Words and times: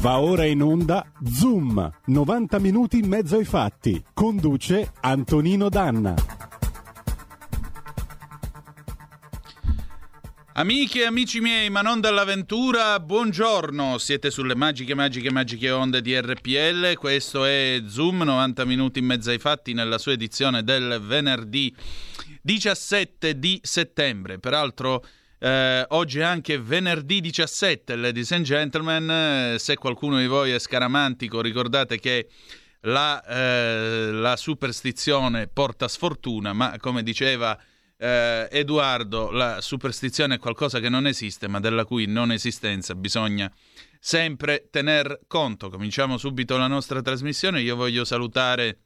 Va 0.00 0.18
ora 0.18 0.46
in 0.46 0.62
onda 0.62 1.12
Zoom, 1.30 1.90
90 2.06 2.58
minuti 2.58 2.96
in 2.96 3.06
mezzo 3.06 3.36
ai 3.36 3.44
fatti. 3.44 4.02
Conduce 4.14 4.92
Antonino 5.00 5.68
Danna. 5.68 6.14
Amiche 10.54 11.02
e 11.02 11.04
amici 11.04 11.40
miei, 11.40 11.68
ma 11.68 11.82
non 11.82 12.00
dall'avventura, 12.00 12.98
buongiorno. 12.98 13.98
Siete 13.98 14.30
sulle 14.30 14.56
magiche, 14.56 14.94
magiche, 14.94 15.30
magiche 15.30 15.70
onde 15.70 16.00
di 16.00 16.18
RPL. 16.18 16.94
Questo 16.94 17.44
è 17.44 17.82
Zoom, 17.86 18.22
90 18.22 18.64
minuti 18.64 19.00
in 19.00 19.04
mezzo 19.04 19.28
ai 19.28 19.38
fatti, 19.38 19.74
nella 19.74 19.98
sua 19.98 20.12
edizione 20.12 20.64
del 20.64 20.98
venerdì 21.04 21.76
17 22.40 23.38
di 23.38 23.60
settembre. 23.62 24.38
Peraltro 24.38 25.04
eh, 25.42 25.86
oggi 25.88 26.18
è 26.18 26.22
anche 26.22 26.58
venerdì 26.58 27.22
17, 27.22 27.96
ladies 27.96 28.30
and 28.32 28.44
gentlemen. 28.44 29.10
Eh, 29.10 29.58
se 29.58 29.76
qualcuno 29.76 30.18
di 30.18 30.26
voi 30.26 30.50
è 30.50 30.58
scaramantico, 30.58 31.40
ricordate 31.40 31.98
che 31.98 32.28
la, 32.82 33.24
eh, 33.24 34.10
la 34.12 34.36
superstizione 34.36 35.46
porta 35.46 35.88
sfortuna, 35.88 36.52
ma 36.52 36.76
come 36.78 37.02
diceva 37.02 37.58
eh, 37.96 38.48
Edoardo, 38.50 39.30
la 39.30 39.62
superstizione 39.62 40.34
è 40.34 40.38
qualcosa 40.38 40.78
che 40.78 40.90
non 40.90 41.06
esiste, 41.06 41.48
ma 41.48 41.58
della 41.58 41.86
cui 41.86 42.04
non 42.04 42.32
esistenza 42.32 42.94
bisogna 42.94 43.50
sempre 43.98 44.68
tener 44.70 45.20
conto. 45.26 45.70
Cominciamo 45.70 46.18
subito 46.18 46.58
la 46.58 46.66
nostra 46.66 47.00
trasmissione. 47.00 47.62
Io 47.62 47.76
voglio 47.76 48.04
salutare 48.04 48.78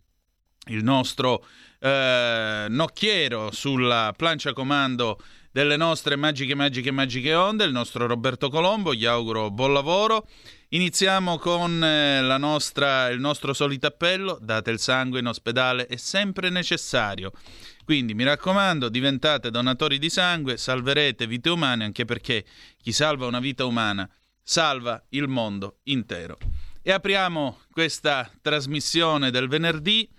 il 0.68 0.84
nostro 0.84 1.44
eh, 1.80 2.66
nocchiero 2.68 3.50
sulla 3.50 4.14
plancia 4.16 4.52
comando 4.52 5.20
delle 5.54 5.76
nostre 5.76 6.16
magiche, 6.16 6.56
magiche, 6.56 6.90
magiche 6.90 7.32
onde, 7.32 7.62
il 7.62 7.70
nostro 7.70 8.08
Roberto 8.08 8.48
Colombo, 8.48 8.92
gli 8.92 9.04
auguro 9.04 9.52
buon 9.52 9.72
lavoro. 9.72 10.26
Iniziamo 10.70 11.38
con 11.38 11.80
eh, 11.80 12.22
nostra, 12.38 13.06
il 13.10 13.20
nostro 13.20 13.52
solito 13.52 13.86
appello, 13.86 14.36
date 14.42 14.72
il 14.72 14.80
sangue 14.80 15.20
in 15.20 15.28
ospedale, 15.28 15.86
è 15.86 15.94
sempre 15.94 16.50
necessario. 16.50 17.30
Quindi 17.84 18.14
mi 18.14 18.24
raccomando, 18.24 18.88
diventate 18.88 19.52
donatori 19.52 20.00
di 20.00 20.10
sangue, 20.10 20.56
salverete 20.56 21.28
vite 21.28 21.50
umane, 21.50 21.84
anche 21.84 22.04
perché 22.04 22.44
chi 22.82 22.90
salva 22.90 23.28
una 23.28 23.38
vita 23.38 23.64
umana 23.64 24.10
salva 24.42 25.00
il 25.10 25.28
mondo 25.28 25.78
intero. 25.84 26.36
E 26.82 26.90
apriamo 26.90 27.60
questa 27.70 28.28
trasmissione 28.42 29.30
del 29.30 29.46
venerdì 29.46 30.10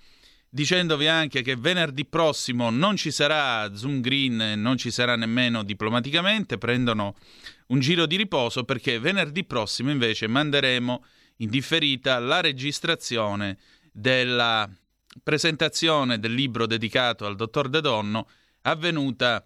dicendovi 0.56 1.06
anche 1.06 1.42
che 1.42 1.58
venerdì 1.58 2.06
prossimo 2.06 2.70
non 2.70 2.95
ci 2.95 3.11
sarà 3.11 3.75
Zoom 3.75 4.00
Green, 4.00 4.53
non 4.56 4.78
ci 4.78 4.89
sarà 4.89 5.17
nemmeno 5.17 5.64
diplomaticamente, 5.64 6.58
prendono 6.58 7.16
un 7.67 7.81
giro 7.81 8.06
di 8.06 8.16
riposo 8.16 8.64
perché 8.64 8.97
venerdì 8.97 9.44
prossimo 9.44 9.92
invece 9.92 10.28
manderemo 10.28 11.03
in 11.39 11.50
differita 11.50 12.20
la 12.20 12.39
registrazione 12.39 13.58
della 13.92 14.70
presentazione 15.22 16.20
del 16.20 16.34
libro 16.34 16.66
dedicato 16.66 17.25
al 17.25 17.36
dottor 17.36 17.67
De 17.67 17.81
Donno 17.81 18.30
avvenuta 18.62 19.44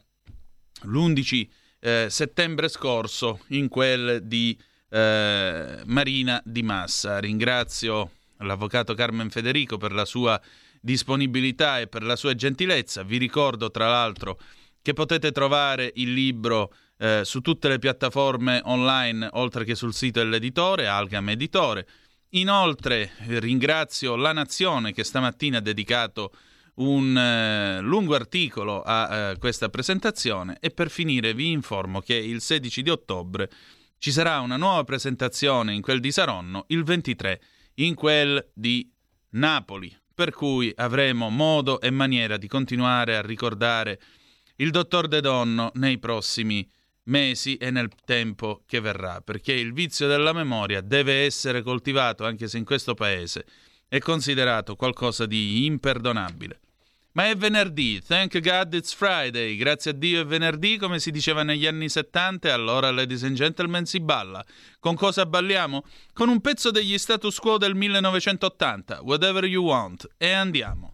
l'11 0.83 1.47
eh, 1.79 2.07
settembre 2.07 2.69
scorso 2.69 3.39
in 3.47 3.67
quel 3.67 4.21
di 4.25 4.55
eh, 4.91 5.81
Marina 5.85 6.39
di 6.45 6.61
Massa. 6.61 7.17
Ringrazio 7.17 8.11
l'avvocato 8.37 8.93
Carmen 8.93 9.31
Federico 9.31 9.77
per 9.77 9.91
la 9.91 10.05
sua 10.05 10.39
disponibilità 10.79 11.79
e 11.79 11.87
per 11.87 12.03
la 12.03 12.15
sua 12.15 12.35
gentilezza. 12.35 13.03
Vi 13.03 13.17
ricordo 13.17 13.71
tra 13.71 13.87
l'altro 13.87 14.39
che 14.81 14.93
potete 14.93 15.31
trovare 15.31 15.91
il 15.95 16.13
libro 16.13 16.73
eh, 16.97 17.21
su 17.23 17.41
tutte 17.41 17.67
le 17.67 17.79
piattaforme 17.79 18.61
online, 18.63 19.29
oltre 19.33 19.63
che 19.63 19.75
sul 19.75 19.93
sito 19.93 20.19
dell'editore, 20.19 20.87
Algam 20.87 21.29
Editore. 21.29 21.87
Inoltre 22.33 23.11
ringrazio 23.25 24.15
La 24.15 24.33
Nazione 24.33 24.93
che 24.93 25.03
stamattina 25.03 25.57
ha 25.57 25.61
dedicato 25.61 26.31
un 26.75 27.17
eh, 27.17 27.81
lungo 27.81 28.15
articolo 28.15 28.81
a 28.81 29.31
eh, 29.31 29.37
questa 29.37 29.69
presentazione 29.69 30.57
e 30.59 30.69
per 30.69 30.89
finire 30.89 31.33
vi 31.33 31.51
informo 31.51 31.99
che 31.99 32.15
il 32.15 32.41
16 32.41 32.81
di 32.81 32.89
ottobre 32.89 33.49
ci 33.97 34.11
sarà 34.11 34.39
una 34.39 34.55
nuova 34.55 34.83
presentazione 34.83 35.73
in 35.73 35.81
quel 35.81 35.99
di 35.99 36.11
Saronno, 36.11 36.65
il 36.67 36.83
23 36.83 37.41
in 37.75 37.95
quel 37.95 38.51
di 38.53 38.89
Napoli 39.31 39.98
per 40.19 40.31
cui 40.31 40.69
avremo 40.75 41.29
modo 41.29 41.79
e 41.79 41.91
maniera 41.91 42.35
di 42.35 42.49
continuare 42.49 43.15
a 43.15 43.21
ricordare 43.21 44.01
il 44.57 44.69
dottor 44.69 45.07
De 45.07 45.21
Donno 45.21 45.71
nei 45.75 45.97
prossimi 45.97 46.69
mesi 47.03 47.55
e 47.55 47.71
nel 47.71 47.87
tempo 48.03 48.63
che 48.65 48.81
verrà, 48.81 49.21
perché 49.21 49.53
il 49.53 49.71
vizio 49.71 50.09
della 50.09 50.33
memoria 50.33 50.81
deve 50.81 51.23
essere 51.23 51.61
coltivato 51.61 52.25
anche 52.25 52.49
se 52.49 52.57
in 52.57 52.65
questo 52.65 52.95
paese 52.95 53.45
è 53.87 53.99
considerato 53.99 54.75
qualcosa 54.75 55.25
di 55.25 55.63
imperdonabile. 55.63 56.59
Ma 57.13 57.27
è 57.27 57.35
venerdì, 57.35 58.01
thank 58.05 58.39
God 58.39 58.73
it's 58.75 58.93
Friday, 58.93 59.55
grazie 59.55 59.91
a 59.91 59.93
Dio 59.95 60.21
è 60.21 60.25
venerdì 60.25 60.77
come 60.77 60.99
si 60.99 61.09
diceva 61.09 61.41
negli 61.41 61.65
anni 61.65 61.89
70 61.89 62.47
e 62.47 62.51
allora 62.51 62.91
ladies 62.91 63.23
and 63.23 63.35
gentlemen 63.35 63.85
si 63.85 63.99
balla. 63.99 64.45
Con 64.79 64.95
cosa 64.95 65.25
balliamo? 65.25 65.83
Con 66.13 66.29
un 66.29 66.39
pezzo 66.39 66.69
degli 66.69 66.97
status 66.99 67.39
quo 67.39 67.57
del 67.57 67.73
1980, 67.73 68.99
Whatever 69.01 69.43
You 69.45 69.65
Want, 69.65 70.07
e 70.17 70.31
andiamo. 70.31 70.93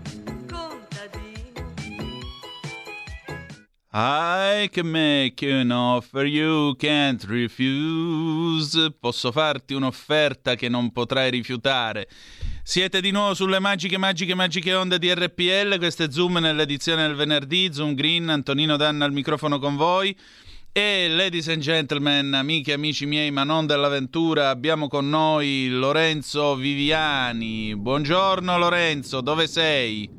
I 4.63 4.69
can 4.69 4.91
make 4.91 5.43
you 5.43 5.59
an 5.59 5.71
offer 5.71 6.23
you 6.23 6.75
can't 6.75 7.23
refuse. 7.23 8.93
Posso 8.99 9.31
farti 9.31 9.73
un'offerta 9.73 10.53
che 10.53 10.69
non 10.69 10.91
potrai 10.91 11.31
rifiutare. 11.31 12.07
Siete 12.61 13.01
di 13.01 13.09
nuovo 13.09 13.33
sulle 13.33 13.57
magiche, 13.57 13.97
magiche, 13.97 14.35
magiche 14.35 14.75
onde 14.75 14.99
di 14.99 15.11
RPL. 15.11 15.77
Questo 15.79 16.03
è 16.03 16.11
Zoom 16.11 16.37
nell'edizione 16.37 17.07
del 17.07 17.15
venerdì. 17.15 17.73
Zoom 17.73 17.95
Green, 17.95 18.29
Antonino 18.29 18.77
Danna 18.77 19.05
al 19.05 19.11
microfono 19.11 19.57
con 19.57 19.75
voi. 19.75 20.15
E 20.71 21.09
ladies 21.09 21.49
and 21.49 21.61
gentlemen, 21.61 22.33
amiche 22.33 22.71
e 22.71 22.75
amici 22.75 23.05
miei, 23.05 23.31
ma 23.31 23.43
non 23.43 23.65
dell'avventura, 23.65 24.49
abbiamo 24.49 24.87
con 24.87 25.09
noi 25.09 25.69
Lorenzo 25.69 26.55
Viviani. 26.55 27.75
Buongiorno 27.75 28.57
Lorenzo, 28.57 29.21
dove 29.21 29.47
sei? 29.47 30.09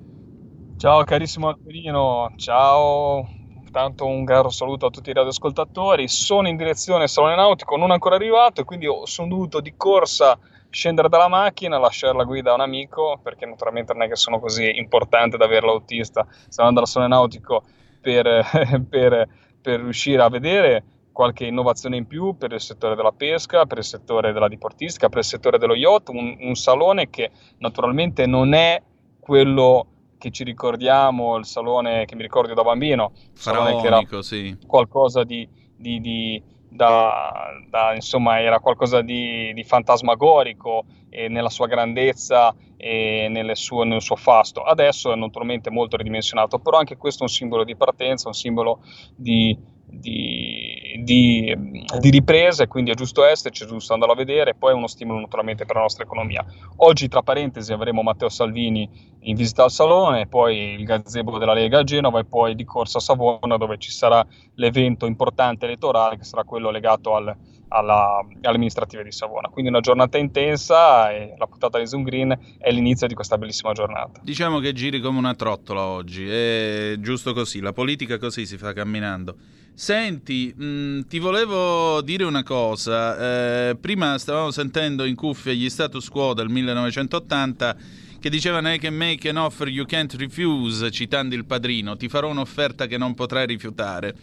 Ciao 0.76 1.04
carissimo 1.04 1.48
Antonino, 1.48 2.34
ciao, 2.36 3.26
tanto 3.72 4.06
un 4.06 4.24
caro 4.24 4.50
saluto 4.50 4.86
a 4.86 4.90
tutti 4.90 5.10
i 5.10 5.14
radioascoltatori. 5.14 6.06
Sono 6.06 6.46
in 6.46 6.56
direzione 6.56 7.08
Salone 7.08 7.34
Nautico, 7.34 7.76
non 7.76 7.90
ancora 7.90 8.14
arrivato 8.14 8.60
e 8.60 8.64
quindi 8.64 8.86
sono 9.04 9.28
dovuto 9.28 9.60
di 9.60 9.74
corsa 9.76 10.38
scendere 10.70 11.08
dalla 11.08 11.28
macchina, 11.28 11.78
lasciare 11.78 12.16
la 12.16 12.24
guida 12.24 12.52
a 12.52 12.54
un 12.54 12.60
amico 12.60 13.18
perché 13.22 13.46
naturalmente 13.46 13.92
non 13.92 14.02
è 14.02 14.08
che 14.08 14.16
sono 14.16 14.38
così 14.38 14.76
importante 14.76 15.36
da 15.36 15.46
avere 15.46 15.66
l'autista. 15.66 16.24
Stiamo 16.30 16.68
andando 16.68 16.80
al 16.80 16.86
Salone 16.86 17.10
Nautico 17.10 17.64
per, 18.00 18.46
per, 18.88 19.28
per 19.60 19.80
riuscire 19.80 20.22
a 20.22 20.28
vedere 20.28 20.84
qualche 21.10 21.46
innovazione 21.46 21.96
in 21.96 22.06
più 22.06 22.36
per 22.36 22.52
il 22.52 22.60
settore 22.60 22.94
della 22.94 23.12
pesca, 23.12 23.66
per 23.66 23.78
il 23.78 23.84
settore 23.84 24.32
della 24.32 24.48
diportistica, 24.48 25.08
per 25.08 25.18
il 25.18 25.24
settore 25.24 25.58
dello 25.58 25.74
yacht, 25.74 26.08
un, 26.08 26.36
un 26.40 26.54
salone 26.54 27.10
che 27.10 27.30
naturalmente 27.58 28.26
non 28.26 28.54
è 28.54 28.80
quello 29.18 29.86
che 30.22 30.30
ci 30.30 30.44
ricordiamo, 30.44 31.36
il 31.36 31.44
salone 31.44 32.04
che 32.04 32.14
mi 32.14 32.22
ricordo 32.22 32.54
da 32.54 32.62
bambino, 32.62 33.10
Faraonico, 33.34 34.22
sì. 34.22 34.56
qualcosa 34.64 35.24
di, 35.24 35.48
di- 35.76 35.98
di- 36.00 36.40
da, 36.68 37.50
da- 37.68 37.92
insomma 37.92 38.40
era 38.40 38.60
qualcosa 38.60 39.02
di, 39.02 39.52
di 39.52 39.64
fantasmagorico 39.64 40.84
e 41.10 41.26
nella 41.26 41.50
sua 41.50 41.66
grandezza 41.66 42.54
e 42.76 43.28
sue- 43.54 43.84
nel 43.84 44.00
suo 44.00 44.14
fasto. 44.14 44.62
Adesso 44.62 45.12
è 45.12 45.16
naturalmente 45.16 45.70
molto 45.70 45.96
ridimensionato, 45.96 46.60
però 46.60 46.78
anche 46.78 46.96
questo 46.96 47.24
è 47.24 47.26
un 47.26 47.32
simbolo 47.32 47.64
di 47.64 47.74
partenza, 47.74 48.28
un 48.28 48.34
simbolo 48.34 48.80
di, 49.16 49.58
di, 49.84 51.00
di, 51.02 51.54
di 52.00 52.10
ripresa 52.10 52.62
e 52.62 52.66
quindi 52.66 52.90
è 52.90 52.94
giusto 52.94 53.24
esserci, 53.24 53.64
è 53.64 53.66
giusto 53.66 53.92
andarlo 53.92 54.14
a 54.14 54.16
vedere, 54.16 54.54
poi 54.54 54.72
è 54.72 54.74
uno 54.74 54.86
stimolo 54.86 55.20
naturalmente 55.20 55.64
per 55.64 55.76
la 55.76 55.82
nostra 55.82 56.04
economia. 56.04 56.44
Oggi, 56.76 57.08
tra 57.08 57.22
parentesi, 57.22 57.72
avremo 57.72 58.02
Matteo 58.02 58.28
Salvini 58.28 58.88
in 59.20 59.36
visita 59.36 59.64
al 59.64 59.70
Salone, 59.70 60.26
poi 60.26 60.74
il 60.74 60.84
gazebo 60.84 61.38
della 61.38 61.54
Lega 61.54 61.80
a 61.80 61.84
Genova 61.84 62.20
e 62.20 62.24
poi 62.24 62.54
di 62.54 62.64
corsa 62.64 62.98
a 62.98 63.00
Savona 63.00 63.56
dove 63.56 63.78
ci 63.78 63.90
sarà 63.90 64.24
l'evento 64.54 65.06
importante 65.06 65.66
elettorale 65.66 66.16
che 66.16 66.24
sarà 66.24 66.44
quello 66.44 66.70
legato 66.70 67.14
al- 67.14 67.36
alla- 67.72 68.24
alle 68.42 68.58
di 68.58 69.12
Savona. 69.12 69.48
Quindi 69.48 69.70
una 69.70 69.80
giornata 69.80 70.18
intensa 70.18 71.10
e 71.10 71.34
la 71.38 71.46
puntata 71.46 71.78
di 71.78 71.86
Zoom 71.86 72.02
Green 72.02 72.38
è 72.58 72.70
l'inizio 72.70 73.06
di 73.06 73.14
questa 73.14 73.38
bellissima 73.38 73.72
giornata. 73.72 74.20
Diciamo 74.22 74.58
che 74.58 74.72
giri 74.72 75.00
come 75.00 75.18
una 75.18 75.34
trottola 75.34 75.82
oggi, 75.82 76.28
è 76.28 76.94
giusto 76.98 77.32
così, 77.32 77.60
la 77.60 77.72
politica 77.72 78.18
così 78.18 78.46
si 78.46 78.56
fa 78.58 78.72
camminando. 78.72 79.36
Senti, 79.74 80.52
mh, 80.54 81.06
ti 81.08 81.18
volevo 81.18 82.02
dire 82.02 82.24
una 82.24 82.42
cosa, 82.42 83.70
eh, 83.70 83.76
prima 83.76 84.18
stavamo 84.18 84.50
sentendo 84.50 85.04
in 85.04 85.14
cuffia 85.14 85.52
gli 85.52 85.68
status 85.70 86.08
quo 86.08 86.34
del 86.34 86.48
1980 86.50 87.76
che 88.20 88.30
dicevano 88.30 88.72
I 88.72 88.78
can 88.78 88.94
make 88.94 89.28
an 89.28 89.36
offer 89.36 89.66
you 89.68 89.84
can't 89.84 90.14
refuse, 90.14 90.90
citando 90.90 91.34
il 91.34 91.44
padrino, 91.44 91.96
ti 91.96 92.08
farò 92.08 92.28
un'offerta 92.28 92.86
che 92.86 92.96
non 92.96 93.14
potrai 93.14 93.46
rifiutare. 93.46 94.14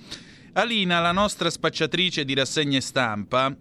Alina, 0.54 1.00
la 1.00 1.12
nostra 1.12 1.50
spacciatrice 1.50 2.26
di 2.26 2.34
rassegne 2.34 2.82
stampa, 2.82 3.56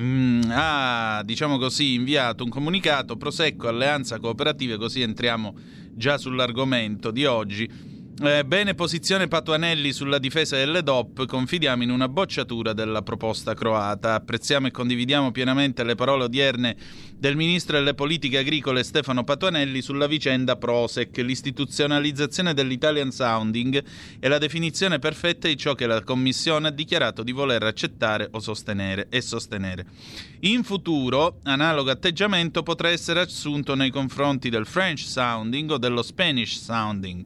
Mm, 0.00 0.42
ha, 0.50 1.22
diciamo 1.24 1.58
così, 1.58 1.94
inviato 1.94 2.44
un 2.44 2.50
comunicato 2.50 3.16
Prosecco 3.16 3.66
Alleanza 3.66 4.20
Cooperative, 4.20 4.76
così 4.76 5.00
entriamo 5.02 5.52
già 5.92 6.18
sull'argomento 6.18 7.10
di 7.10 7.24
oggi. 7.24 7.68
Eh, 8.20 8.44
bene 8.44 8.74
posizione 8.74 9.28
Patuanelli 9.28 9.92
sulla 9.92 10.18
difesa 10.18 10.56
delle 10.56 10.82
DOP, 10.82 11.24
confidiamo 11.24 11.84
in 11.84 11.90
una 11.90 12.08
bocciatura 12.08 12.72
della 12.72 13.02
proposta 13.02 13.54
croata. 13.54 14.14
Apprezziamo 14.14 14.66
e 14.66 14.72
condividiamo 14.72 15.30
pienamente 15.30 15.84
le 15.84 15.94
parole 15.94 16.24
odierne 16.24 16.76
del 17.16 17.36
ministro 17.36 17.76
delle 17.76 17.94
politiche 17.94 18.38
agricole 18.38 18.82
Stefano 18.82 19.22
Patuanelli 19.22 19.80
sulla 19.82 20.08
vicenda 20.08 20.56
Prosec, 20.56 21.16
l'istituzionalizzazione 21.18 22.54
dell'Italian 22.54 23.12
Sounding 23.12 23.84
e 24.18 24.26
la 24.26 24.38
definizione 24.38 24.98
perfetta 24.98 25.46
di 25.46 25.56
ciò 25.56 25.76
che 25.76 25.86
la 25.86 26.02
Commissione 26.02 26.66
ha 26.66 26.72
dichiarato 26.72 27.22
di 27.22 27.30
voler 27.30 27.62
accettare 27.62 28.26
o 28.32 28.40
sostenere 28.40 29.06
e 29.10 29.20
sostenere. 29.20 29.86
In 30.40 30.64
futuro, 30.64 31.38
analogo 31.44 31.92
atteggiamento 31.92 32.64
potrà 32.64 32.88
essere 32.88 33.20
assunto 33.20 33.76
nei 33.76 33.90
confronti 33.90 34.48
del 34.48 34.66
French 34.66 35.02
Sounding 35.02 35.70
o 35.70 35.78
dello 35.78 36.02
Spanish 36.02 36.58
Sounding. 36.60 37.24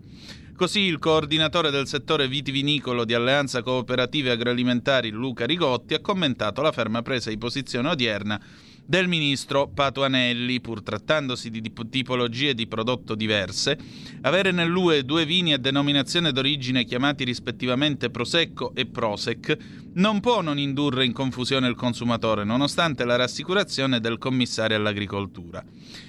Così 0.54 0.80
il 0.80 0.98
coordinatore 0.98 1.70
del 1.70 1.88
settore 1.88 2.28
vitivinicolo 2.28 3.04
di 3.04 3.14
Alleanza 3.14 3.62
Cooperative 3.62 4.30
Agroalimentari 4.30 5.10
Luca 5.10 5.46
Rigotti 5.46 5.94
ha 5.94 6.00
commentato 6.00 6.60
la 6.60 6.70
ferma 6.70 7.02
presa 7.02 7.30
di 7.30 7.38
posizione 7.38 7.88
odierna 7.88 8.40
del 8.84 9.08
ministro 9.08 9.68
Patuanelli, 9.68 10.60
pur 10.60 10.82
trattandosi 10.82 11.50
di 11.50 11.72
tipologie 11.88 12.54
di 12.54 12.66
prodotto 12.66 13.14
diverse, 13.14 13.78
avere 14.20 14.50
nell'UE 14.50 15.04
due 15.04 15.24
vini 15.24 15.52
a 15.52 15.58
denominazione 15.58 16.32
d'origine 16.32 16.84
chiamati 16.84 17.24
rispettivamente 17.24 18.10
Prosecco 18.10 18.72
e 18.74 18.86
Prosec 18.86 19.56
non 19.94 20.20
può 20.20 20.40
non 20.40 20.58
indurre 20.58 21.04
in 21.04 21.12
confusione 21.12 21.68
il 21.68 21.74
consumatore, 21.74 22.44
nonostante 22.44 23.04
la 23.04 23.16
rassicurazione 23.16 24.00
del 24.00 24.18
commissario 24.18 24.76
all'agricoltura. 24.76 25.62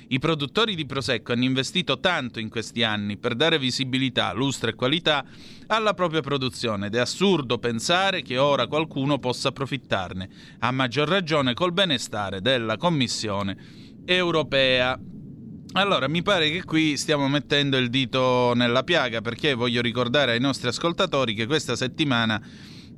I 0.07 0.19
produttori 0.19 0.75
di 0.75 0.85
Prosecco 0.85 1.33
hanno 1.33 1.43
investito 1.43 1.99
tanto 1.99 2.39
in 2.39 2.49
questi 2.49 2.83
anni 2.83 3.17
per 3.17 3.35
dare 3.35 3.59
visibilità, 3.59 4.31
lustro 4.31 4.69
e 4.69 4.75
qualità 4.75 5.25
alla 5.67 5.93
propria 5.93 6.21
produzione 6.21 6.87
ed 6.87 6.95
è 6.95 6.99
assurdo 6.99 7.57
pensare 7.57 8.21
che 8.21 8.37
ora 8.37 8.67
qualcuno 8.67 9.19
possa 9.19 9.49
approfittarne, 9.49 10.29
a 10.59 10.71
maggior 10.71 11.07
ragione 11.07 11.53
col 11.53 11.73
benestare 11.73 12.41
della 12.41 12.77
Commissione 12.77 13.57
europea. 14.05 14.97
Allora, 15.75 16.07
mi 16.07 16.21
pare 16.21 16.51
che 16.51 16.63
qui 16.63 16.95
stiamo 16.97 17.27
mettendo 17.27 17.77
il 17.77 17.89
dito 17.89 18.53
nella 18.53 18.83
piaga 18.83 19.21
perché 19.21 19.55
voglio 19.55 19.81
ricordare 19.81 20.33
ai 20.33 20.39
nostri 20.39 20.67
ascoltatori 20.67 21.33
che 21.33 21.47
questa 21.47 21.75
settimana 21.75 22.39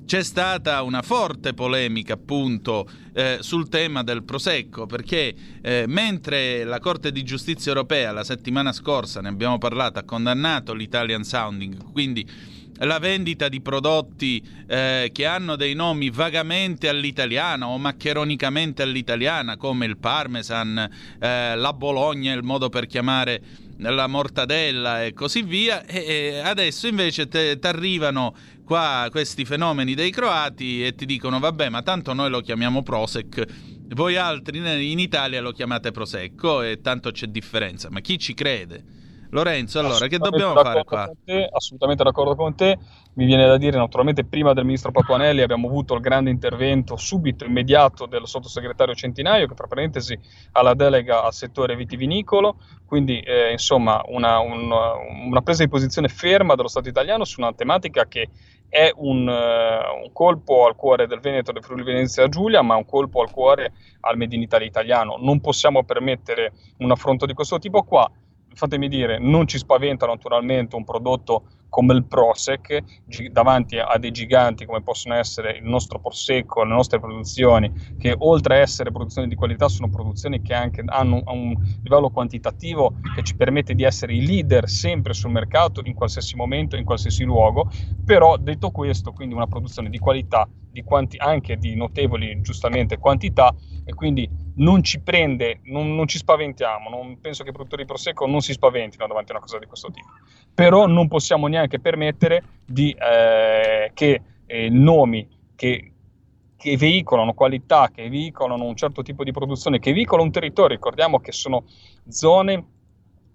c'è 0.06 0.24
stata 0.24 0.84
una 0.84 1.02
forte 1.02 1.54
polemica 1.54 2.14
appunto 2.14 2.88
eh, 3.14 3.38
sul 3.40 3.70
tema 3.70 4.04
del 4.04 4.24
prosecco 4.24 4.86
perché 4.86 5.34
eh, 5.62 5.86
mentre 5.88 6.64
la 6.64 6.80
Corte 6.80 7.12
di 7.12 7.24
Giustizia 7.24 7.72
europea 7.72 8.12
la 8.12 8.24
settimana 8.24 8.72
scorsa, 8.72 9.22
ne 9.22 9.30
abbiamo 9.30 9.58
parlato, 9.58 9.98
ha 9.98 10.04
condannato 10.04 10.74
l'Italian 10.74 11.24
Sounding, 11.24 11.92
quindi 11.92 12.26
la 12.80 13.00
vendita 13.00 13.48
di 13.48 13.62
prodotti 13.62 14.46
eh, 14.68 15.10
che 15.14 15.26
hanno 15.26 15.56
dei 15.56 15.74
nomi 15.74 16.10
vagamente 16.10 16.90
all'italiana 16.90 17.68
o 17.68 17.78
maccheronicamente 17.78 18.82
all'italiana 18.82 19.56
come 19.56 19.86
il 19.86 19.98
parmesan, 19.98 20.78
eh, 21.20 21.56
la 21.56 21.74
bologna, 21.74 22.34
il 22.34 22.44
modo 22.44 22.70
per 22.70 22.86
chiamare 22.86 23.42
la 23.78 24.08
mortadella 24.08 25.04
e 25.04 25.14
così 25.14 25.42
via 25.42 25.86
e, 25.86 26.40
adesso 26.44 26.88
invece 26.88 27.28
ti 27.28 27.58
arrivano 27.62 28.34
qua 28.66 29.08
questi 29.12 29.46
fenomeni 29.46 29.94
dei 29.94 30.10
croati 30.10 30.86
e 30.86 30.96
ti 30.96 31.06
dicono 31.06 31.40
vabbè 31.40 31.70
ma 31.70 31.84
tanto 31.84 32.14
noi 32.14 32.30
lo 32.30 32.42
chiamiamo 32.42 32.84
Prosec 32.84 33.46
voi 33.90 34.18
altri 34.18 34.58
in 34.92 35.00
Italia 35.00 35.40
lo 35.40 35.52
chiamate 35.52 35.92
Prosecco 35.92 36.64
e 36.64 36.82
tanto 36.82 37.12
c'è 37.12 37.28
differenza 37.28 37.90
ma 37.90 38.02
chi 38.02 38.18
ci 38.18 38.34
crede? 38.34 39.04
Lorenzo, 39.36 39.80
allora, 39.80 40.08
che 40.08 40.18
dobbiamo 40.18 40.54
fare 40.54 40.86
qua? 40.86 41.12
Te, 41.26 41.50
assolutamente 41.52 42.04
d'accordo 42.04 42.36
con 42.36 42.56
te. 42.56 42.78
Mi 43.16 43.26
viene 43.26 43.46
da 43.46 43.58
dire, 43.58 43.78
naturalmente, 43.78 44.24
prima 44.24 44.54
del 44.54 44.64
ministro 44.64 44.92
Patuanelli 44.92 45.42
abbiamo 45.42 45.68
avuto 45.68 45.94
il 45.94 46.00
grande 46.00 46.30
intervento 46.30 46.96
subito, 46.96 47.44
immediato, 47.44 48.06
del 48.06 48.28
sottosegretario 48.28 48.94
Centinaio, 48.94 49.48
che 49.48 49.54
tra 49.54 49.68
parentesi 49.68 50.18
ha 50.54 50.62
la 50.62 50.74
delega 50.74 51.24
al 51.24 51.34
settore 51.34 51.76
vitivinicolo. 51.76 52.58
Quindi, 52.86 53.20
eh, 53.20 53.52
insomma, 53.52 54.02
una, 54.08 54.40
un, 54.40 54.72
una, 54.72 55.42
presa 55.42 55.64
di 55.64 55.70
posizione 55.70 56.08
ferma 56.08 56.56
dello 56.56 56.70
Stato 56.70 56.88
italiano 56.88 57.26
su 57.26 57.42
una 57.42 57.54
tematica 57.54 58.08
che 58.08 58.30
è 58.70 58.92
un, 58.96 59.28
uh, 59.28 60.04
un 60.04 60.12
colpo 60.12 60.66
al 60.66 60.76
cuore 60.76 61.08
del 61.08 61.20
Veneto 61.20 61.52
del 61.52 61.64
Friuli 61.64 61.84
Venezia 61.84 62.28
Giulia, 62.28 62.62
ma 62.62 62.76
un 62.76 62.86
colpo 62.86 63.22
al 63.22 63.32
cuore 63.32 63.74
al 64.02 64.18
Made 64.18 64.36
in 64.36 64.42
Italy 64.42 64.66
italiano. 64.66 65.18
Non 65.20 65.40
possiamo 65.42 65.84
permettere 65.84 66.54
un 66.78 66.92
affronto 66.92 67.26
di 67.26 67.34
questo 67.34 67.60
tipo 67.60 67.84
qua 67.84 68.10
fatemi 68.56 68.88
dire, 68.88 69.20
non 69.20 69.48
ci 69.48 69.58
spaventa 69.58 70.06
naturalmente 70.06 70.76
un 70.76 70.84
prodotto 70.84 71.44
come 71.76 71.94
il 71.94 72.06
Prosec 72.06 72.82
davanti 73.34 73.78
a 73.78 73.98
dei 73.98 74.12
giganti 74.12 74.66
come 74.66 74.82
possono 74.82 75.16
essere 75.16 75.58
il 75.58 75.66
nostro 75.66 76.00
Prosecco, 76.00 76.64
le 76.64 76.74
nostre 76.74 77.02
produzioni, 77.02 77.70
che 78.00 78.16
oltre 78.18 78.56
a 78.56 78.60
essere 78.60 78.94
produzioni 78.94 79.28
di 79.28 79.36
qualità 79.36 79.68
sono 79.68 79.90
produzioni 79.90 80.42
che 80.42 80.54
anche 80.54 80.82
hanno 80.86 81.22
un 81.26 81.54
livello 81.84 82.10
quantitativo 82.12 82.94
che 83.14 83.24
ci 83.24 83.36
permette 83.36 83.76
di 83.76 83.84
essere 83.84 84.14
i 84.14 84.26
leader 84.26 84.70
sempre 84.70 85.14
sul 85.14 85.32
mercato 85.32 85.82
in 85.84 85.96
qualsiasi 85.96 86.38
momento, 86.38 86.78
in 86.78 86.86
qualsiasi 86.86 87.26
luogo, 87.26 87.70
però 88.06 88.38
detto 88.38 88.72
questo, 88.72 89.12
quindi 89.12 89.36
una 89.36 89.48
produzione 89.48 89.90
di 89.90 90.00
qualità, 90.00 90.48
di 90.72 90.82
quanti, 90.82 91.18
anche 91.18 91.58
di 91.58 91.76
notevoli 91.76 92.40
giustamente 92.42 92.98
quantità 92.98 93.54
e 93.84 93.94
quindi 93.94 94.30
non 94.58 94.84
ci 94.84 95.00
prende, 95.02 95.60
non, 95.64 95.96
non 95.96 96.08
ci 96.08 96.18
spaventiamo, 96.18 96.90
non, 96.90 97.20
penso 97.20 97.44
che 97.44 97.50
i 97.50 97.54
produttori 97.54 97.84
di 97.84 97.88
Prosecco 97.88 98.26
non 98.26 98.42
si 98.42 98.54
spaventino 98.54 99.08
davanti 99.08 99.32
a 99.32 99.36
una 99.36 99.44
cosa 99.44 99.58
di 99.58 99.66
questo 99.66 99.90
tipo, 99.92 100.08
però 100.54 100.86
non 100.86 101.08
possiamo 101.08 101.48
neanche 101.48 101.65
permettere 101.68 102.44
di, 102.66 102.92
eh, 102.92 103.92
che 103.94 104.22
eh, 104.46 104.70
nomi 104.70 105.28
che, 105.56 105.92
che 106.58 106.78
veicolano 106.78 107.34
qualità, 107.34 107.90
che 107.94 108.10
veicolano 108.10 108.66
un 108.66 108.76
certo 108.76 109.02
tipo 109.02 109.24
di 109.24 109.32
produzione, 109.32 109.80
che 109.80 109.94
veicolano 109.94 110.26
un 110.26 110.32
territorio, 110.32 110.76
ricordiamo 110.76 111.20
che 111.20 111.32
sono 111.32 111.66
zone 112.08 112.66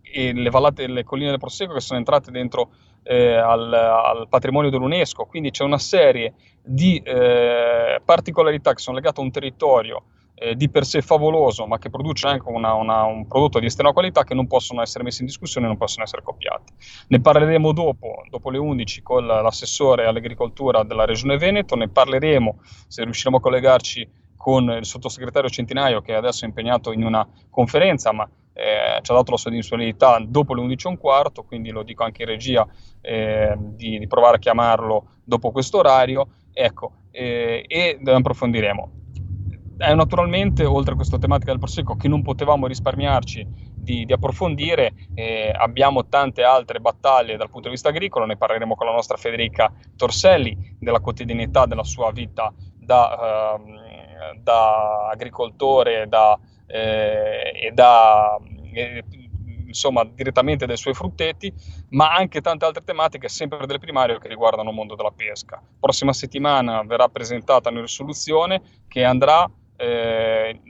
e 0.02 0.32
le 0.32 0.50
vallate 0.50 0.87
le 0.87 1.04
colline 1.04 1.30
del 1.30 1.38
Prosecco 1.38 1.75
che 1.75 1.80
sono 1.80 1.99
entrate 1.99 2.30
dentro 2.30 2.70
eh, 3.02 3.34
al, 3.34 3.72
al, 3.72 4.28
patrimonio 4.28 4.70
dell'UNESCO, 4.70 5.25
quindi 5.26 5.50
c'è 5.50 5.64
una 5.64 5.78
serie 5.78 6.34
di 6.62 6.99
eh, 6.99 8.00
particolarità 8.04 8.75
che 8.75 8.80
sono 8.80 8.96
legate 8.96 9.20
a 9.20 9.25
un 9.25 9.30
territorio 9.30 10.04
eh, 10.40 10.56
di 10.56 10.70
per 10.70 10.87
sé 10.87 11.02
favoloso, 11.02 11.66
ma 11.66 11.78
che 11.78 11.90
produce 11.90 12.26
anche 12.26 12.49
una, 12.49 12.73
una, 12.73 13.04
un 13.04 13.26
prodotto 13.26 13.59
di 13.59 13.66
estrema 13.66 13.92
qualità 13.92 14.25
che 14.25 14.32
non 14.32 14.47
possono 14.47 14.80
essere 14.80 15.04
messi 15.04 15.20
in 15.20 15.26
discussione, 15.26 15.66
non 15.66 15.76
possono 15.76 16.04
essere 16.04 16.23
copiati. 16.23 16.73
Ne 17.09 17.20
parleremo 17.20 17.73
dopo, 17.73 18.23
dopo 18.30 18.49
le 18.49 18.56
11, 18.56 19.02
con 19.02 19.26
l'assessore 19.26 20.06
all'agricoltura 20.06 20.82
della 20.82 21.04
Regione 21.04 21.37
Veneto, 21.37 21.76
ne 21.76 21.90
parleremo 21.90 22.59
se 22.88 23.04
riusciremo 23.04 23.37
a 23.37 23.40
collegarci 23.40 24.09
con 24.35 24.70
il 24.70 24.87
sottosegretario 24.87 25.50
Centinaio 25.50 26.00
che 26.00 26.14
adesso 26.14 26.47
è 26.47 26.49
impegnato 26.49 26.92
in 26.92 27.04
una 27.04 27.28
conferenza, 27.50 28.11
ma 28.11 28.26
eh, 28.54 28.99
ci 29.02 29.12
ha 29.12 29.14
dato 29.14 29.32
la 29.32 29.37
sua 29.37 29.50
disponibilità 29.50 30.18
dopo 30.26 30.54
le 30.54 30.62
11 30.62 30.87
e 30.87 30.88
un 30.88 30.97
quarto, 30.97 31.42
quindi 31.42 31.68
lo 31.68 31.82
dico 31.82 32.02
anche 32.02 32.23
in 32.23 32.28
regia 32.28 32.66
eh, 33.02 33.54
di, 33.59 33.99
di, 33.99 34.06
provare 34.06 34.37
a 34.37 34.38
chiamarlo 34.38 35.16
dopo 35.23 35.50
questo 35.50 35.76
orario, 35.76 36.28
ecco, 36.54 36.92
eh, 37.11 37.62
e 37.68 38.00
approfondiremo 38.02 39.00
eh, 39.80 39.94
naturalmente, 39.94 40.64
oltre 40.64 40.92
a 40.92 40.96
questa 40.96 41.18
tematica 41.18 41.50
del 41.50 41.60
prosecco 41.60 41.96
che 41.96 42.08
non 42.08 42.22
potevamo 42.22 42.66
risparmiarci 42.66 43.46
di, 43.75 44.04
di 44.04 44.12
approfondire, 44.12 44.92
eh, 45.14 45.52
abbiamo 45.56 46.06
tante 46.06 46.42
altre 46.42 46.80
battaglie 46.80 47.37
dal 47.37 47.49
punto 47.49 47.68
di 47.68 47.75
vista 47.75 47.88
agricolo, 47.88 48.26
ne 48.26 48.37
parleremo 48.37 48.75
con 48.76 48.87
la 48.87 48.92
nostra 48.92 49.16
Federica 49.16 49.72
Torselli 49.96 50.76
della 50.78 51.00
quotidianità 51.00 51.66
della 51.66 51.84
sua 51.84 52.12
vita 52.12 52.52
da, 52.78 53.56
eh, 53.56 54.40
da 54.42 55.08
agricoltore 55.08 56.06
da, 56.08 56.38
eh, 56.66 57.52
e 57.54 57.70
da 57.72 58.38
eh, 58.72 59.04
insomma 59.66 60.04
direttamente 60.04 60.66
dai 60.66 60.76
suoi 60.76 60.94
frutteti, 60.94 61.52
ma 61.90 62.12
anche 62.12 62.40
tante 62.40 62.64
altre 62.64 62.84
tematiche 62.84 63.28
sempre 63.28 63.66
del 63.66 63.78
primario 63.78 64.18
che 64.18 64.28
riguardano 64.28 64.68
il 64.68 64.75
mondo 64.75 64.94
della 64.94 65.12
pesca. 65.12 65.62
Prossima 65.78 66.12
settimana 66.12 66.82
verrà 66.82 67.08
presentata 67.08 67.70
una 67.70 67.80
risoluzione 67.80 68.60
che 68.88 69.04
andrà 69.04 69.49
eh, 69.80 70.60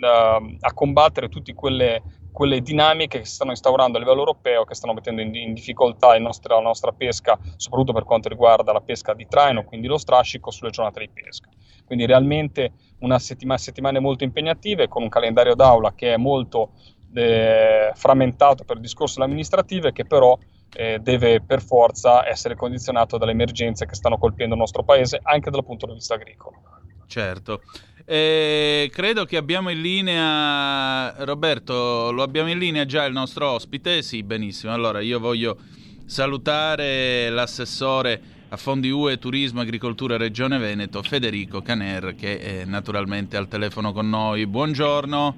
a 0.60 0.72
combattere 0.72 1.28
tutte 1.28 1.52
quelle, 1.52 2.02
quelle, 2.30 2.60
dinamiche 2.60 3.18
che 3.18 3.24
si 3.24 3.34
stanno 3.34 3.50
instaurando 3.50 3.96
a 3.96 4.00
livello 4.00 4.20
europeo, 4.20 4.64
che 4.64 4.74
stanno 4.74 4.94
mettendo 4.94 5.20
in, 5.20 5.34
in 5.34 5.52
difficoltà 5.52 6.16
nostra, 6.18 6.54
la 6.54 6.60
nostra 6.60 6.92
pesca, 6.92 7.36
soprattutto 7.56 7.92
per 7.92 8.04
quanto 8.04 8.28
riguarda 8.28 8.72
la 8.72 8.80
pesca 8.80 9.12
di 9.12 9.26
traino, 9.26 9.64
quindi 9.64 9.88
lo 9.88 9.98
strascico 9.98 10.50
sulle 10.50 10.70
giornate 10.70 11.00
di 11.00 11.10
pesca. 11.12 11.48
Quindi 11.84 12.06
realmente 12.06 12.72
una 13.00 13.18
settima, 13.18 13.58
settimane 13.58 13.98
molto 13.98 14.22
impegnative 14.22 14.86
con 14.86 15.02
un 15.02 15.08
calendario 15.08 15.56
d'aula 15.56 15.92
che 15.94 16.14
è 16.14 16.16
molto 16.16 16.70
eh, 17.12 17.90
frammentato 17.94 18.62
per 18.62 18.78
discorso 18.78 19.20
amministrativo 19.24 19.88
e 19.88 19.92
che 19.92 20.06
però 20.06 20.38
eh, 20.72 21.00
deve 21.00 21.40
per 21.40 21.60
forza 21.60 22.28
essere 22.28 22.54
condizionato 22.54 23.18
dalle 23.18 23.32
emergenze 23.32 23.86
che 23.86 23.96
stanno 23.96 24.18
colpendo 24.18 24.54
il 24.54 24.60
nostro 24.60 24.84
paese 24.84 25.18
anche 25.20 25.50
dal 25.50 25.64
punto 25.64 25.86
di 25.86 25.94
vista 25.94 26.14
agricolo. 26.14 26.79
Certo. 27.10 27.62
Eh, 28.06 28.88
credo 28.92 29.24
che 29.24 29.36
abbiamo 29.36 29.68
in 29.70 29.80
linea 29.80 31.12
Roberto, 31.24 32.12
lo 32.12 32.22
abbiamo 32.22 32.50
in 32.50 32.58
linea 32.58 32.84
già 32.84 33.04
il 33.04 33.12
nostro 33.12 33.50
ospite? 33.50 34.00
Sì, 34.02 34.22
benissimo. 34.22 34.72
Allora 34.72 35.00
io 35.00 35.18
voglio 35.18 35.56
salutare 36.04 37.28
l'assessore 37.30 38.20
a 38.48 38.56
Fondi 38.56 38.90
UE 38.90 39.18
Turismo 39.18 39.60
Agricoltura 39.60 40.16
Regione 40.16 40.58
Veneto, 40.58 41.02
Federico 41.02 41.62
Caner, 41.62 42.14
che 42.14 42.38
è 42.38 42.64
naturalmente 42.64 43.36
al 43.36 43.48
telefono 43.48 43.92
con 43.92 44.08
noi. 44.08 44.46
Buongiorno. 44.46 45.34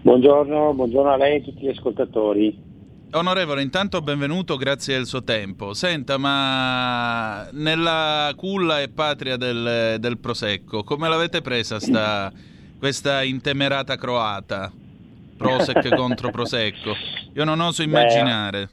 Buongiorno, 0.00 0.72
buongiorno 0.72 1.10
a 1.10 1.16
lei 1.18 1.34
e 1.34 1.40
a 1.40 1.42
tutti 1.42 1.66
gli 1.66 1.68
ascoltatori. 1.68 2.69
Onorevole, 3.12 3.60
intanto 3.60 4.02
benvenuto, 4.02 4.56
grazie 4.56 4.94
del 4.94 5.04
suo 5.04 5.24
tempo. 5.24 5.74
Senta, 5.74 6.16
ma 6.16 7.48
nella 7.50 8.32
culla 8.36 8.80
e 8.80 8.88
patria 8.88 9.36
del, 9.36 9.96
del 9.98 10.18
Prosecco, 10.18 10.84
come 10.84 11.08
l'avete 11.08 11.40
presa 11.40 11.80
sta, 11.80 12.30
questa 12.78 13.24
intemerata 13.24 13.96
croata? 13.96 14.70
Prosec 15.36 15.88
contro 15.96 16.30
Prosecco. 16.30 16.92
Io 17.34 17.42
non 17.42 17.58
oso 17.58 17.82
immaginare. 17.82 18.70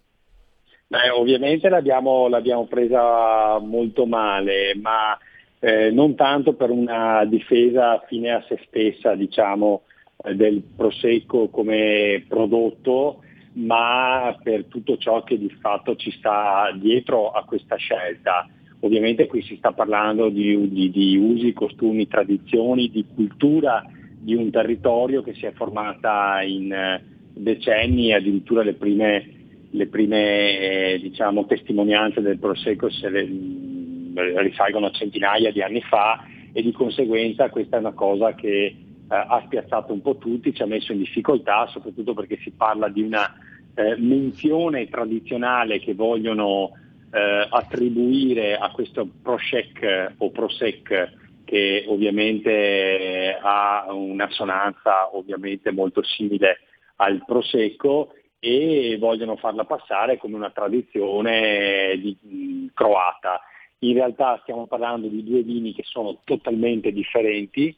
Beh, 0.85 0.99
beh 0.99 1.09
ovviamente 1.09 1.67
l'abbiamo, 1.67 2.27
l'abbiamo, 2.27 2.67
presa 2.67 3.57
molto 3.57 4.05
male, 4.05 4.75
ma 4.79 5.17
eh, 5.57 5.89
non 5.89 6.13
tanto 6.13 6.53
per 6.53 6.69
una 6.69 7.25
difesa 7.25 8.03
fine 8.07 8.33
a 8.33 8.45
se 8.47 8.59
stessa, 8.67 9.15
diciamo, 9.15 9.81
eh, 10.25 10.35
del 10.35 10.61
Prosecco 10.61 11.49
come 11.49 12.23
prodotto, 12.27 13.23
ma 13.57 14.37
per 14.41 14.65
tutto 14.65 14.97
ciò 14.97 15.23
che 15.23 15.37
di 15.37 15.49
fatto 15.59 15.95
ci 15.95 16.11
sta 16.11 16.71
dietro 16.75 17.31
a 17.31 17.43
questa 17.43 17.75
scelta. 17.75 18.47
Ovviamente 18.81 19.25
qui 19.25 19.41
si 19.41 19.55
sta 19.55 19.71
parlando 19.71 20.29
di, 20.29 20.69
di, 20.69 20.91
di 20.91 21.17
usi, 21.17 21.53
costumi, 21.53 22.07
tradizioni, 22.07 22.89
di 22.89 23.05
cultura 23.15 23.83
di 24.19 24.35
un 24.35 24.51
territorio 24.51 25.23
che 25.23 25.33
si 25.33 25.45
è 25.45 25.53
formata 25.53 26.41
in 26.43 26.71
eh, 26.71 27.03
decenni, 27.33 28.13
addirittura 28.13 28.61
le 28.61 28.73
prime, 28.73 29.25
le 29.71 29.87
prime 29.87 30.59
eh, 30.59 30.99
diciamo, 30.99 31.45
testimonianze 31.45 32.21
del 32.21 32.37
Prosecco 32.37 32.89
se 32.89 33.09
le, 33.09 33.25
mm, 33.25 34.17
risalgono 34.37 34.87
a 34.87 34.91
centinaia 34.91 35.51
di 35.51 35.61
anni 35.61 35.81
fa 35.81 36.23
e 36.51 36.61
di 36.61 36.71
conseguenza 36.71 37.49
questa 37.49 37.77
è 37.77 37.79
una 37.79 37.93
cosa 37.93 38.35
che 38.35 38.65
eh, 38.65 38.75
ha 39.07 39.41
spiazzato 39.45 39.93
un 39.93 40.01
po' 40.01 40.17
tutti, 40.17 40.53
ci 40.53 40.61
ha 40.61 40.67
messo 40.67 40.91
in 40.91 40.99
difficoltà, 40.99 41.65
soprattutto 41.67 42.13
perché 42.13 42.37
si 42.41 42.51
parla 42.51 42.89
di 42.89 43.01
una 43.01 43.33
eh, 43.77 43.95
menzione 43.97 44.89
tradizionale 44.89 45.79
che 45.79 45.93
vogliono 45.93 46.71
eh, 47.11 47.47
attribuire 47.47 48.57
a 48.57 48.71
questo 48.71 49.07
Prosec 49.21 50.13
o 50.17 50.31
Prosec 50.31 51.13
che 51.45 51.85
ovviamente 51.87 53.37
ha 53.39 53.85
un'assonanza 53.93 55.15
ovviamente 55.15 55.71
molto 55.71 56.03
simile 56.03 56.61
al 56.97 57.23
Prosecco 57.23 58.13
e 58.39 58.97
vogliono 58.99 59.37
farla 59.37 59.63
passare 59.63 60.17
come 60.17 60.35
una 60.35 60.49
tradizione 60.49 61.97
di, 61.99 62.17
mh, 62.19 62.73
croata. 62.73 63.41
In 63.79 63.93
realtà 63.93 64.39
stiamo 64.41 64.65
parlando 64.65 65.07
di 65.07 65.23
due 65.23 65.43
vini 65.43 65.73
che 65.73 65.83
sono 65.85 66.21
totalmente 66.23 66.91
differenti, 66.91 67.75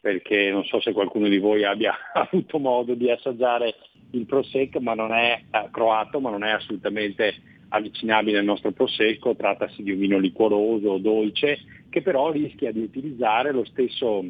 perché 0.00 0.50
non 0.50 0.64
so 0.64 0.80
se 0.80 0.92
qualcuno 0.92 1.28
di 1.28 1.38
voi 1.38 1.62
abbia 1.64 1.94
avuto 2.14 2.58
modo 2.58 2.94
di 2.94 3.10
assaggiare 3.10 3.74
il 4.12 4.26
Prosecco, 4.26 4.80
ma 4.80 4.94
non 4.94 5.12
è 5.12 5.42
eh, 5.50 5.68
croato, 5.70 6.20
ma 6.20 6.30
non 6.30 6.44
è 6.44 6.50
assolutamente 6.50 7.34
avvicinabile 7.68 8.38
al 8.38 8.44
nostro 8.44 8.72
Prosecco, 8.72 9.36
trattasi 9.36 9.82
di 9.82 9.92
un 9.92 9.98
vino 9.98 10.18
liquoroso, 10.18 10.98
dolce, 10.98 11.58
che 11.90 12.02
però 12.02 12.30
rischia 12.30 12.72
di 12.72 12.80
utilizzare 12.80 13.52
lo 13.52 13.64
stesso 13.64 14.24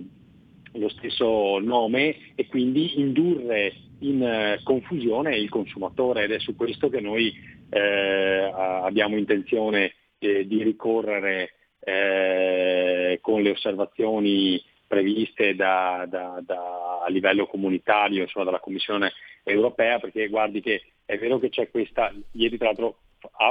lo 0.75 0.89
stesso 0.89 1.59
nome 1.59 2.33
e 2.35 2.47
quindi 2.47 2.99
indurre 2.99 3.75
in 4.01 4.23
eh, 4.23 4.61
confusione 4.63 5.37
il 5.37 5.49
consumatore. 5.49 6.25
Ed 6.25 6.33
è 6.33 6.39
su 6.39 6.57
questo 6.57 6.89
che 6.89 7.01
noi 7.01 7.33
eh, 7.69 8.51
abbiamo 8.55 9.17
intenzione 9.17 9.95
di 10.19 10.63
ricorrere 10.63 11.51
eh, 11.81 13.19
con 13.21 13.43
le 13.43 13.51
osservazioni 13.51 14.63
previste 14.87 15.57
da, 15.57 16.07
da, 16.09 16.41
da, 16.45 17.03
a 17.05 17.09
livello 17.09 17.47
comunitario, 17.47 18.23
insomma, 18.23 18.45
dalla 18.45 18.61
Commissione 18.61 19.13
europea, 19.43 19.99
perché 19.99 20.29
guardi 20.29 20.61
che 20.61 20.83
è 21.05 21.19
vero 21.19 21.39
che 21.39 21.49
c'è 21.49 21.71
questa, 21.71 22.13
ieri 22.33 22.57
tra 22.57 22.67
l'altro 22.67 22.99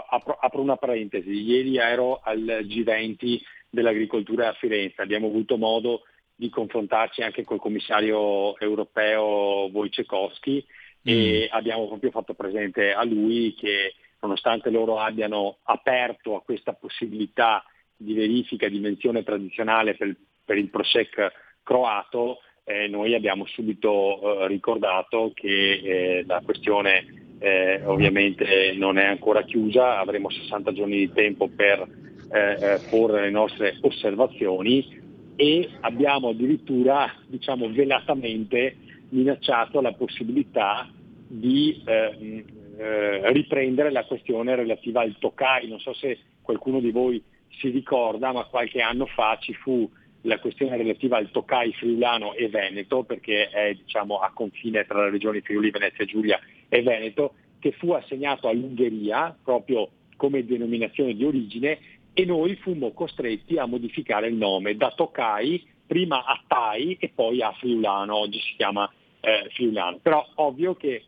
apro, 0.10 0.38
apro 0.40 0.62
una 0.62 0.78
parentesi, 0.78 1.32
ieri 1.32 1.78
ero 1.78 2.20
al 2.24 2.40
G20 2.64 3.40
dell'agricoltura 3.70 4.50
a 4.50 4.54
Firenze, 4.54 5.02
abbiamo 5.02 5.28
avuto 5.28 5.58
modo 5.58 6.04
di 6.36 6.50
confrontarci 6.50 7.22
anche 7.22 7.44
col 7.44 7.60
commissario 7.60 8.58
europeo 8.60 9.70
Wojciechowski 9.72 10.66
mm. 10.66 11.02
e 11.04 11.48
abbiamo 11.52 11.88
proprio 11.88 12.12
fatto 12.12 12.34
presente 12.34 12.94
a 12.94 13.04
lui 13.06 13.54
che 13.54 13.94
nonostante 14.22 14.70
loro 14.70 15.00
abbiano 15.00 15.58
aperto 15.64 16.36
a 16.36 16.42
questa 16.42 16.74
possibilità 16.74 17.64
di 17.96 18.14
verifica 18.14 18.68
di 18.68 18.80
menzione 18.80 19.24
tradizionale 19.24 19.96
per, 19.96 20.16
per 20.44 20.58
il 20.58 20.70
Prosec 20.70 21.32
croato, 21.64 22.40
eh, 22.72 22.88
noi 22.88 23.14
abbiamo 23.14 23.46
subito 23.48 24.44
eh, 24.44 24.48
ricordato 24.48 25.32
che 25.34 25.48
eh, 25.84 26.24
la 26.26 26.42
questione 26.44 27.36
eh, 27.40 27.82
ovviamente 27.86 28.74
non 28.76 28.98
è 28.98 29.06
ancora 29.06 29.44
chiusa, 29.44 30.00
avremo 30.00 30.30
60 30.30 30.72
giorni 30.72 30.98
di 30.98 31.12
tempo 31.12 31.50
per 31.50 31.86
eh, 32.32 32.52
eh, 32.52 32.80
porre 32.90 33.22
le 33.22 33.30
nostre 33.30 33.78
osservazioni 33.82 35.00
e 35.36 35.70
abbiamo 35.82 36.30
addirittura 36.30 37.12
diciamo, 37.28 37.70
velatamente 37.72 38.76
minacciato 39.10 39.82
la 39.82 39.92
possibilità 39.92 40.88
di 41.28 41.82
eh, 41.86 42.46
eh, 42.78 43.32
riprendere 43.32 43.92
la 43.92 44.06
questione 44.06 44.56
relativa 44.56 45.02
al 45.02 45.16
Tokai. 45.20 45.68
Non 45.68 45.80
so 45.80 45.94
se 45.94 46.18
qualcuno 46.42 46.80
di 46.80 46.92
voi 46.92 47.22
si 47.60 47.70
ricorda, 47.70 48.32
ma 48.32 48.46
qualche 48.46 48.82
anno 48.82 49.08
fa 49.08 49.38
ci 49.42 49.54
fu 49.54 49.90
la 50.22 50.40
questione 50.40 50.78
relativa 50.78 51.18
al 51.18 51.32
Tokai 51.32 51.74
friulano 51.74 52.34
e 52.34 52.48
Veneto, 52.50 53.04
perché 53.04 53.50
è 53.50 53.74
diciamo, 53.74 54.20
a 54.20 54.32
confine 54.34 54.86
tra 54.86 55.04
le 55.04 55.10
regioni 55.10 55.42
Friuli, 55.42 55.72
Venezia 55.72 56.06
Giulia 56.06 56.40
e 56.70 56.82
Veneto, 56.82 57.34
che 57.60 57.72
fu 57.72 57.92
assegnato 57.92 58.48
all'Ungheria 58.48 59.36
proprio 59.44 59.90
come 60.16 60.46
denominazione 60.46 61.16
di 61.16 61.24
origine 61.24 61.80
e 62.14 62.26
noi 62.26 62.56
fummo 62.56 62.92
costretti 62.92 63.58
a 63.58 63.66
modificare 63.66 64.28
il 64.28 64.36
nome 64.36 64.76
da 64.76 64.92
Tokai 64.92 65.66
prima 65.86 66.24
a 66.26 66.42
Tai 66.48 66.98
e 67.00 67.12
poi 67.14 67.42
a 67.42 67.52
Friulano, 67.54 68.16
oggi 68.16 68.40
si 68.40 68.54
chiama 68.56 68.92
eh, 69.20 69.50
Friulano. 69.54 70.00
Però 70.02 70.26
ovvio 70.36 70.76
che 70.76 71.04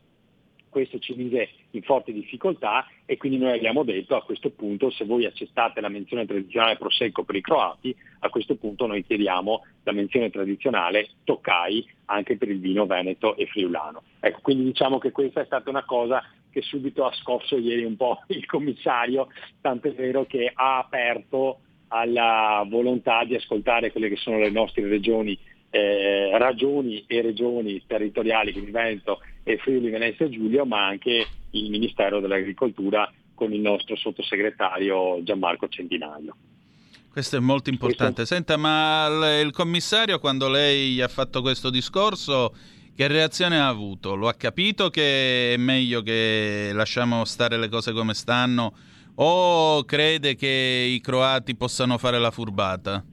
questo 0.68 0.98
ci 0.98 1.14
mise 1.14 1.48
in 1.76 1.82
forte 1.82 2.12
difficoltà 2.12 2.86
e 3.04 3.16
quindi 3.16 3.38
noi 3.38 3.52
abbiamo 3.52 3.82
detto 3.82 4.16
a 4.16 4.22
questo 4.22 4.50
punto 4.50 4.90
se 4.90 5.04
voi 5.04 5.26
accettate 5.26 5.80
la 5.80 5.88
menzione 5.88 6.26
tradizionale 6.26 6.76
Prosecco 6.76 7.24
per 7.24 7.36
i 7.36 7.40
croati, 7.40 7.94
a 8.20 8.28
questo 8.28 8.56
punto 8.56 8.86
noi 8.86 9.04
chiediamo 9.04 9.64
la 9.82 9.92
menzione 9.92 10.30
tradizionale 10.30 11.08
Toccai 11.24 11.86
anche 12.06 12.36
per 12.36 12.48
il 12.48 12.60
vino 12.60 12.86
veneto 12.86 13.36
e 13.36 13.46
friulano. 13.46 14.02
Ecco, 14.20 14.40
quindi 14.42 14.64
diciamo 14.64 14.98
che 14.98 15.10
questa 15.10 15.40
è 15.40 15.46
stata 15.46 15.70
una 15.70 15.84
cosa 15.84 16.22
che 16.50 16.62
subito 16.62 17.04
ha 17.04 17.12
scosso 17.12 17.56
ieri 17.56 17.84
un 17.84 17.96
po' 17.96 18.22
il 18.28 18.46
commissario, 18.46 19.28
tanto 19.60 19.88
è 19.88 19.92
vero 19.92 20.24
che 20.24 20.50
ha 20.52 20.78
aperto 20.78 21.60
alla 21.88 22.64
volontà 22.68 23.24
di 23.24 23.34
ascoltare 23.34 23.92
quelle 23.92 24.08
che 24.08 24.16
sono 24.16 24.38
le 24.38 24.50
nostre 24.50 24.86
regioni 24.88 25.38
eh, 25.74 26.30
ragioni 26.38 27.02
e 27.08 27.20
regioni 27.20 27.82
territoriali, 27.84 28.52
quindi 28.52 28.70
Veneto 28.70 29.18
e 29.42 29.56
Friuli 29.56 29.90
Venezia 29.90 30.28
Giulia, 30.28 30.64
ma 30.64 30.86
anche 30.86 31.26
il 31.50 31.68
Ministero 31.68 32.20
dell'Agricoltura 32.20 33.12
con 33.34 33.52
il 33.52 33.58
nostro 33.58 33.96
sottosegretario 33.96 35.20
Gianmarco 35.24 35.66
Centinaio. 35.66 36.36
Questo 37.10 37.36
è 37.36 37.40
molto 37.40 37.70
importante. 37.70 38.24
Senta, 38.24 38.56
ma 38.56 39.08
il 39.40 39.50
commissario 39.50 40.20
quando 40.20 40.48
lei 40.48 41.00
ha 41.00 41.08
fatto 41.08 41.42
questo 41.42 41.70
discorso, 41.70 42.54
che 42.94 43.08
reazione 43.08 43.58
ha 43.58 43.66
avuto? 43.66 44.14
Lo 44.14 44.28
ha 44.28 44.34
capito 44.34 44.90
che 44.90 45.54
è 45.54 45.56
meglio 45.56 46.02
che 46.02 46.70
lasciamo 46.72 47.24
stare 47.24 47.58
le 47.58 47.68
cose 47.68 47.92
come 47.92 48.14
stanno 48.14 48.72
o 49.16 49.82
crede 49.82 50.36
che 50.36 50.88
i 50.88 51.00
croati 51.00 51.56
possano 51.56 51.98
fare 51.98 52.20
la 52.20 52.30
furbata? 52.30 53.04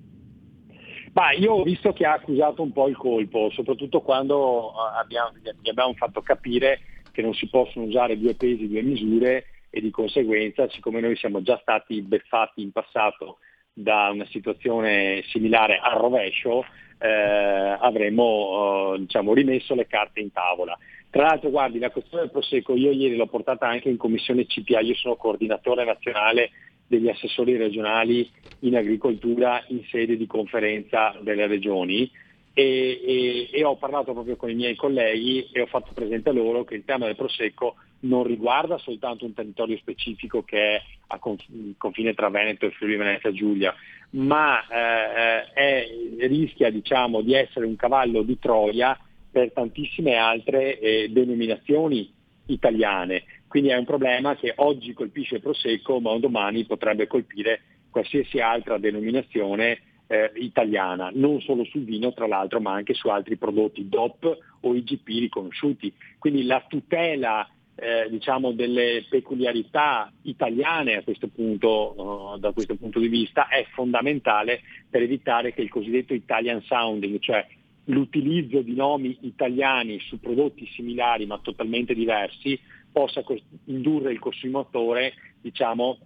Ma 1.13 1.31
io 1.33 1.53
ho 1.53 1.63
visto 1.63 1.91
che 1.91 2.05
ha 2.05 2.13
accusato 2.13 2.61
un 2.61 2.71
po' 2.71 2.87
il 2.87 2.95
colpo, 2.95 3.49
soprattutto 3.51 4.01
quando 4.01 4.71
eh, 4.71 4.99
abbiamo, 4.99 5.31
gli 5.61 5.69
abbiamo 5.69 5.93
fatto 5.93 6.21
capire 6.21 6.79
che 7.11 7.21
non 7.21 7.33
si 7.33 7.49
possono 7.49 7.85
usare 7.85 8.17
due 8.17 8.35
pesi, 8.35 8.69
due 8.69 8.81
misure 8.81 9.45
e 9.69 9.81
di 9.81 9.89
conseguenza, 9.89 10.69
siccome 10.69 11.01
noi 11.01 11.15
siamo 11.17 11.41
già 11.41 11.57
stati 11.61 12.01
beffati 12.01 12.61
in 12.61 12.71
passato 12.71 13.39
da 13.73 14.09
una 14.09 14.25
situazione 14.27 15.23
similare 15.27 15.79
al 15.81 15.97
rovescio, 15.97 16.65
eh, 16.97 17.77
avremmo 17.79 18.93
eh, 18.93 18.99
diciamo, 18.99 19.33
rimesso 19.33 19.75
le 19.75 19.87
carte 19.87 20.19
in 20.19 20.31
tavola. 20.31 20.77
Tra 21.11 21.23
l'altro, 21.23 21.49
guardi, 21.49 21.77
la 21.77 21.91
questione 21.91 22.23
del 22.23 22.31
Prosecco, 22.31 22.73
io 22.73 22.89
ieri 22.89 23.17
l'ho 23.17 23.27
portata 23.27 23.67
anche 23.67 23.89
in 23.89 23.97
commissione 23.97 24.45
CPA, 24.45 24.79
io 24.79 24.95
sono 24.95 25.17
coordinatore 25.17 25.83
nazionale 25.83 26.51
degli 26.87 27.09
assessori 27.09 27.57
regionali 27.57 28.29
in 28.59 28.77
agricoltura 28.77 29.61
in 29.67 29.83
sede 29.89 30.15
di 30.15 30.25
conferenza 30.25 31.13
delle 31.21 31.47
regioni 31.47 32.09
e, 32.53 33.01
e, 33.03 33.49
e, 33.51 33.63
ho 33.63 33.75
parlato 33.75 34.13
proprio 34.13 34.35
con 34.35 34.49
i 34.49 34.55
miei 34.55 34.75
colleghi 34.75 35.49
e 35.51 35.61
ho 35.61 35.65
fatto 35.65 35.91
presente 35.93 36.29
a 36.29 36.33
loro 36.33 36.63
che 36.63 36.75
il 36.75 36.85
tema 36.85 37.05
del 37.05 37.15
prosecco 37.15 37.75
non 38.01 38.23
riguarda 38.23 38.77
soltanto 38.77 39.25
un 39.25 39.33
territorio 39.33 39.77
specifico 39.77 40.43
che 40.43 40.75
è 40.75 40.81
a 41.07 41.19
confine 41.19 42.13
tra 42.13 42.29
Veneto 42.29 42.65
e 42.65 42.71
Friuli 42.71 42.95
Venezia 42.95 43.31
Giulia, 43.31 43.73
ma 44.11 44.65
eh, 44.67 45.51
è, 45.53 45.87
rischia 46.27 46.69
diciamo, 46.69 47.21
di 47.21 47.33
essere 47.33 47.65
un 47.65 47.75
cavallo 47.75 48.21
di 48.21 48.39
Troia 48.39 48.97
per 49.31 49.51
tantissime 49.53 50.15
altre 50.15 50.77
eh, 50.79 51.09
denominazioni 51.09 52.11
italiane. 52.47 53.23
Quindi 53.47 53.69
è 53.69 53.77
un 53.77 53.85
problema 53.85 54.35
che 54.35 54.53
oggi 54.57 54.93
colpisce 54.93 55.35
il 55.35 55.41
Prosecco, 55.41 55.99
ma 55.99 56.17
domani 56.17 56.65
potrebbe 56.65 57.07
colpire 57.07 57.61
qualsiasi 57.89 58.39
altra 58.39 58.77
denominazione 58.77 59.79
eh, 60.07 60.31
italiana, 60.35 61.09
non 61.13 61.39
solo 61.41 61.63
sul 61.65 61.83
vino 61.83 62.13
tra 62.13 62.27
l'altro, 62.27 62.59
ma 62.59 62.73
anche 62.73 62.93
su 62.93 63.07
altri 63.07 63.37
prodotti 63.37 63.87
DOP 63.87 64.37
o 64.61 64.75
IGP 64.75 65.07
riconosciuti. 65.07 65.93
Quindi 66.17 66.43
la 66.45 66.63
tutela 66.67 67.47
eh, 67.75 68.07
diciamo, 68.09 68.51
delle 68.51 69.05
peculiarità 69.09 70.11
italiane 70.23 70.97
a 70.97 71.03
questo 71.03 71.27
punto, 71.27 72.33
uh, 72.33 72.37
da 72.37 72.51
questo 72.51 72.75
punto 72.75 72.99
di 72.99 73.07
vista 73.07 73.47
è 73.47 73.65
fondamentale 73.73 74.61
per 74.89 75.01
evitare 75.01 75.53
che 75.53 75.61
il 75.61 75.69
cosiddetto 75.69 76.13
Italian 76.13 76.61
sounding, 76.61 77.19
cioè 77.19 77.45
l'utilizzo 77.91 78.61
di 78.61 78.73
nomi 78.73 79.17
italiani 79.21 79.99
su 79.99 80.19
prodotti 80.19 80.65
similari 80.67 81.25
ma 81.25 81.39
totalmente 81.39 81.93
diversi, 81.93 82.59
possa 82.91 83.23
indurre 83.65 84.11
il 84.11 84.19
consumatore 84.19 85.13
diciamo, 85.41 85.97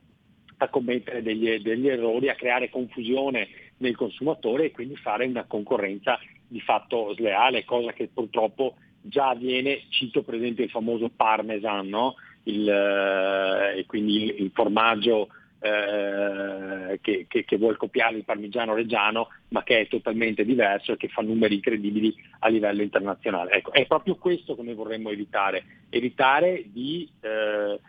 a 0.58 0.69
commettere 0.69 1.21
degli, 1.21 1.60
degli, 1.60 1.88
errori, 1.88 2.30
a 2.30 2.36
creare 2.36 2.69
confusione 2.69 3.48
nel 3.78 3.95
consumatore 3.95 4.65
e 4.65 4.71
quindi 4.71 4.95
fare 4.95 5.26
una 5.26 5.45
concorrenza 5.45 6.19
di 6.48 6.62
fatto 6.62 7.13
sleale, 7.15 7.65
cosa 7.65 7.91
che 7.91 8.10
purtroppo 8.13 8.76
già 9.02 9.30
avviene, 9.30 9.84
cito 9.89 10.24
per 10.24 10.36
esempio 10.36 10.63
il 10.63 10.69
famoso 10.69 11.10
parmesan, 11.10 11.88
no? 11.88 12.15
il, 12.43 12.67
eh, 12.67 13.80
e 13.80 13.86
quindi 13.86 14.24
il, 14.24 14.36
il 14.43 14.52
formaggio 14.54 15.28
eh, 15.65 16.99
che, 17.01 17.25
che, 17.28 17.43
che, 17.43 17.58
vuole 17.58 17.78
copiare 17.78 18.17
il 18.17 18.23
parmigiano 18.23 18.75
reggiano, 18.75 19.30
ma 19.49 19.63
che 19.63 19.82
è 19.82 19.88
totalmente 19.88 20.45
diverso 20.45 20.91
e 20.91 20.97
che 20.97 21.08
fa 21.08 21.21
numeri 21.23 21.56
incredibili 21.56 22.13
a 22.39 22.49
livello 22.49 22.84
internazionale. 22.84 23.51
Ecco, 23.51 23.71
è 23.71 23.86
proprio 23.88 24.15
questo 24.15 24.56
che 24.56 24.62
noi 24.62 24.75
vorremmo 24.75 25.10
evitare, 25.10 25.63
evitare 25.89 26.65
di 26.67 27.10
eh, 27.21 27.80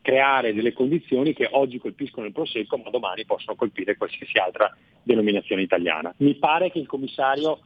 creare 0.00 0.54
delle 0.54 0.72
condizioni 0.72 1.32
che 1.32 1.48
oggi 1.50 1.78
colpiscono 1.78 2.26
il 2.26 2.32
Prosecco, 2.32 2.76
ma 2.76 2.90
domani 2.90 3.24
possono 3.24 3.56
colpire 3.56 3.96
qualsiasi 3.96 4.38
altra 4.38 4.74
denominazione 5.02 5.62
italiana. 5.62 6.14
Mi 6.18 6.34
pare 6.36 6.70
che 6.70 6.78
il 6.78 6.86
commissario 6.86 7.58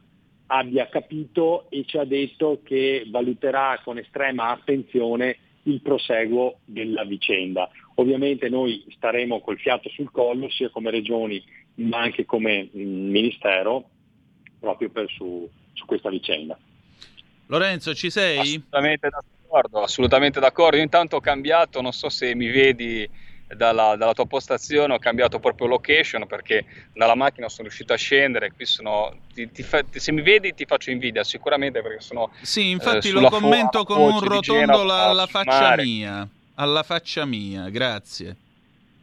abbia 0.46 0.88
capito 0.88 1.66
e 1.68 1.84
ci 1.84 1.98
ha 1.98 2.04
detto 2.04 2.60
che 2.64 3.04
valuterà 3.10 3.78
con 3.84 3.98
estrema 3.98 4.48
attenzione 4.48 5.36
il 5.64 5.82
proseguo 5.82 6.60
della 6.64 7.04
vicenda. 7.04 7.68
Ovviamente 8.00 8.48
noi 8.48 8.84
staremo 8.90 9.40
col 9.40 9.58
fiato 9.58 9.88
sul 9.88 10.10
collo 10.12 10.48
sia 10.50 10.70
come 10.70 10.90
regioni 10.90 11.44
ma 11.74 11.98
anche 12.00 12.24
come 12.24 12.70
mm, 12.76 13.10
Ministero 13.10 13.90
proprio 14.58 14.90
per 14.90 15.08
su, 15.10 15.48
su 15.72 15.84
questa 15.84 16.08
vicenda. 16.08 16.56
Lorenzo, 17.46 17.94
ci 17.94 18.10
sei? 18.10 18.38
Assolutamente 18.38 19.08
d'accordo, 19.08 19.82
assolutamente 19.82 20.40
d'accordo. 20.40 20.76
Io 20.76 20.82
intanto 20.82 21.16
ho 21.16 21.20
cambiato, 21.20 21.80
non 21.80 21.92
so 21.92 22.08
se 22.08 22.34
mi 22.34 22.48
vedi 22.48 23.08
dalla, 23.48 23.96
dalla, 23.96 24.12
tua 24.12 24.26
postazione, 24.26 24.94
ho 24.94 24.98
cambiato 24.98 25.38
proprio 25.38 25.66
location 25.66 26.26
perché 26.26 26.64
dalla 26.92 27.14
macchina 27.14 27.48
sono 27.48 27.66
riuscito 27.66 27.92
a 27.92 27.96
scendere. 27.96 28.52
Qui 28.52 28.64
sono, 28.64 29.12
ti, 29.32 29.50
ti 29.50 29.62
fa, 29.62 29.82
se 29.90 30.12
mi 30.12 30.22
vedi 30.22 30.54
ti 30.54 30.66
faccio 30.66 30.90
invidia 30.90 31.24
sicuramente 31.24 31.80
perché 31.82 32.00
sono... 32.00 32.30
Sì, 32.42 32.70
infatti 32.70 33.08
eh, 33.08 33.12
lo 33.12 33.28
commento 33.28 33.84
con 33.84 34.00
un 34.00 34.20
rotondo 34.20 34.82
alla 34.82 35.26
faccia 35.26 35.60
mare. 35.60 35.82
mia. 35.84 36.28
Alla 36.60 36.82
faccia 36.82 37.24
mia, 37.24 37.68
grazie. 37.68 38.36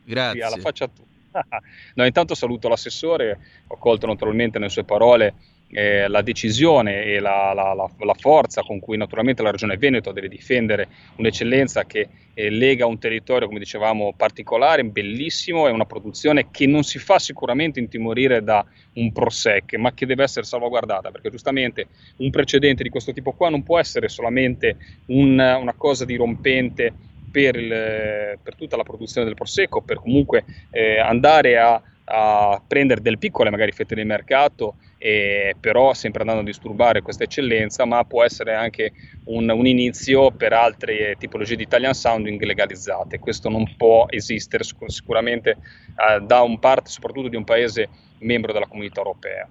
Grazie. 0.04 0.42
Sì, 0.42 0.46
alla 0.46 0.62
faccia 0.62 0.88
tua. 0.88 1.06
no, 1.96 2.06
intanto 2.06 2.36
saluto 2.36 2.68
l'assessore, 2.68 3.40
ho 3.68 3.78
colto 3.78 4.08
naturalmente 4.08 4.60
nelle 4.60 4.70
sue 4.70 4.84
parole 4.84 5.34
eh, 5.70 6.08
la 6.10 6.22
decisione 6.22 7.04
e 7.04 7.20
la, 7.20 7.54
la, 7.54 7.74
la, 7.74 7.90
la, 7.98 8.14
forza 8.14 8.62
con 8.62 8.80
cui 8.80 8.98
naturalmente 8.98 9.42
la 9.42 9.52
Regione 9.52 9.78
Veneto 9.78 10.12
deve 10.12 10.28
difendere 10.28 10.88
un'eccellenza 11.16 11.86
che 11.86 12.08
eh, 12.34 12.50
lega 12.50 12.86
un 12.86 13.00
territorio, 13.00 13.48
come 13.48 13.60
dicevamo, 13.60 14.14
particolare, 14.16 14.84
bellissimo, 14.84 15.68
è 15.68 15.72
una 15.72 15.86
produzione 15.86 16.52
che 16.52 16.68
non 16.68 16.84
si 16.84 17.00
fa 17.00 17.20
sicuramente 17.20 17.80
intimorire 17.80 18.44
da 18.44 18.66
un 18.96 19.12
Prosec, 19.14 19.76
ma 19.76 19.94
che 19.94 20.06
deve 20.06 20.24
essere 20.24 20.46
salvaguardata, 20.46 21.10
perché 21.10 21.30
giustamente 21.30 21.88
un 22.18 22.30
precedente 22.32 22.84
di 22.84 22.90
questo 22.90 23.14
tipo 23.14 23.32
qua 23.32 23.50
non 23.50 23.64
può 23.64 23.80
essere 23.80 24.10
solamente 24.10 24.78
un, 25.08 25.40
una 25.40 25.74
cosa 25.74 26.04
dirompente 26.04 27.14
per, 27.36 27.58
il, 27.58 28.40
per, 28.42 28.56
tutta 28.56 28.78
la 28.78 28.84
produzione 28.84 29.26
del 29.26 29.36
Prosecco, 29.36 29.82
per 29.82 30.00
comunque 30.00 30.46
eh, 30.72 31.00
andare 31.00 31.58
a, 31.58 31.82
a 32.06 32.62
prendere 32.66 33.02
delle 33.02 33.18
piccole 33.18 33.50
magari 33.50 33.74
fette 33.74 33.94
di 33.94 34.06
mercato 34.06 34.76
eh, 34.98 35.54
però 35.60 35.94
sempre 35.94 36.22
andando 36.22 36.42
a 36.42 36.46
disturbare 36.46 37.02
questa 37.02 37.26
eccellenza, 37.26 37.84
ma 37.84 38.06
può 38.06 38.24
essere 38.24 38.54
anche 38.54 38.94
un, 39.26 39.50
un, 39.50 39.68
inizio 39.68 40.32
per 40.32 40.54
altre 40.54 41.18
tipologie 41.20 41.58
di 41.58 41.64
Italian 41.64 41.94
sounding 41.94 42.42
legalizzate. 42.42 43.20
Questo 43.20 43.50
non 43.50 43.76
può 43.76 44.06
esistere 44.08 44.64
sicuramente 44.64 45.50
eh, 45.52 46.22
da 46.22 46.42
un 46.42 46.58
parte 46.60 46.90
soprattutto 46.90 47.28
di 47.28 47.36
un 47.36 47.44
paese 47.44 47.90
membro 48.20 48.54
della 48.54 48.68
comunità 48.68 49.02
europea. 49.02 49.48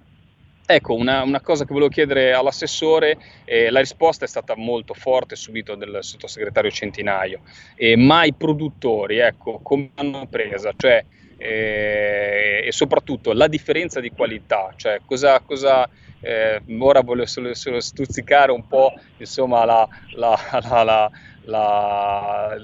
Ecco, 0.67 0.95
una, 0.95 1.21
una, 1.21 1.41
cosa 1.41 1.63
che 1.63 1.73
volevo 1.73 1.91
chiedere 1.91 2.33
all'assessore, 2.33 3.17
eh, 3.43 3.69
la 3.69 3.79
risposta 3.79 4.25
è 4.25 4.27
stata 4.27 4.55
molto 4.55 4.95
forte 4.95 5.35
subito 5.35 5.75
del 5.75 5.99
sottosegretario 6.01 6.71
Centinaio, 6.71 7.41
eh, 7.75 7.95
ma 7.95 8.23
i 8.23 8.33
produttori, 8.33 9.19
ecco, 9.19 9.59
come 9.61 9.91
hanno 9.93 10.25
presa? 10.27 10.73
Cioè, 10.75 11.05
eh, 11.37 12.63
e 12.65 12.71
soprattutto 12.71 13.33
la 13.33 13.47
differenza 13.47 13.99
di 13.99 14.09
qualità, 14.09 14.73
cioè 14.75 15.01
cosa, 15.05 15.39
cosa 15.41 15.87
eh, 16.21 16.59
ora 16.79 17.01
voglio 17.01 17.27
solo, 17.27 17.53
solo, 17.53 17.79
stuzzicare 17.79 18.51
un 18.51 18.67
po' 18.67 18.93
insomma 19.17 19.65
la, 19.65 19.87
la, 20.15 21.11
la, 21.43 22.57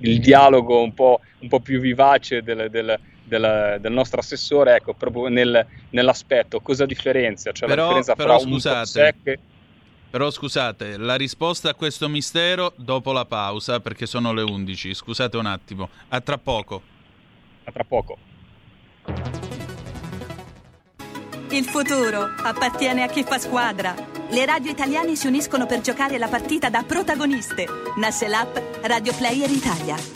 il 0.00 0.20
dialogo 0.20 0.82
un 0.82 0.92
po', 0.92 1.20
un 1.40 1.48
po', 1.48 1.60
più 1.60 1.78
vivace 1.78 2.42
del, 2.42 2.68
del, 2.70 2.98
del, 3.26 3.78
del 3.80 3.92
nostro 3.92 4.20
assessore, 4.20 4.76
ecco, 4.76 4.94
proprio 4.94 5.28
nel, 5.28 5.66
nell'aspetto 5.90 6.60
cosa 6.60 6.86
differenzia, 6.86 7.52
cioè 7.52 7.68
però, 7.68 7.82
la 7.82 7.86
differenza 8.00 8.14
però, 8.14 8.38
fra 8.38 8.48
scusate, 8.48 8.78
un 8.78 8.86
sec 8.86 9.38
però 10.16 10.30
scusate, 10.30 10.96
la 10.96 11.14
risposta 11.14 11.68
a 11.68 11.74
questo 11.74 12.08
mistero 12.08 12.72
dopo 12.76 13.12
la 13.12 13.26
pausa, 13.26 13.80
perché 13.80 14.06
sono 14.06 14.32
le 14.32 14.40
11. 14.40 14.94
Scusate 14.94 15.36
un 15.36 15.44
attimo. 15.44 15.90
A 16.08 16.20
tra 16.22 16.38
poco. 16.38 16.80
A 17.64 17.70
tra 17.70 17.84
poco. 17.84 18.16
Il 21.50 21.64
futuro 21.64 22.32
appartiene 22.42 23.02
a 23.02 23.08
chi 23.08 23.24
fa 23.24 23.38
squadra. 23.38 23.94
Le 24.30 24.46
radio 24.46 24.70
italiane 24.70 25.16
si 25.16 25.26
uniscono 25.26 25.66
per 25.66 25.80
giocare 25.80 26.16
la 26.16 26.28
partita 26.28 26.70
da 26.70 26.82
protagoniste. 26.82 27.66
Nasce 27.96 28.26
l'app 28.26 28.56
Radio 28.82 29.14
Player 29.14 29.50
Italia. 29.50 30.15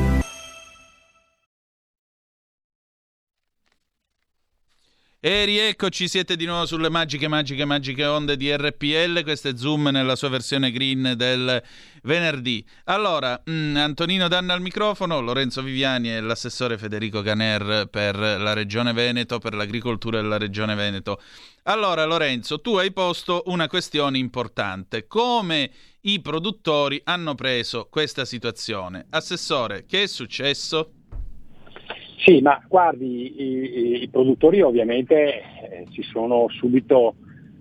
E 5.23 5.45
rieccoci, 5.45 6.07
siete 6.07 6.35
di 6.35 6.45
nuovo 6.45 6.65
sulle 6.65 6.89
magiche, 6.89 7.27
magiche, 7.27 7.63
magiche 7.63 8.05
onde 8.07 8.35
di 8.35 8.51
RPL. 8.51 9.21
Questo 9.21 9.49
è 9.49 9.55
Zoom 9.55 9.89
nella 9.89 10.15
sua 10.15 10.29
versione 10.29 10.71
green 10.71 11.13
del 11.15 11.61
venerdì. 12.01 12.65
Allora, 12.85 13.39
mh, 13.45 13.51
mm, 13.51 13.75
Antonino 13.75 14.27
Danna 14.27 14.55
al 14.55 14.61
microfono, 14.61 15.19
Lorenzo 15.19 15.61
Viviani 15.61 16.11
e 16.11 16.21
l'assessore 16.21 16.79
Federico 16.79 17.21
Caner 17.21 17.87
per 17.91 18.17
la 18.17 18.53
Regione 18.53 18.93
Veneto, 18.93 19.37
per 19.37 19.53
l'agricoltura 19.53 20.19
della 20.19 20.39
Regione 20.39 20.73
Veneto. 20.73 21.21
Allora 21.65 22.03
Lorenzo, 22.05 22.59
tu 22.59 22.77
hai 22.77 22.91
posto 22.91 23.43
una 23.45 23.67
questione 23.67 24.17
importante. 24.17 25.05
Come 25.05 25.69
i 26.01 26.19
produttori 26.19 26.99
hanno 27.03 27.35
preso 27.35 27.89
questa 27.91 28.25
situazione? 28.25 29.05
Assessore, 29.11 29.85
che 29.85 30.01
è 30.01 30.07
successo? 30.07 30.93
Sì, 32.23 32.39
ma 32.39 32.63
guardi, 32.67 33.41
i, 33.41 34.03
i 34.03 34.07
produttori 34.09 34.61
ovviamente 34.61 35.41
eh, 35.41 35.87
si 35.91 36.03
sono 36.03 36.47
subito 36.49 37.15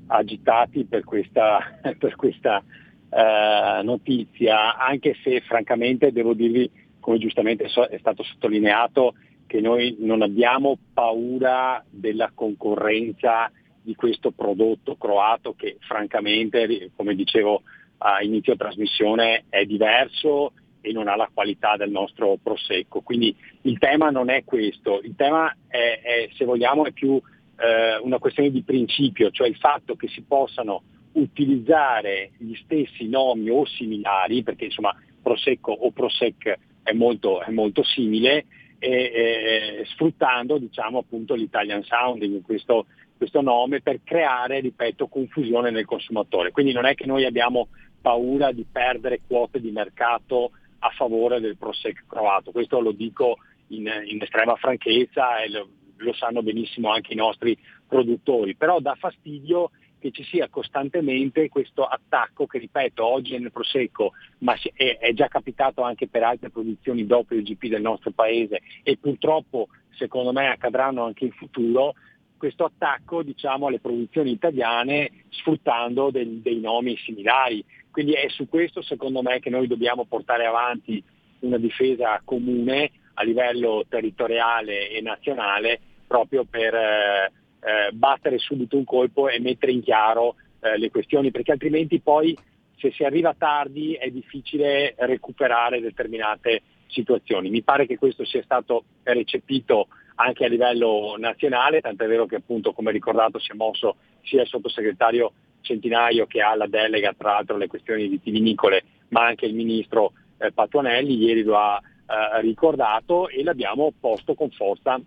agitati 0.06 0.84
per 0.84 1.02
questa, 1.02 1.80
per 1.98 2.14
questa 2.14 2.62
eh, 3.08 3.82
notizia, 3.82 4.76
anche 4.76 5.16
se 5.22 5.40
francamente 5.40 6.12
devo 6.12 6.34
dirvi, 6.34 6.70
come 7.00 7.16
giustamente 7.16 7.64
è 7.64 7.98
stato 7.98 8.22
sottolineato, 8.22 9.14
che 9.46 9.62
noi 9.62 9.96
non 10.00 10.20
abbiamo 10.20 10.76
paura 10.92 11.82
della 11.88 12.30
concorrenza 12.34 13.50
di 13.82 13.94
questo 13.94 14.30
prodotto 14.30 14.96
croato 14.96 15.54
che 15.56 15.78
francamente, 15.80 16.90
come 16.94 17.14
dicevo 17.14 17.62
a 17.98 18.22
inizio 18.22 18.56
trasmissione, 18.56 19.44
è 19.48 19.64
diverso 19.64 20.52
e 20.80 20.92
non 20.92 21.08
ha 21.08 21.16
la 21.16 21.30
qualità 21.32 21.76
del 21.76 21.90
nostro 21.90 22.38
prosecco. 22.42 23.00
Quindi 23.00 23.34
il 23.62 23.78
tema 23.78 24.10
non 24.10 24.30
è 24.30 24.44
questo, 24.44 25.00
il 25.02 25.14
tema 25.16 25.54
è, 25.66 26.00
è 26.02 26.28
se 26.34 26.44
vogliamo, 26.44 26.84
è 26.84 26.92
più 26.92 27.20
eh, 27.60 27.98
una 28.02 28.18
questione 28.18 28.50
di 28.50 28.62
principio, 28.62 29.30
cioè 29.30 29.48
il 29.48 29.56
fatto 29.56 29.94
che 29.96 30.08
si 30.08 30.22
possano 30.22 30.82
utilizzare 31.12 32.30
gli 32.38 32.54
stessi 32.54 33.08
nomi 33.08 33.50
o 33.50 33.64
similari, 33.66 34.42
perché 34.42 34.66
insomma 34.66 34.94
prosecco 35.22 35.72
o 35.72 35.90
prosec 35.90 36.58
è 36.82 36.92
molto, 36.92 37.42
è 37.42 37.50
molto 37.50 37.82
simile, 37.82 38.46
e, 38.78 38.88
e, 38.88 39.84
sfruttando 39.92 40.58
diciamo, 40.58 40.98
appunto 40.98 41.34
l'Italian 41.34 41.82
sounding, 41.82 42.40
questo, 42.40 42.86
questo 43.16 43.42
nome 43.42 43.82
per 43.82 44.00
creare, 44.02 44.60
ripeto, 44.60 45.08
confusione 45.08 45.70
nel 45.70 45.84
consumatore. 45.84 46.50
Quindi 46.50 46.72
non 46.72 46.86
è 46.86 46.94
che 46.94 47.06
noi 47.06 47.26
abbiamo 47.26 47.68
paura 48.00 48.50
di 48.52 48.64
perdere 48.70 49.20
quote 49.26 49.60
di 49.60 49.70
mercato 49.70 50.52
a 50.80 50.90
favore 50.90 51.40
del 51.40 51.56
Prosec 51.56 52.04
croato, 52.06 52.50
questo 52.52 52.80
lo 52.80 52.92
dico 52.92 53.38
in, 53.68 53.90
in 54.06 54.20
estrema 54.22 54.56
franchezza 54.56 55.38
e 55.38 55.50
lo, 55.50 55.68
lo, 55.96 56.12
sanno 56.12 56.42
benissimo 56.42 56.90
anche 56.90 57.12
i 57.12 57.16
nostri 57.16 57.56
produttori, 57.86 58.54
però 58.54 58.80
dà 58.80 58.94
fastidio 58.94 59.70
che 59.98 60.10
ci 60.12 60.24
sia 60.24 60.48
costantemente 60.48 61.48
questo 61.48 61.84
attacco 61.84 62.46
che 62.46 62.58
ripeto 62.58 63.04
oggi 63.04 63.34
è 63.34 63.38
nel 63.38 63.52
Prosecco 63.52 64.12
ma 64.38 64.54
è 64.72 65.12
già 65.12 65.28
capitato 65.28 65.82
anche 65.82 66.08
per 66.08 66.22
altre 66.22 66.48
produzioni 66.48 67.06
dopo 67.06 67.34
il 67.34 67.42
GP 67.42 67.66
del 67.66 67.82
nostro 67.82 68.10
paese 68.10 68.62
e 68.82 68.96
purtroppo 68.96 69.68
secondo 69.90 70.32
me 70.32 70.48
accadranno 70.48 71.04
anche 71.04 71.26
in 71.26 71.32
futuro 71.32 71.94
questo 72.40 72.64
attacco 72.64 73.22
diciamo, 73.22 73.66
alle 73.66 73.80
produzioni 73.80 74.30
italiane 74.30 75.10
sfruttando 75.28 76.10
del, 76.10 76.40
dei 76.40 76.58
nomi 76.58 76.96
similari. 76.96 77.62
Quindi 77.90 78.12
è 78.12 78.30
su 78.30 78.48
questo 78.48 78.80
secondo 78.80 79.20
me 79.20 79.40
che 79.40 79.50
noi 79.50 79.66
dobbiamo 79.66 80.06
portare 80.06 80.46
avanti 80.46 81.04
una 81.40 81.58
difesa 81.58 82.22
comune 82.24 82.90
a 83.14 83.24
livello 83.24 83.84
territoriale 83.86 84.88
e 84.88 85.02
nazionale 85.02 85.80
proprio 86.06 86.44
per 86.44 86.74
eh, 86.74 87.32
eh, 87.60 87.92
battere 87.92 88.38
subito 88.38 88.78
un 88.78 88.84
colpo 88.84 89.28
e 89.28 89.38
mettere 89.38 89.72
in 89.72 89.82
chiaro 89.82 90.36
eh, 90.60 90.78
le 90.78 90.90
questioni, 90.90 91.30
perché 91.30 91.52
altrimenti 91.52 92.00
poi 92.00 92.34
se 92.78 92.90
si 92.92 93.04
arriva 93.04 93.34
tardi 93.36 93.92
è 93.92 94.08
difficile 94.08 94.94
recuperare 94.96 95.82
determinate 95.82 96.62
situazioni. 96.86 97.50
Mi 97.50 97.62
pare 97.62 97.86
che 97.86 97.98
questo 97.98 98.24
sia 98.24 98.42
stato 98.42 98.84
recepito 99.02 99.88
anche 100.22 100.44
a 100.44 100.48
livello 100.48 101.16
nazionale, 101.18 101.80
tant'è 101.80 102.06
vero 102.06 102.26
che 102.26 102.36
appunto 102.36 102.72
come 102.72 102.92
ricordato 102.92 103.38
si 103.38 103.52
è 103.52 103.54
mosso 103.54 103.96
sia 104.22 104.42
il 104.42 104.48
sottosegretario 104.48 105.32
Centinaio 105.62 106.26
che 106.26 106.40
ha 106.40 106.54
la 106.54 106.66
delega 106.66 107.14
tra 107.16 107.32
l'altro 107.32 107.56
alle 107.56 107.66
questioni 107.66 108.08
vitivinicole, 108.08 108.82
ma 109.08 109.26
anche 109.26 109.46
il 109.46 109.54
ministro 109.54 110.12
eh, 110.38 110.52
Patuanelli 110.52 111.16
ieri 111.16 111.42
lo 111.42 111.58
ha 111.58 111.80
eh, 111.80 112.40
ricordato 112.40 113.28
e 113.28 113.42
l'abbiamo 113.42 113.92
posto 113.98 114.34
con 114.34 114.50
forza 114.50 114.98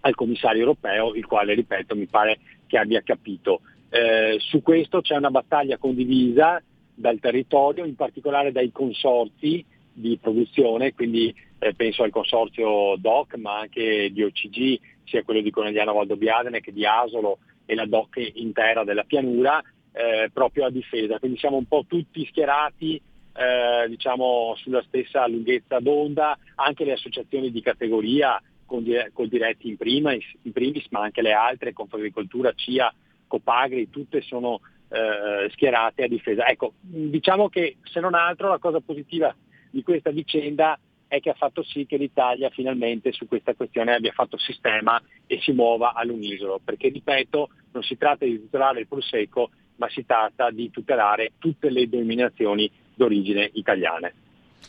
al 0.00 0.14
commissario 0.14 0.60
europeo, 0.60 1.14
il 1.14 1.26
quale, 1.26 1.54
ripeto, 1.54 1.96
mi 1.96 2.06
pare 2.06 2.38
che 2.66 2.78
abbia 2.78 3.00
capito. 3.02 3.62
Eh, 3.88 4.36
su 4.38 4.62
questo 4.62 5.00
c'è 5.00 5.16
una 5.16 5.30
battaglia 5.30 5.78
condivisa 5.78 6.62
dal 6.94 7.18
territorio, 7.18 7.84
in 7.84 7.94
particolare 7.94 8.52
dai 8.52 8.70
consorzi 8.70 9.64
di 9.96 10.18
produzione, 10.20 10.92
quindi 10.92 11.34
eh, 11.58 11.74
penso 11.74 12.02
al 12.02 12.10
consorzio 12.10 12.96
DOC, 12.98 13.36
ma 13.36 13.58
anche 13.58 14.10
di 14.12 14.22
OCG, 14.22 14.78
sia 15.04 15.22
quello 15.22 15.40
di 15.40 15.50
Conegliano 15.50 15.94
Valdobbiadene 15.94 16.60
che 16.60 16.72
di 16.72 16.84
Asolo 16.84 17.38
e 17.64 17.74
la 17.74 17.86
DOC 17.86 18.32
intera 18.34 18.84
della 18.84 19.04
pianura, 19.04 19.62
eh, 19.92 20.30
proprio 20.32 20.66
a 20.66 20.70
difesa. 20.70 21.18
Quindi 21.18 21.38
siamo 21.38 21.56
un 21.56 21.64
po' 21.64 21.84
tutti 21.88 22.26
schierati 22.26 23.00
eh, 23.36 23.88
diciamo, 23.88 24.54
sulla 24.58 24.82
stessa 24.86 25.26
lunghezza 25.26 25.78
d'onda, 25.80 26.38
anche 26.56 26.84
le 26.84 26.92
associazioni 26.92 27.50
di 27.50 27.62
categoria 27.62 28.40
con, 28.66 28.84
con 29.12 29.28
diretti 29.28 29.68
in, 29.68 29.76
prima, 29.76 30.12
in 30.12 30.52
primis, 30.52 30.86
ma 30.90 31.00
anche 31.00 31.22
le 31.22 31.32
altre, 31.32 31.72
Confagricoltura, 31.72 32.52
CIA, 32.52 32.92
Copagri, 33.26 33.88
tutte 33.88 34.20
sono 34.20 34.60
eh, 34.88 35.48
schierate 35.50 36.04
a 36.04 36.08
difesa. 36.08 36.46
Ecco, 36.46 36.74
diciamo 36.80 37.48
che 37.48 37.76
se 37.84 38.00
non 38.00 38.14
altro 38.14 38.48
la 38.48 38.58
cosa 38.58 38.80
positiva 38.80 39.34
di 39.76 39.82
questa 39.82 40.10
vicenda 40.10 40.78
è 41.06 41.20
che 41.20 41.28
ha 41.28 41.34
fatto 41.34 41.62
sì 41.62 41.84
che 41.84 41.98
l'Italia 41.98 42.48
finalmente 42.48 43.12
su 43.12 43.28
questa 43.28 43.52
questione 43.52 43.92
abbia 43.92 44.10
fatto 44.12 44.38
sistema 44.38 45.00
e 45.26 45.38
si 45.42 45.52
muova 45.52 45.92
all'unisono, 45.92 46.58
perché 46.64 46.88
ripeto, 46.88 47.50
non 47.72 47.82
si 47.82 47.98
tratta 47.98 48.24
di 48.24 48.40
tutelare 48.40 48.80
il 48.80 48.88
Prosecco, 48.88 49.50
ma 49.76 49.86
si 49.90 50.06
tratta 50.06 50.50
di 50.50 50.70
tutelare 50.70 51.32
tutte 51.38 51.68
le 51.68 51.86
denominazioni 51.90 52.70
d'origine 52.94 53.50
italiane. 53.52 54.14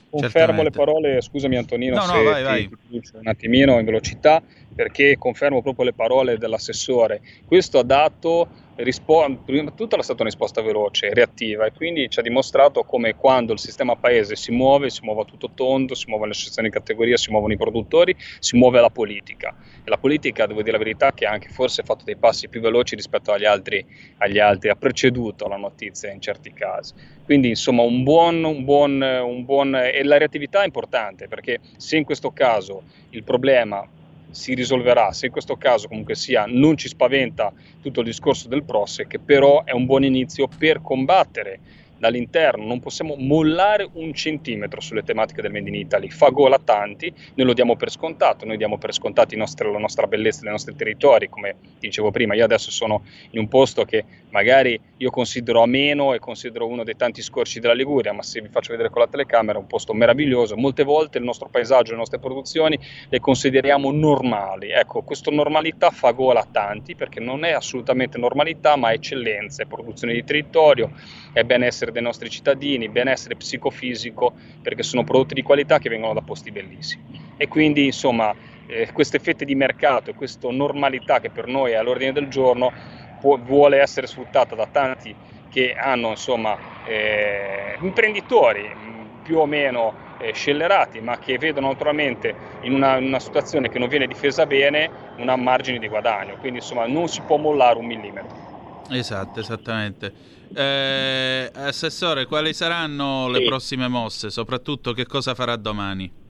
Confermo 0.10 0.62
le 0.62 0.72
parole, 0.72 1.22
scusami 1.22 1.56
Antonino 1.56 1.96
no, 1.96 2.02
se 2.02 2.18
no, 2.18 2.24
vai, 2.24 2.44
vai. 2.44 2.70
un 2.90 3.28
attimino 3.28 3.80
in 3.80 3.86
velocità, 3.86 4.44
perché 4.78 5.18
confermo 5.18 5.64
proprio 5.64 5.86
le 5.86 5.94
parole 5.94 6.38
dell'assessore. 6.38 7.22
Questo 7.44 7.80
ha 7.80 7.84
dato 7.84 8.48
rispo- 8.76 9.26
prima 9.44 9.64
di 9.64 9.76
tutto 9.76 9.98
è 9.98 10.04
stata 10.04 10.22
una 10.22 10.30
risposta 10.30 10.62
veloce, 10.62 11.12
reattiva 11.16 11.66
e 11.66 11.72
quindi 11.72 12.08
ci 12.10 12.20
ha 12.20 12.22
dimostrato 12.22 12.84
come 12.84 13.16
quando 13.16 13.54
il 13.54 13.58
sistema 13.58 13.96
paese 13.96 14.36
si 14.36 14.52
muove, 14.52 14.92
si 14.92 15.00
muove 15.02 15.22
a 15.22 15.26
tutto 15.26 15.50
tondo, 15.56 15.96
si 15.96 16.06
muovono 16.10 16.28
le 16.28 16.36
associazioni 16.36 16.68
di 16.68 16.76
categoria, 16.76 17.18
si 17.18 17.32
muovono 17.32 17.54
i 17.54 17.58
produttori, 17.58 18.16
si 18.38 18.56
muove 18.56 18.80
la 18.80 18.92
politica. 18.92 19.56
E 19.84 19.90
la 19.90 19.98
politica, 19.98 20.46
devo 20.46 20.62
dire 20.62 20.74
la 20.74 20.84
verità, 20.84 21.12
che 21.12 21.26
ha 21.26 21.32
anche 21.32 21.50
forse 21.50 21.82
fatto 21.82 22.04
dei 22.06 22.18
passi 22.18 22.48
più 22.48 22.62
veloci 22.62 22.94
rispetto 22.94 23.32
agli 23.32 23.46
altri, 23.46 23.84
agli 24.18 24.38
altri 24.38 24.70
ha 24.70 24.76
preceduto 24.76 25.48
la 25.48 25.58
notizia 25.58 26.12
in 26.12 26.22
certi 26.22 26.54
casi. 26.54 26.94
Quindi 27.24 27.50
insomma 27.50 27.82
un 27.82 28.04
buon, 28.04 28.44
un 28.44 28.64
buon, 28.64 29.02
un 29.02 29.44
buon... 29.44 29.74
e 29.74 30.04
la 30.04 30.20
reattività 30.20 30.62
è 30.62 30.66
importante 30.66 31.28
perché 31.28 31.62
se 31.78 31.98
in 31.98 32.04
questo 32.04 32.30
caso 32.30 32.84
il 33.10 33.24
problema 33.24 33.84
si 34.32 34.54
risolverà, 34.54 35.12
se 35.12 35.28
in 35.28 35.32
questo 35.32 35.56
caso 35.56 35.88
comunque 35.88 36.16
sia 36.16 36.46
non 36.48 36.78
ci 36.78 36.88
spaventa 36.88 37.54
tutto 37.82 38.02
il 38.02 38.06
discorso 38.06 38.48
del 38.48 38.64
PROSE, 38.64 39.08
però 39.26 39.64
è 39.64 39.72
un 39.72 39.86
buon 39.86 40.04
inizio 40.04 40.48
per 40.48 40.82
combattere 40.82 41.60
dall'interno, 41.98 42.66
non 42.66 42.80
possiamo 42.80 43.16
mollare 43.18 43.88
un 43.94 44.14
centimetro 44.14 44.82
sulle 44.82 45.04
tematiche 45.04 45.42
del 45.42 45.52
Made 45.52 45.70
in 45.70 45.76
Italy, 45.76 46.10
fa 46.10 46.30
gola 46.30 46.60
tanti, 46.60 47.14
noi 47.36 47.48
lo 47.48 47.54
diamo 47.54 47.76
per 47.76 47.92
scontato, 47.92 48.46
noi 48.46 48.58
diamo 48.58 48.78
per 48.78 48.94
scontato 48.94 49.36
nostri, 49.36 49.72
la 49.72 49.78
nostra 49.78 50.08
bellezza 50.08 50.42
dei 50.42 50.52
nostri 50.52 50.76
territori, 50.76 51.30
come 51.30 51.56
dicevo 51.80 52.12
prima, 52.12 52.36
io 52.36 52.44
adesso 52.44 52.72
sono 52.72 53.04
in 53.32 53.40
un 53.40 53.48
posto 53.48 53.86
che 53.86 54.04
magari 54.30 54.80
io 54.98 55.10
considero 55.10 55.62
ameno 55.62 56.14
e 56.14 56.20
considero 56.20 56.68
uno 56.68 56.84
dei 56.84 56.96
tanti 56.96 57.22
scorci 57.22 57.60
della 57.60 57.74
Liguria, 57.74 58.14
ma 58.14 58.24
se 58.24 58.42
vi 58.42 58.50
faccio 58.50 58.72
vedere 58.72 58.90
con 58.90 59.02
la 59.02 59.08
telecamera 59.08 59.58
è 59.58 59.62
un 59.62 59.68
posto 59.68 59.94
meraviglioso, 59.94 60.56
molte 60.56 60.84
volte 60.84 61.18
il 61.18 61.24
nostro 61.24 61.48
paesaggio, 61.50 61.92
le 61.92 61.98
nostre 61.98 62.20
produzioni 62.20 62.78
le 63.10 63.20
consideriamo 63.20 63.92
normali, 63.92 64.72
ecco, 64.72 65.02
questa 65.02 65.32
normalità 65.32 65.90
fa 65.92 66.12
gola 66.12 66.42
a 66.42 66.48
tanti 66.50 66.96
perché 66.96 67.20
non 67.20 67.46
è 67.46 67.52
assolutamente 67.52 68.18
normalità 68.18 68.76
ma 68.76 68.92
eccellenza, 68.92 69.64
è 69.64 69.66
produzione 69.66 70.14
di 70.14 70.24
territorio, 70.24 70.92
è 71.34 71.44
benessere 71.44 71.87
benessere 71.88 71.92
dei 71.92 72.02
nostri 72.02 72.30
cittadini, 72.30 72.90
benessere 72.90 73.36
psicofisico, 73.36 74.36
perché 74.62 74.84
sono 74.84 75.04
prodotti 75.04 75.34
di 75.34 75.42
qualità 75.42 75.80
che 75.80 75.90
vengono 75.90 76.14
da 76.14 76.22
posti 76.22 76.52
bellissimi. 76.52 77.04
E 77.38 77.48
quindi, 77.48 77.86
insomma, 77.86 78.34
eh, 78.68 78.92
queste 78.92 79.20
fette 79.20 79.46
di 79.46 79.56
mercato 79.56 80.10
e 80.10 80.14
questa 80.14 80.50
normalità 80.52 81.20
che 81.20 81.30
per 81.30 81.48
noi 81.48 81.72
è 81.72 81.76
all'ordine 81.76 82.12
del 82.12 82.28
giorno 82.28 82.72
può, 83.20 83.38
vuole 83.38 83.80
essere 83.80 84.08
sfruttata 84.08 84.56
da 84.56 84.68
tanti 84.68 85.16
che 85.50 85.74
hanno, 85.74 86.10
insomma, 86.10 86.58
eh, 86.86 87.78
imprenditori 87.80 88.86
più 89.24 89.38
o 89.38 89.46
meno 89.46 90.06
eh, 90.20 90.34
scellerati, 90.34 91.00
ma 91.00 91.18
che 91.18 91.38
vedono 91.38 91.68
naturalmente 91.68 92.34
in 92.62 92.74
una, 92.74 92.98
in 92.98 93.06
una, 93.06 93.20
situazione 93.20 93.70
che 93.70 93.78
non 93.78 93.88
viene 93.88 94.08
difesa 94.08 94.46
bene 94.46 94.90
una 95.18 95.36
margine 95.36 95.80
di 95.80 95.88
guadagno. 95.88 96.38
Quindi, 96.38 96.60
insomma, 96.60 96.88
non 96.88 97.08
si 97.08 97.22
può 97.22 97.38
mollare 97.38 97.78
un 97.78 97.86
millimetro. 97.86 98.46
Esatto, 98.90 99.40
esattamente. 99.40 100.37
Eh, 100.54 101.52
assessore, 101.54 102.26
quali 102.26 102.54
saranno 102.54 103.30
le 103.30 103.40
sì. 103.40 103.46
prossime 103.46 103.88
mosse? 103.88 104.30
Soprattutto 104.30 104.94
che 104.94 105.06
cosa 105.06 105.36
farà 105.36 105.56
domani? 105.56 106.26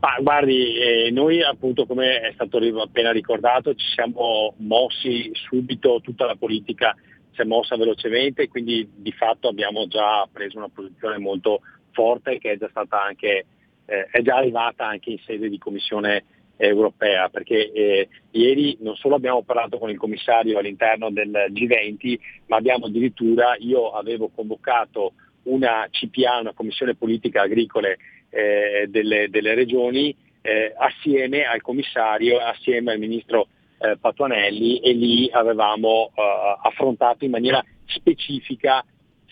Ma 0.00 0.16
guardi, 0.20 0.78
eh, 0.78 1.10
noi 1.10 1.42
appunto 1.42 1.84
come 1.84 2.20
è 2.20 2.32
stato 2.32 2.58
appena 2.80 3.12
ricordato 3.12 3.74
ci 3.74 3.86
siamo 3.94 4.54
mossi 4.58 5.30
subito, 5.34 6.00
tutta 6.02 6.24
la 6.24 6.36
politica 6.36 6.96
si 7.32 7.42
è 7.42 7.44
mossa 7.44 7.76
velocemente, 7.76 8.48
quindi 8.48 8.88
di 8.94 9.12
fatto 9.12 9.48
abbiamo 9.48 9.86
già 9.88 10.26
preso 10.32 10.56
una 10.56 10.70
posizione 10.72 11.18
molto 11.18 11.60
forte 11.92 12.38
che 12.38 12.52
è 12.52 12.56
già 12.56 12.68
stata 12.70 13.02
anche, 13.02 13.44
eh, 13.84 14.06
è 14.10 14.22
già 14.22 14.36
arrivata 14.36 14.86
anche 14.86 15.10
in 15.10 15.18
sede 15.26 15.50
di 15.50 15.58
commissione 15.58 16.24
europea, 16.60 17.28
perché 17.28 17.72
eh, 17.72 18.08
ieri 18.32 18.76
non 18.80 18.94
solo 18.96 19.14
abbiamo 19.14 19.42
parlato 19.42 19.78
con 19.78 19.90
il 19.90 19.96
commissario 19.96 20.58
all'interno 20.58 21.10
del 21.10 21.30
G20, 21.50 22.18
ma 22.46 22.56
abbiamo 22.56 22.86
addirittura, 22.86 23.56
io 23.58 23.90
avevo 23.90 24.28
convocato 24.28 25.14
una 25.44 25.88
CPA, 25.90 26.40
una 26.40 26.52
commissione 26.52 26.94
politica 26.94 27.42
agricole 27.42 27.98
eh, 28.28 28.86
delle, 28.88 29.28
delle, 29.30 29.54
regioni, 29.54 30.14
eh, 30.42 30.74
assieme 30.76 31.44
al 31.44 31.62
commissario, 31.62 32.38
assieme 32.38 32.92
al 32.92 32.98
ministro 32.98 33.48
eh, 33.78 33.96
Patuanelli 33.98 34.80
e 34.80 34.92
lì 34.92 35.30
avevamo 35.32 36.12
eh, 36.14 36.22
affrontato 36.62 37.24
in 37.24 37.30
maniera 37.30 37.64
specifica 37.86 38.84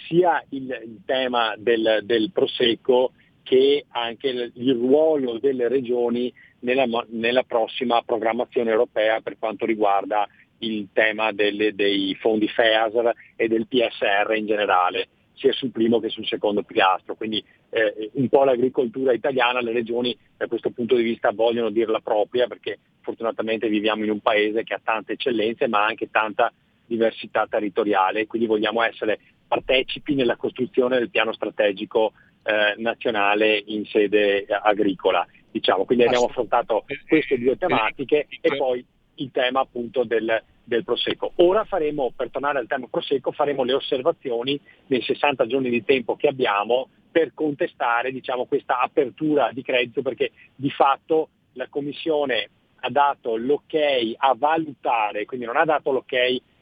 sia 0.07 0.43
il, 0.51 0.65
il 0.85 1.01
tema 1.05 1.55
del, 1.59 2.01
del 2.05 2.31
Prosecco 2.33 3.13
che 3.49 3.87
anche 3.93 4.29
il, 4.29 4.75
ruolo 4.75 5.39
delle 5.39 5.69
regioni 5.69 6.31
nella, 6.61 6.85
nella, 7.09 7.45
prossima 7.45 8.03
programmazione 8.03 8.71
europea 8.71 9.23
per 9.23 9.39
quanto 9.39 9.65
riguarda 9.65 10.29
il 10.59 10.89
tema 10.93 11.33
delle, 11.33 11.75
dei 11.75 12.15
fondi 12.21 12.47
FEASR 12.47 13.11
e 13.37 13.49
del 13.49 13.67
PSR 13.67 14.35
in 14.35 14.45
generale, 14.45 15.09
sia 15.33 15.51
sul 15.53 15.71
primo 15.71 15.99
che 15.99 16.11
sul 16.11 16.27
secondo 16.27 16.63
pilastro. 16.63 17.15
Quindi 17.15 17.43
eh, 17.71 18.11
un 18.13 18.29
po' 18.29 18.45
l'agricoltura 18.45 19.15
italiana, 19.15 19.63
le 19.63 19.73
regioni 19.73 20.15
da 20.37 20.47
questo 20.47 20.69
punto 20.69 20.95
di 20.95 21.03
vista 21.03 21.31
vogliono 21.33 21.71
dirla 21.71 22.01
propria 22.01 22.47
perché 22.49 22.79
fortunatamente 23.01 23.67
viviamo 23.69 24.05
in 24.05 24.11
un 24.11 24.21
paese 24.21 24.63
che 24.63 24.75
ha 24.75 24.81
tante 24.85 25.15
eccellenze 25.15 25.69
ma 25.69 25.87
anche 25.87 26.11
tanta 26.11 26.53
diversità 26.85 27.47
territoriale, 27.49 28.27
quindi 28.27 28.47
vogliamo 28.47 28.83
essere 28.83 29.19
partecipi 29.49 30.15
nella 30.15 30.37
costruzione 30.37 30.99
del 30.99 31.09
piano 31.09 31.33
strategico 31.33 32.13
eh, 32.49 32.75
nazionale 32.79 33.63
in 33.67 33.85
sede 33.85 34.47
agricola. 34.49 35.27
Diciamo. 35.51 35.85
Quindi 35.85 36.05
abbiamo 36.05 36.27
affrontato 36.27 36.85
queste 37.07 37.39
due 37.39 37.59
tematiche 37.59 38.27
e 38.41 38.57
poi 38.57 38.85
il 39.17 39.31
tema 39.33 39.61
appunto 39.61 40.05
del, 40.05 40.43
del 40.65 40.85
Prosecco. 40.85 41.33
Ora 41.37 41.65
faremo, 41.65 42.13
per 42.15 42.31
tornare 42.31 42.59
al 42.59 42.67
tema 42.67 42.87
Prosecco, 42.91 43.33
faremo 43.33 43.65
le 43.65 43.75
osservazioni 43.75 44.59
nei 44.87 45.03
60 45.03 45.47
giorni 45.47 45.69
di 45.69 45.85
tempo 45.85 46.17
che 46.17 46.29
abbiamo 46.29 46.89
per 47.11 47.33
contestare 47.35 48.13
diciamo, 48.13 48.47
questa 48.47 48.81
apertura 48.81 49.51
di 49.53 49.63
credito 49.63 50.03
perché 50.03 50.31
di 50.55 50.71
fatto 50.71 51.29
la 51.53 51.67
Commissione 51.69 52.49
ha 52.81 52.91
dato 52.91 53.37
l'ok 53.37 53.75
a 54.17 54.35
valutare, 54.37 55.25
quindi 55.25 55.45
non 55.45 55.57
ha 55.57 55.65
dato 55.65 55.91
l'ok 55.91 56.15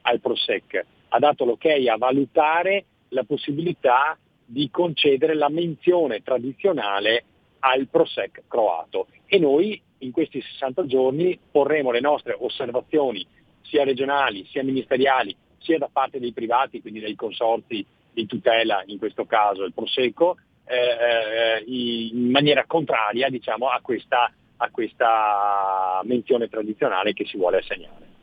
al 0.03 0.21
Prosec, 0.21 0.85
ha 1.09 1.19
dato 1.19 1.45
l'ok 1.45 1.67
a 1.67 1.97
valutare 1.97 2.85
la 3.11 3.25
possibilità 3.25 4.17
di 4.47 4.71
concedere 4.71 5.35
la 5.35 5.49
menzione 5.49 6.23
tradizionale 6.23 7.25
al 7.61 7.89
Prosec 7.89 8.43
croato 8.47 9.09
e 9.27 9.39
noi 9.39 9.81
in 9.99 10.13
questi 10.13 10.41
60 10.41 10.87
giorni 10.87 11.39
porremo 11.51 11.91
le 11.91 12.01
nostre 12.01 12.37
osservazioni 12.39 13.27
sia 13.63 13.83
regionali 13.83 14.47
sia 14.47 14.63
ministeriali 14.63 15.35
sia 15.59 15.79
da 15.79 15.89
parte 15.93 16.21
dei 16.21 16.33
privati, 16.33 16.81
quindi 16.81 17.01
dei 17.01 17.17
consorzi 17.17 17.85
di 18.13 18.27
tutela, 18.27 18.83
in 18.87 18.99
questo 18.99 19.27
caso 19.27 19.65
il 19.65 19.73
Prosecco, 19.75 20.37
eh, 20.65 21.59
eh 21.59 21.65
in 21.67 22.31
maniera 22.31 22.65
contraria 22.67 23.29
diciamo, 23.29 23.69
a, 23.69 23.81
questa, 23.83 24.33
a 24.59 24.71
questa 24.71 26.01
menzione 26.05 26.49
tradizionale 26.49 27.13
che 27.13 27.27
si 27.27 27.37
vuole 27.37 27.59
assegnare. 27.59 28.16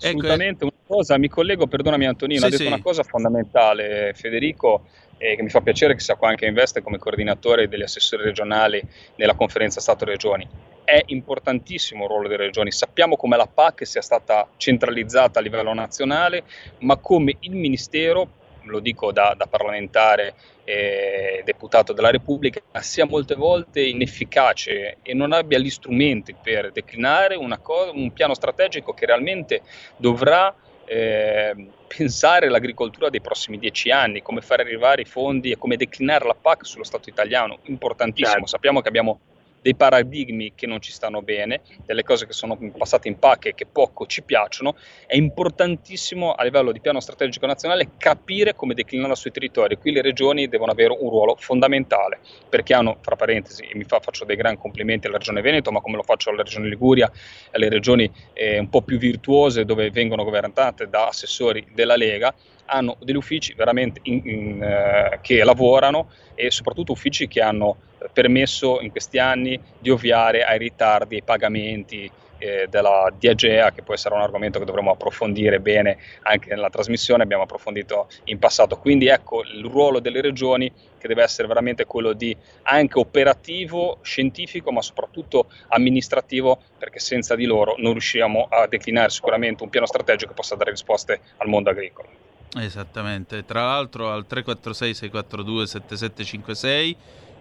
Ecco, 0.00 0.18
Assolutamente, 0.18 0.64
una 0.64 0.72
cosa, 0.86 1.18
mi 1.18 1.28
collego, 1.28 1.66
perdonami 1.66 2.06
Antonino, 2.06 2.40
sì, 2.40 2.46
ha 2.46 2.50
detto 2.50 2.62
sì. 2.62 2.68
una 2.68 2.80
cosa 2.80 3.02
fondamentale 3.02 4.12
Federico, 4.14 4.86
eh, 5.18 5.34
che 5.34 5.42
mi 5.42 5.48
fa 5.48 5.60
piacere 5.60 5.94
che 5.94 6.00
sia 6.00 6.14
qua 6.14 6.28
anche 6.28 6.46
Investe 6.46 6.82
come 6.82 6.98
coordinatore 6.98 7.68
degli 7.68 7.82
assessori 7.82 8.22
regionali 8.22 8.80
nella 9.16 9.34
conferenza 9.34 9.80
Stato-Regioni. 9.80 10.48
È 10.84 11.02
importantissimo 11.06 12.04
il 12.04 12.10
ruolo 12.10 12.28
delle 12.28 12.44
regioni, 12.44 12.70
sappiamo 12.70 13.16
come 13.16 13.36
la 13.36 13.48
PAC 13.52 13.86
sia 13.86 14.00
stata 14.00 14.48
centralizzata 14.56 15.40
a 15.40 15.42
livello 15.42 15.74
nazionale, 15.74 16.44
ma 16.78 16.96
come 16.96 17.36
il 17.40 17.56
Ministero 17.56 18.36
lo 18.70 18.80
dico 18.80 19.12
da, 19.12 19.34
da 19.36 19.46
parlamentare 19.46 20.34
e 20.64 21.42
deputato 21.44 21.92
della 21.92 22.10
Repubblica, 22.10 22.60
sia 22.80 23.06
molte 23.06 23.34
volte 23.34 23.80
inefficace 23.80 24.98
e 25.02 25.14
non 25.14 25.32
abbia 25.32 25.58
gli 25.58 25.70
strumenti 25.70 26.34
per 26.40 26.72
declinare 26.72 27.36
cosa, 27.62 27.90
un 27.90 28.12
piano 28.12 28.34
strategico 28.34 28.92
che 28.92 29.06
realmente 29.06 29.62
dovrà 29.96 30.54
eh, 30.84 31.54
pensare 31.86 32.48
l'agricoltura 32.48 33.10
dei 33.10 33.20
prossimi 33.20 33.58
dieci 33.58 33.90
anni, 33.90 34.22
come 34.22 34.40
fare 34.40 34.62
arrivare 34.62 35.02
i 35.02 35.06
fondi 35.06 35.50
e 35.50 35.58
come 35.58 35.76
declinare 35.76 36.26
la 36.26 36.36
PAC 36.40 36.66
sullo 36.66 36.84
Stato 36.84 37.08
italiano, 37.08 37.58
importantissimo. 37.64 38.32
Certo. 38.32 38.46
Sappiamo 38.46 38.80
che 38.80 38.88
abbiamo 38.88 39.20
dei 39.68 39.74
paradigmi 39.74 40.52
che 40.54 40.66
non 40.66 40.80
ci 40.80 40.90
stanno 40.90 41.20
bene, 41.20 41.60
delle 41.84 42.02
cose 42.02 42.26
che 42.26 42.32
sono 42.32 42.58
passate 42.74 43.08
in 43.08 43.18
PAC 43.18 43.46
e 43.46 43.54
che 43.54 43.66
poco 43.66 44.06
ci 44.06 44.22
piacciono, 44.22 44.76
è 45.06 45.14
importantissimo 45.14 46.32
a 46.32 46.42
livello 46.42 46.72
di 46.72 46.80
piano 46.80 47.00
strategico 47.00 47.44
nazionale 47.44 47.90
capire 47.98 48.54
come 48.54 48.72
declinarla 48.72 49.14
sui 49.14 49.30
territori. 49.30 49.76
Qui 49.76 49.92
le 49.92 50.00
regioni 50.00 50.48
devono 50.48 50.72
avere 50.72 50.96
un 50.98 51.10
ruolo 51.10 51.36
fondamentale 51.38 52.20
perché 52.48 52.72
hanno, 52.72 52.96
fra 53.02 53.14
parentesi, 53.14 53.62
e 53.62 53.76
mi 53.76 53.84
fa, 53.84 54.00
faccio 54.00 54.24
dei 54.24 54.36
gran 54.36 54.56
complimenti 54.56 55.06
alla 55.06 55.18
regione 55.18 55.42
Veneto, 55.42 55.70
ma 55.70 55.80
come 55.80 55.96
lo 55.96 56.02
faccio 56.02 56.30
alla 56.30 56.42
regione 56.42 56.68
Liguria, 56.68 57.10
alle 57.50 57.68
regioni 57.68 58.10
eh, 58.32 58.58
un 58.58 58.70
po' 58.70 58.80
più 58.80 58.96
virtuose 58.96 59.66
dove 59.66 59.90
vengono 59.90 60.24
governate 60.24 60.88
da 60.88 61.08
assessori 61.08 61.66
della 61.74 61.96
Lega, 61.96 62.34
hanno 62.64 62.96
degli 63.00 63.16
uffici 63.16 63.52
veramente 63.52 64.00
in, 64.04 64.22
in, 64.24 64.62
eh, 64.62 65.18
che 65.20 65.44
lavorano 65.44 66.08
e 66.34 66.50
soprattutto 66.50 66.92
uffici 66.92 67.28
che 67.28 67.42
hanno 67.42 67.76
permesso 68.12 68.80
in 68.80 68.90
questi 68.90 69.18
anni 69.18 69.60
di 69.78 69.90
ovviare 69.90 70.44
ai 70.44 70.58
ritardi, 70.58 71.16
ai 71.16 71.22
pagamenti 71.22 72.10
eh, 72.38 72.66
della 72.68 73.12
Diagea, 73.16 73.72
che 73.72 73.82
può 73.82 73.94
essere 73.94 74.14
un 74.14 74.20
argomento 74.20 74.58
che 74.58 74.64
dovremo 74.64 74.92
approfondire 74.92 75.60
bene 75.60 75.98
anche 76.22 76.48
nella 76.50 76.70
trasmissione, 76.70 77.22
abbiamo 77.22 77.42
approfondito 77.42 78.08
in 78.24 78.38
passato. 78.38 78.78
Quindi 78.78 79.08
ecco 79.08 79.42
il 79.42 79.64
ruolo 79.64 80.00
delle 80.00 80.20
regioni 80.20 80.72
che 80.98 81.08
deve 81.08 81.22
essere 81.22 81.48
veramente 81.48 81.84
quello 81.84 82.12
di 82.12 82.36
anche 82.62 82.98
operativo, 82.98 83.98
scientifico, 84.02 84.72
ma 84.72 84.82
soprattutto 84.82 85.48
amministrativo, 85.68 86.60
perché 86.78 86.98
senza 86.98 87.34
di 87.34 87.44
loro 87.44 87.74
non 87.78 87.92
riusciamo 87.92 88.46
a 88.50 88.66
declinare 88.66 89.10
sicuramente 89.10 89.62
un 89.62 89.68
piano 89.68 89.86
strategico 89.86 90.30
che 90.30 90.36
possa 90.36 90.56
dare 90.56 90.70
risposte 90.70 91.20
al 91.38 91.48
mondo 91.48 91.70
agricolo. 91.70 92.08
Esattamente, 92.56 93.44
tra 93.44 93.62
l'altro 93.62 94.10
al 94.10 94.26
346 94.26 94.94
642 94.94 95.66
7756 95.66 96.96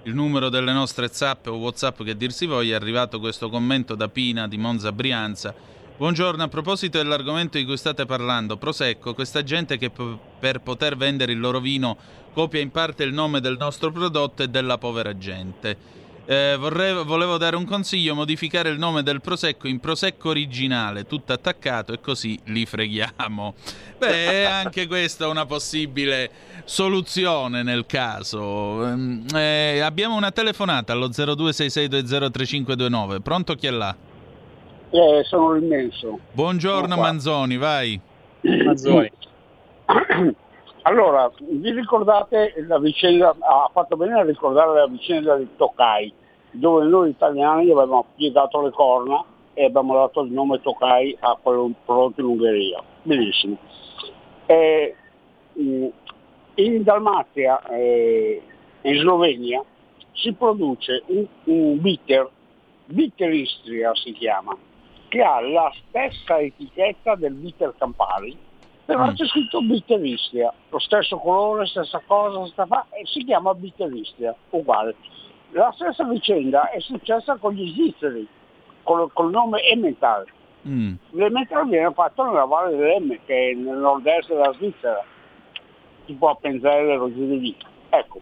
il 0.08 0.14
numero 0.14 0.48
delle 0.48 0.72
nostre 0.72 1.10
zap 1.12 1.48
o 1.48 1.58
whatsapp 1.58 2.02
che 2.02 2.16
dir 2.16 2.32
si 2.32 2.46
voglia 2.46 2.74
è 2.74 2.80
arrivato 2.80 3.20
questo 3.20 3.50
commento 3.50 3.94
da 3.94 4.08
Pina 4.08 4.48
di 4.48 4.58
Monza 4.58 4.94
Brianza 4.94 5.54
Buongiorno, 5.98 6.44
a 6.44 6.48
proposito 6.48 7.00
dell'argomento 7.00 7.58
di 7.58 7.66
cui 7.66 7.76
state 7.76 8.06
parlando, 8.06 8.56
Prosecco, 8.56 9.16
questa 9.16 9.42
gente 9.42 9.78
che 9.78 9.90
p- 9.90 10.16
per 10.40 10.62
poter 10.62 10.96
vendere 10.96 11.32
il 11.32 11.40
loro 11.40 11.60
vino 11.60 11.98
copia 12.34 12.62
in 12.62 12.70
parte 12.70 13.04
il 13.04 13.14
nome 13.14 13.42
del 13.42 13.58
nostro 13.58 13.92
prodotto 13.92 14.44
e 14.44 14.48
della 14.48 14.78
povera 14.78 15.18
gente. 15.18 15.76
Eh, 16.30 16.58
vorrei, 16.60 16.94
volevo 17.06 17.38
dare 17.38 17.56
un 17.56 17.64
consiglio, 17.64 18.14
modificare 18.14 18.68
il 18.68 18.78
nome 18.78 19.02
del 19.02 19.22
Prosecco 19.22 19.70
in 19.70 19.80
Prosecco 19.80 20.28
originale, 20.28 21.06
tutto 21.06 21.32
attaccato 21.32 21.94
e 21.94 22.02
così 22.02 22.38
li 22.48 22.66
freghiamo. 22.66 23.54
Beh, 23.98 24.46
anche 24.46 24.88
questa 24.88 25.24
è 25.24 25.30
una 25.30 25.46
possibile 25.46 26.30
soluzione 26.66 27.64
nel 27.64 27.86
caso. 27.86 28.86
Ehm, 28.86 29.26
eh, 29.34 29.80
abbiamo 29.80 30.18
una 30.18 30.32
telefonata 30.32 30.92
allo 30.92 31.08
0266203529. 31.08 33.22
Pronto 33.22 33.56
chi 33.56 33.68
è 33.68 33.72
là? 33.72 33.96
Eh, 34.90 35.24
sono 35.24 35.54
l'immenso. 35.54 36.20
Buongiorno 36.34 36.90
sono 36.90 37.02
Manzoni, 37.02 37.56
vai. 37.56 37.98
Manzoni. 38.42 39.10
Allora, 40.88 41.30
vi 41.40 41.72
ricordate 41.72 42.54
la 42.66 42.80
vicenda, 42.80 43.36
ha 43.38 43.70
fatto 43.74 43.98
bene 43.98 44.14
a 44.14 44.24
ricordare 44.24 44.74
la 44.74 44.88
vicenda 44.88 45.36
di 45.36 45.46
Tokai, 45.58 46.14
dove 46.52 46.86
noi 46.86 47.10
italiani 47.10 47.70
avevamo 47.70 48.06
piegato 48.16 48.62
le 48.62 48.72
corna 48.72 49.22
e 49.54 49.66
abbiamo 49.66 49.96
dato 49.96 50.22
il 50.22 50.32
nome 50.32 50.62
Tokai 50.62 51.18
a 51.20 51.38
quello 51.42 51.72
prodotto 51.84 52.22
in 52.22 52.28
Ungheria. 52.28 52.82
Benissimo. 53.02 53.58
Eh, 54.46 54.96
in 55.56 56.84
Dalmazia 56.84 57.62
e 57.66 58.42
eh, 58.82 58.90
in 58.90 59.00
Slovenia 59.02 59.62
si 60.14 60.32
produce 60.32 61.04
un, 61.08 61.28
un 61.44 61.82
bitter, 61.82 62.30
bitter 62.86 63.34
Istria 63.34 63.94
si 63.94 64.14
chiama, 64.14 64.56
che 65.10 65.22
ha 65.22 65.42
la 65.42 65.70
stessa 65.90 66.40
etichetta 66.40 67.16
del 67.16 67.34
bitter 67.34 67.74
Campari, 67.78 68.47
però 68.88 69.06
mm. 69.06 69.16
c'è 69.16 69.26
scritto 69.26 69.62
Bitteristria, 69.62 70.54
lo 70.70 70.80
stesso 70.80 71.18
colore, 71.18 71.66
stessa 71.66 72.02
cosa, 72.08 72.46
stessa 72.48 72.86
e 72.92 73.06
si 73.06 73.26
chiama 73.26 73.54
Bitteristria, 73.54 74.34
uguale. 74.52 74.96
La 75.50 75.74
stessa 75.76 76.06
vicenda 76.06 76.70
è 76.70 76.80
successa 76.80 77.36
con 77.36 77.52
gli 77.52 77.70
svizzeri, 77.74 78.26
col, 78.84 79.12
col 79.12 79.30
nome 79.30 79.62
Emmental. 79.64 80.26
Mm. 80.66 80.94
L'Emmental 81.12 81.68
viene 81.68 81.92
fatto 81.92 82.24
nella 82.24 82.46
Valle 82.46 82.78
dell'Emme, 82.78 83.20
che 83.26 83.50
è 83.50 83.54
nel 83.56 83.78
nord-est 83.78 84.30
della 84.30 84.54
Svizzera, 84.54 85.04
tipo 86.06 86.30
a 86.30 86.36
Penzelle, 86.36 87.14
giri 87.14 87.40
lì. 87.42 87.58
Ecco, 87.90 88.22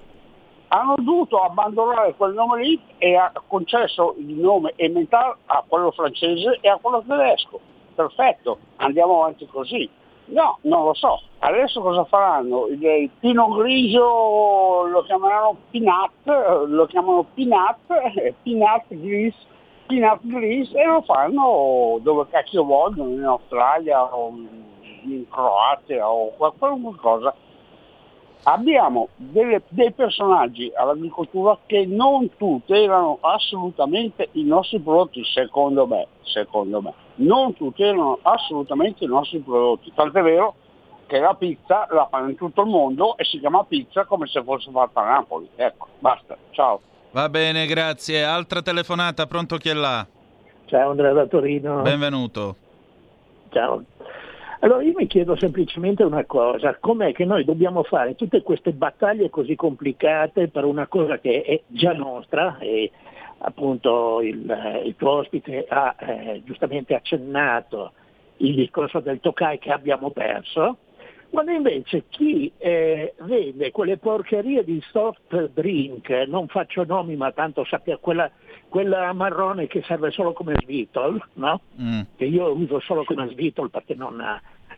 hanno 0.69 0.95
dovuto 0.97 1.43
abbandonare 1.43 2.15
quel 2.15 2.33
nome 2.33 2.63
lì 2.63 2.81
e 2.97 3.15
ha 3.15 3.31
concesso 3.47 4.15
il 4.17 4.33
nome 4.33 4.73
Emmental 4.77 5.35
a 5.45 5.63
quello 5.67 5.91
francese 5.91 6.57
e 6.59 6.69
a 6.69 6.79
quello 6.81 7.03
tedesco. 7.07 7.59
Perfetto, 7.93 8.57
andiamo 8.77 9.21
avanti 9.21 9.45
così. 9.45 9.87
No, 10.27 10.57
non 10.61 10.85
lo 10.85 10.93
so. 10.93 11.21
Adesso 11.39 11.81
cosa 11.81 12.03
faranno? 12.05 12.67
Il, 12.67 13.09
pino 13.19 13.47
grigio 13.49 14.87
lo 14.87 15.03
chiameranno 15.03 15.57
pinat, 15.69 16.65
lo 16.67 16.85
chiamano 16.87 17.25
pinat, 17.33 17.77
pinat 18.41 18.85
gris, 18.87 19.35
pinat 19.85 20.19
gris 20.23 20.73
e 20.73 20.85
lo 20.85 21.01
fanno 21.03 21.99
dove 22.01 22.25
cacchio 22.29 22.63
vogliono, 22.63 23.11
in 23.11 23.23
Australia 23.23 24.03
o 24.03 24.33
in 25.03 25.25
Croazia 25.29 26.09
o 26.09 26.33
qualunque 26.57 26.95
cosa. 26.99 27.33
Abbiamo 28.47 29.09
delle, 29.15 29.63
dei 29.69 29.91
personaggi 29.91 30.71
all'agricoltura 30.75 31.57
che 31.65 31.85
non 31.87 32.29
tutelano 32.37 33.17
assolutamente 33.21 34.29
i 34.33 34.43
nostri 34.43 34.79
prodotti, 34.79 35.23
secondo 35.25 35.87
me, 35.87 36.07
secondo 36.21 36.81
me 36.81 36.93
non 37.15 37.55
tutelano 37.55 38.19
assolutamente 38.21 39.03
i 39.03 39.07
nostri 39.07 39.39
prodotti, 39.39 39.91
tant'è 39.95 40.21
vero 40.21 40.55
che 41.07 41.19
la 41.19 41.33
pizza 41.33 41.87
la 41.89 42.07
fanno 42.09 42.29
in 42.29 42.35
tutto 42.35 42.61
il 42.61 42.69
mondo 42.69 43.17
e 43.17 43.23
si 43.23 43.39
chiama 43.39 43.63
pizza 43.63 44.05
come 44.05 44.27
se 44.27 44.43
fosse 44.43 44.69
fatta 44.71 45.01
a 45.01 45.05
Napoli. 45.05 45.49
Ecco, 45.55 45.87
basta, 45.99 46.37
ciao. 46.51 46.81
Va 47.11 47.29
bene, 47.29 47.65
grazie. 47.65 48.23
Altra 48.23 48.61
telefonata, 48.61 49.25
pronto 49.25 49.57
chi 49.57 49.69
è 49.69 49.73
là? 49.73 50.05
Ciao 50.65 50.89
Andrea 50.91 51.13
da 51.13 51.25
Torino. 51.25 51.81
Benvenuto. 51.81 52.55
Ciao. 53.49 53.83
Allora 54.65 54.81
io 54.81 54.93
mi 54.95 55.05
chiedo 55.05 55.35
semplicemente 55.35 56.01
una 56.01 56.25
cosa, 56.25 56.75
com'è 56.79 57.13
che 57.13 57.23
noi 57.23 57.45
dobbiamo 57.45 57.83
fare 57.83 58.15
tutte 58.15 58.41
queste 58.41 58.71
battaglie 58.71 59.29
così 59.29 59.55
complicate 59.55 60.47
per 60.47 60.65
una 60.65 60.87
cosa 60.87 61.19
che 61.19 61.43
è 61.43 61.61
già 61.67 61.93
nostra 61.93 62.57
e 62.57 62.89
appunto 63.37 64.21
il, 64.21 64.49
eh, 64.49 64.87
il 64.87 64.95
tuo 64.95 65.17
ospite 65.17 65.67
ha 65.69 65.95
eh, 65.99 66.41
giustamente 66.45 66.95
accennato 66.95 67.91
il 68.37 68.55
discorso 68.55 69.01
del 69.01 69.19
Tokai 69.19 69.59
che 69.59 69.71
abbiamo 69.71 70.09
perso, 70.09 70.77
quando 71.29 71.51
invece 71.51 72.05
chi 72.09 72.51
eh, 72.57 73.13
vende 73.19 73.69
quelle 73.71 73.97
porcherie 73.97 74.63
di 74.63 74.81
soft 74.89 75.51
drink, 75.53 76.09
non 76.27 76.47
faccio 76.47 76.85
nomi 76.85 77.15
ma 77.15 77.31
tanto 77.33 77.65
sappia 77.65 77.97
quella, 77.97 78.31
quella 78.69 79.11
marrone 79.13 79.67
che 79.67 79.83
serve 79.85 80.11
solo 80.11 80.33
come 80.33 80.55
svitol, 80.61 81.21
no? 81.33 81.61
mm. 81.79 82.01
che 82.15 82.25
io 82.25 82.51
uso 82.51 82.79
solo 82.79 83.03
come 83.03 83.27
svitol 83.27 83.69
perché 83.69 83.95
non, 83.95 84.23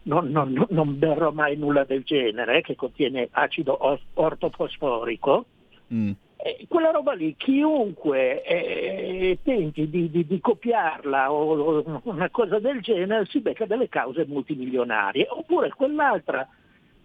non, 0.07 0.29
non, 0.31 0.65
non 0.69 0.97
berrò 0.97 1.31
mai 1.31 1.55
nulla 1.55 1.83
del 1.83 2.03
genere, 2.03 2.61
che 2.61 2.75
contiene 2.75 3.27
acido 3.31 3.77
ortofosforico, 4.13 5.45
mm. 5.93 6.11
Eh, 6.39 6.67
quella 6.69 6.91
roba 6.91 7.13
lì, 7.13 7.35
chiunque 7.35 8.43
eh, 8.43 9.39
tenti 9.41 9.89
di, 9.89 10.11
di, 10.11 10.23
di 10.27 10.39
copiarla 10.39 11.31
o, 11.31 11.79
o, 11.79 12.01
una 12.03 12.29
cosa 12.29 12.59
del 12.59 12.79
genere 12.81 13.25
si 13.25 13.39
becca 13.39 13.65
delle 13.65 13.89
cause 13.89 14.23
multimilionarie, 14.27 15.25
oppure 15.27 15.69
quell'altra 15.75 16.47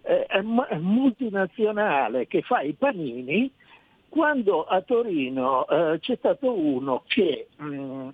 eh, 0.02 0.26
multinazionale 0.42 2.26
che 2.26 2.42
fa 2.42 2.60
i 2.60 2.74
panini 2.74 3.50
quando 4.08 4.64
a 4.64 4.82
Torino 4.82 5.66
eh, 5.66 5.98
c'è 5.98 6.16
stato 6.16 6.52
uno 6.52 7.02
che 7.06 7.48
mh, 7.56 8.08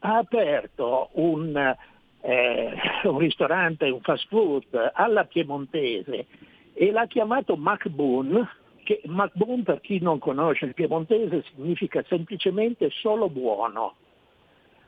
ha 0.00 0.16
aperto 0.16 1.10
un, 1.12 1.76
eh, 2.22 2.74
un, 3.04 3.18
ristorante, 3.18 3.88
un 3.88 4.00
fast 4.00 4.26
food 4.28 4.90
alla 4.94 5.24
piemontese 5.24 6.26
e 6.72 6.90
l'ha 6.90 7.06
chiamato 7.06 7.56
MacBoon, 7.56 8.48
che 8.84 9.02
MacBoon 9.04 9.62
per 9.62 9.80
chi 9.80 9.98
non 10.00 10.18
conosce 10.18 10.66
il 10.66 10.74
piemontese 10.74 11.44
significa 11.54 12.02
semplicemente 12.08 12.90
solo 12.90 13.28
buono. 13.28 13.94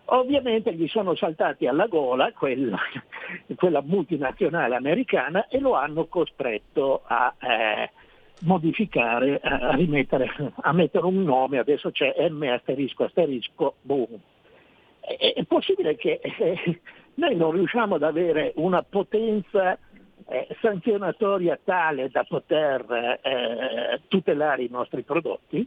Ovviamente 0.06 0.74
gli 0.74 0.88
sono 0.88 1.14
saltati 1.14 1.66
alla 1.66 1.86
gola 1.86 2.32
quella, 2.32 2.78
quella 3.56 3.82
multinazionale 3.82 4.74
americana 4.74 5.46
e 5.48 5.58
lo 5.58 5.74
hanno 5.74 6.06
costretto 6.06 7.02
a 7.04 7.34
eh, 7.40 7.90
modificare, 8.40 9.40
a, 9.42 9.74
rimettere, 9.74 10.52
a 10.54 10.72
mettere 10.72 11.06
un 11.06 11.22
nome, 11.22 11.58
adesso 11.58 11.90
c'è 11.90 12.14
M 12.28 12.42
asterisco 12.42 13.04
asterisco 13.04 13.74
boom. 13.82 14.18
È, 15.00 15.34
è 15.34 15.44
possibile 15.44 15.96
che 15.96 16.20
eh, 16.22 16.80
noi 17.14 17.36
non 17.36 17.52
riusciamo 17.52 17.96
ad 17.96 18.02
avere 18.02 18.52
una 18.56 18.82
potenza 18.82 19.78
eh, 20.26 20.48
sanzionatoria 20.60 21.58
tale 21.62 22.08
da 22.10 22.24
poter 22.24 23.20
eh, 23.22 24.00
tutelare 24.08 24.62
i 24.62 24.68
nostri 24.70 25.02
prodotti? 25.02 25.66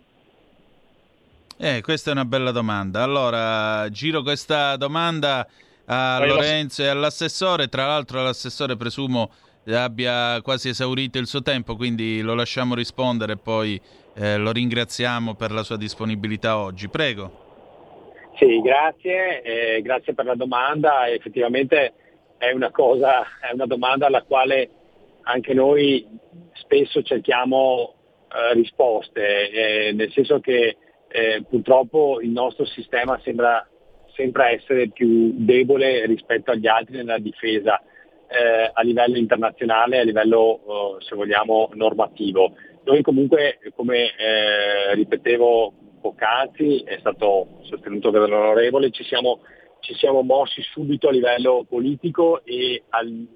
Eh, 1.58 1.82
questa 1.82 2.10
è 2.10 2.14
una 2.14 2.26
bella 2.26 2.52
domanda. 2.52 3.04
Allora, 3.04 3.90
giro 3.90 4.22
questa 4.22 4.76
domanda 4.76 5.48
a 5.86 6.26
Lorenzo 6.26 6.82
e 6.82 6.88
all'assessore. 6.88 7.70
Tra 7.70 7.86
l'altro, 7.86 8.22
l'assessore 8.22 8.76
presumo 8.76 9.32
abbia 9.68 10.42
quasi 10.42 10.70
esaurito 10.70 11.18
il 11.18 11.28
suo 11.28 11.42
tempo, 11.42 11.76
quindi 11.76 12.22
lo 12.22 12.34
lasciamo 12.34 12.76
rispondere 12.76 13.34
e 13.34 13.38
poi 13.38 13.80
eh, 14.16 14.38
lo 14.38 14.52
ringraziamo 14.52 15.36
per 15.36 15.52
la 15.52 15.64
sua 15.64 15.78
disponibilità 15.78 16.58
oggi. 16.58 16.90
Prego. 16.90 17.45
Sì, 18.38 18.60
grazie, 18.62 19.42
eh, 19.42 19.82
grazie 19.82 20.14
per 20.14 20.26
la 20.26 20.36
domanda. 20.36 21.08
Effettivamente 21.08 21.94
è 22.38 22.52
una, 22.52 22.70
cosa, 22.70 23.24
è 23.40 23.54
una 23.54 23.66
domanda 23.66 24.08
alla 24.08 24.24
quale 24.24 24.70
anche 25.22 25.54
noi 25.54 26.06
spesso 26.54 27.02
cerchiamo 27.02 27.94
eh, 28.28 28.54
risposte, 28.54 29.50
eh, 29.50 29.92
nel 29.94 30.12
senso 30.12 30.40
che 30.40 30.78
eh, 31.08 31.44
purtroppo 31.48 32.20
il 32.22 32.30
nostro 32.30 32.66
sistema 32.66 33.18
sembra 33.24 33.66
sempre 34.14 34.56
essere 34.56 34.90
più 34.90 35.34
debole 35.38 36.06
rispetto 36.06 36.52
agli 36.52 36.68
altri 36.68 36.98
nella 36.98 37.20
difesa 37.20 37.82
eh, 38.28 38.70
a 38.74 38.82
livello 38.82 39.18
internazionale, 39.18 40.00
a 40.00 40.04
livello, 40.04 40.98
eh, 41.00 41.06
se 41.06 41.16
vogliamo, 41.16 41.70
normativo. 41.74 42.54
Noi 42.84 43.02
comunque, 43.02 43.60
come 43.76 44.14
eh, 44.16 44.94
ripetevo 44.94 45.74
poc'anzi, 46.06 46.84
è 46.86 46.98
stato 47.00 47.48
sostenuto 47.64 48.12
dall'onorevole, 48.12 48.92
ci 48.92 49.04
siamo, 49.04 49.40
ci 49.80 49.96
siamo 49.96 50.22
mossi 50.22 50.62
subito 50.62 51.08
a 51.08 51.12
livello 51.12 51.66
politico 51.68 52.44
e 52.44 52.84
al, 52.90 53.28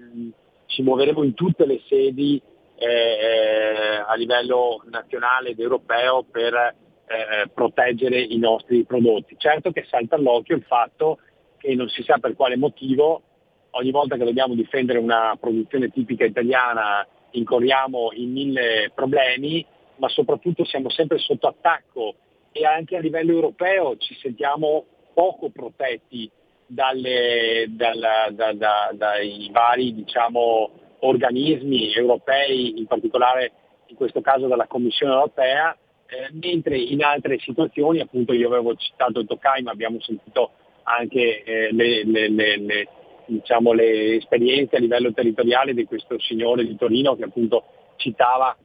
ci 0.68 0.84
muoveremo 0.84 1.24
in 1.24 1.34
tutte 1.34 1.66
le 1.66 1.82
sedi 1.88 2.40
eh, 2.78 4.04
a 4.06 4.14
livello 4.14 4.84
nazionale 4.92 5.50
ed 5.50 5.60
europeo 5.60 6.24
per 6.30 6.54
eh, 6.54 7.50
proteggere 7.52 8.22
i 8.22 8.38
nostri 8.38 8.84
prodotti. 8.86 9.36
Certo 9.40 9.72
che 9.72 9.86
salta 9.90 10.16
all'occhio 10.16 10.56
il 10.56 10.64
fatto 10.64 11.18
che 11.58 11.74
non 11.74 11.90
si 11.90 12.04
sa 12.04 12.20
per 12.20 12.36
quale 12.36 12.56
motivo 12.56 13.24
ogni 13.72 13.92
volta 13.92 14.16
che 14.16 14.26
dobbiamo 14.26 14.54
difendere 14.54 15.00
una 15.00 15.36
produzione 15.40 15.90
tipica 15.90 16.24
italiana 16.24 17.06
incorriamo 17.32 18.10
in 18.14 18.32
mille 18.32 18.92
problemi, 18.94 19.66
ma 19.98 20.08
soprattutto 20.08 20.66
siamo 20.66 20.90
sempre 20.90 21.18
sotto 21.18 21.48
attacco 21.48 22.16
e 22.52 22.66
anche 22.66 22.98
a 22.98 23.00
livello 23.00 23.32
europeo 23.32 23.98
ci 23.98 24.16
sentiamo 24.22 24.86
poco 25.14 25.50
protetti 25.50 26.30
dalle, 26.66 27.66
dalla, 27.70 28.30
da, 28.32 28.54
da, 28.54 28.92
dai 28.94 29.50
vari 29.52 29.94
diciamo, 29.94 30.70
organismi 31.00 31.94
europei, 31.94 32.78
in 32.78 32.86
particolare 32.86 33.52
in 33.88 33.96
questo 33.96 34.22
caso 34.22 34.48
dalla 34.48 34.68
Commissione 34.68 35.14
europea, 35.14 35.76
eh, 36.08 36.30
mentre 36.32 36.78
in 36.78 37.04
altre 37.04 37.40
situazioni, 37.40 38.00
appunto 38.00 38.34
io 38.34 38.48
avevo 38.48 38.76
citato 38.76 39.26
Tokai, 39.26 39.64
ma 39.64 39.72
abbiamo 39.72 40.00
sentito 40.02 40.52
anche 40.84 41.44
eh, 41.44 41.72
le, 41.72 42.04
le, 42.04 42.28
le, 42.30 42.88
diciamo, 43.26 43.74
le 43.74 44.16
esperienze 44.16 44.76
a 44.76 44.80
livello 44.80 45.12
territoriale 45.12 45.74
di 45.74 45.86
questo 45.86 46.20
signore 46.20 46.66
di 46.66 46.76
Torino 46.76 47.16
che 47.16 47.24
appunto 47.24 47.64
citava 47.98 48.56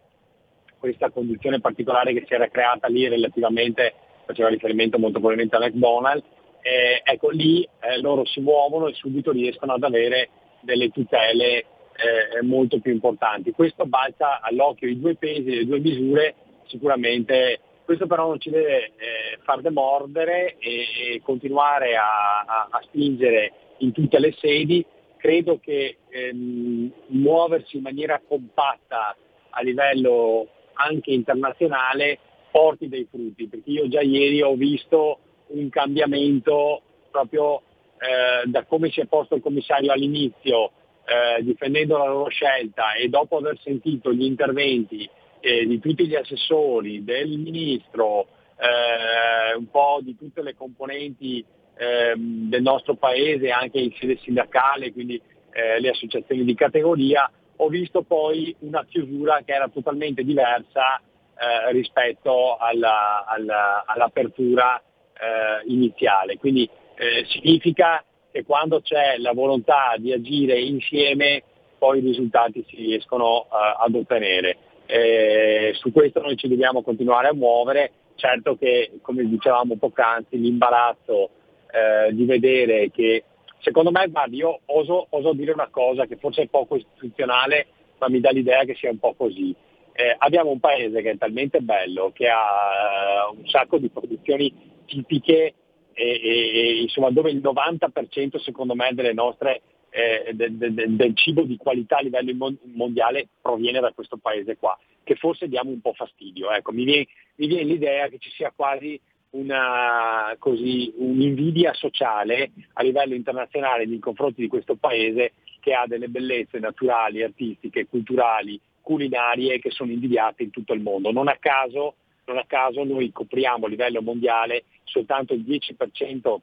questa 0.84 1.08
condizione 1.08 1.60
particolare 1.60 2.12
che 2.12 2.24
si 2.26 2.34
era 2.34 2.46
creata 2.48 2.88
lì 2.88 3.08
relativamente, 3.08 3.94
faceva 4.26 4.50
riferimento 4.50 4.98
molto 4.98 5.18
probabilmente 5.18 5.56
a 5.56 5.60
McDonald's, 5.60 6.26
eh, 6.60 7.00
ecco 7.02 7.30
lì 7.30 7.66
eh, 7.80 8.00
loro 8.02 8.26
si 8.26 8.40
muovono 8.40 8.88
e 8.88 8.92
subito 8.92 9.32
riescono 9.32 9.72
ad 9.72 9.82
avere 9.82 10.28
delle 10.60 10.90
tutele 10.90 11.56
eh, 11.56 12.42
molto 12.42 12.80
più 12.80 12.92
importanti. 12.92 13.52
Questo 13.52 13.86
balza 13.86 14.42
all'occhio 14.42 14.86
i 14.86 15.00
due 15.00 15.14
pesi 15.14 15.54
le 15.54 15.64
due 15.64 15.78
misure, 15.80 16.34
sicuramente 16.66 17.60
questo 17.86 18.06
però 18.06 18.26
non 18.26 18.38
ci 18.38 18.50
deve 18.50 18.84
eh, 18.84 19.38
far 19.42 19.62
demordere 19.62 20.56
e, 20.58 21.14
e 21.14 21.22
continuare 21.22 21.96
a, 21.96 22.44
a, 22.46 22.68
a 22.70 22.80
spingere 22.82 23.52
in 23.78 23.92
tutte 23.92 24.18
le 24.18 24.34
sedi, 24.38 24.84
credo 25.16 25.58
che 25.58 25.96
ehm, 26.10 26.92
muoversi 27.06 27.76
in 27.76 27.82
maniera 27.82 28.20
compatta 28.26 29.16
a 29.48 29.62
livello 29.62 30.48
anche 30.74 31.10
internazionale 31.10 32.18
porti 32.50 32.88
dei 32.88 33.06
frutti, 33.10 33.48
perché 33.48 33.70
io 33.70 33.88
già 33.88 34.00
ieri 34.00 34.42
ho 34.42 34.54
visto 34.54 35.18
un 35.48 35.68
cambiamento 35.70 36.82
proprio 37.10 37.62
eh, 37.98 38.48
da 38.48 38.64
come 38.64 38.90
si 38.90 39.00
è 39.00 39.06
posto 39.06 39.34
il 39.34 39.42
commissario 39.42 39.92
all'inizio, 39.92 40.70
eh, 41.04 41.42
difendendo 41.42 41.98
la 41.98 42.06
loro 42.06 42.28
scelta 42.28 42.94
e 42.94 43.08
dopo 43.08 43.36
aver 43.36 43.58
sentito 43.60 44.12
gli 44.12 44.24
interventi 44.24 45.08
eh, 45.40 45.66
di 45.66 45.78
tutti 45.78 46.06
gli 46.06 46.14
assessori, 46.14 47.04
del 47.04 47.38
ministro, 47.38 48.26
eh, 48.56 49.56
un 49.56 49.68
po' 49.70 49.98
di 50.00 50.16
tutte 50.16 50.42
le 50.42 50.54
componenti 50.54 51.44
ehm, 51.76 52.48
del 52.48 52.62
nostro 52.62 52.94
paese, 52.94 53.50
anche 53.50 53.78
in 53.78 53.92
sede 53.98 54.18
sindacale, 54.22 54.92
quindi 54.92 55.20
eh, 55.52 55.80
le 55.80 55.90
associazioni 55.90 56.44
di 56.44 56.54
categoria, 56.54 57.30
ho 57.56 57.68
visto 57.68 58.02
poi 58.02 58.54
una 58.60 58.84
chiusura 58.84 59.42
che 59.44 59.52
era 59.52 59.68
totalmente 59.68 60.24
diversa 60.24 61.00
eh, 61.00 61.72
rispetto 61.72 62.56
alla, 62.56 63.24
alla, 63.26 63.84
all'apertura 63.86 64.78
eh, 64.78 65.70
iniziale. 65.70 66.36
Quindi 66.36 66.68
eh, 66.96 67.24
significa 67.26 68.04
che 68.30 68.44
quando 68.44 68.80
c'è 68.80 69.16
la 69.18 69.32
volontà 69.32 69.94
di 69.98 70.12
agire 70.12 70.58
insieme 70.60 71.42
poi 71.78 71.98
i 71.98 72.02
risultati 72.02 72.64
si 72.68 72.76
riescono 72.76 73.42
eh, 73.44 73.46
ad 73.84 73.94
ottenere. 73.94 74.56
Eh, 74.86 75.72
su 75.74 75.92
questo 75.92 76.20
noi 76.20 76.36
ci 76.36 76.48
dobbiamo 76.48 76.82
continuare 76.82 77.28
a 77.28 77.34
muovere, 77.34 77.90
certo 78.14 78.56
che 78.56 78.98
come 79.02 79.24
dicevamo 79.24 79.76
poc'anzi 79.76 80.38
l'imbarazzo 80.38 81.30
eh, 81.70 82.14
di 82.14 82.24
vedere 82.24 82.90
che 82.90 83.24
secondo 83.64 83.90
me, 83.90 84.06
guardi, 84.08 84.36
io 84.36 84.60
oso, 84.66 85.06
oso, 85.10 85.32
dire 85.32 85.52
una 85.52 85.68
cosa 85.68 86.04
che 86.04 86.16
forse 86.16 86.42
è 86.42 86.46
poco 86.48 86.76
istituzionale, 86.76 87.66
ma 87.98 88.08
mi 88.08 88.20
dà 88.20 88.30
l'idea 88.30 88.64
che 88.64 88.74
sia 88.74 88.90
un 88.90 88.98
po' 88.98 89.14
così. 89.14 89.54
Eh, 89.92 90.14
abbiamo 90.18 90.50
un 90.50 90.60
paese 90.60 91.00
che 91.00 91.12
è 91.12 91.16
talmente 91.16 91.60
bello, 91.60 92.12
che 92.12 92.28
ha 92.28 93.30
uh, 93.30 93.38
un 93.38 93.46
sacco 93.46 93.78
di 93.78 93.88
produzioni 93.88 94.52
tipiche 94.84 95.54
e, 95.94 96.20
e, 96.22 96.50
e, 96.52 96.80
insomma, 96.82 97.10
dove 97.10 97.30
il 97.30 97.40
90% 97.40 98.38
secondo 98.40 98.74
me 98.74 98.90
delle 98.92 99.14
nostre, 99.14 99.62
eh, 99.90 100.32
de, 100.34 100.56
de, 100.58 100.74
de, 100.74 100.96
del 100.96 101.16
cibo 101.16 101.42
di 101.42 101.56
qualità 101.56 101.98
a 101.98 102.02
livello 102.02 102.54
mondiale 102.74 103.28
proviene 103.40 103.80
da 103.80 103.92
questo 103.92 104.18
paese 104.18 104.58
qua, 104.58 104.78
che 105.04 105.14
forse 105.14 105.48
diamo 105.48 105.70
un 105.70 105.80
po' 105.80 105.94
fastidio. 105.94 106.50
Ecco, 106.50 106.72
mi, 106.72 106.84
viene, 106.84 107.06
mi 107.36 107.46
viene 107.46 107.64
l'idea 107.64 108.08
che 108.08 108.18
ci 108.18 108.30
sia 108.30 108.52
quasi 108.54 109.00
una, 109.34 110.34
così, 110.38 110.92
un'invidia 110.96 111.72
sociale 111.74 112.52
a 112.74 112.82
livello 112.82 113.14
internazionale 113.14 113.86
nei 113.86 113.98
confronti 113.98 114.40
di 114.40 114.48
questo 114.48 114.76
paese 114.76 115.32
che 115.60 115.72
ha 115.74 115.86
delle 115.86 116.08
bellezze 116.08 116.58
naturali, 116.58 117.22
artistiche, 117.22 117.86
culturali, 117.86 118.60
culinarie 118.80 119.58
che 119.58 119.70
sono 119.70 119.90
invidiate 119.90 120.42
in 120.42 120.50
tutto 120.50 120.72
il 120.72 120.82
mondo. 120.82 121.10
Non 121.10 121.28
a 121.28 121.36
caso, 121.38 121.94
non 122.26 122.38
a 122.38 122.44
caso 122.46 122.84
noi 122.84 123.10
copriamo 123.12 123.66
a 123.66 123.68
livello 123.68 124.02
mondiale 124.02 124.64
soltanto 124.84 125.34
il 125.34 125.40
10% 125.40 126.36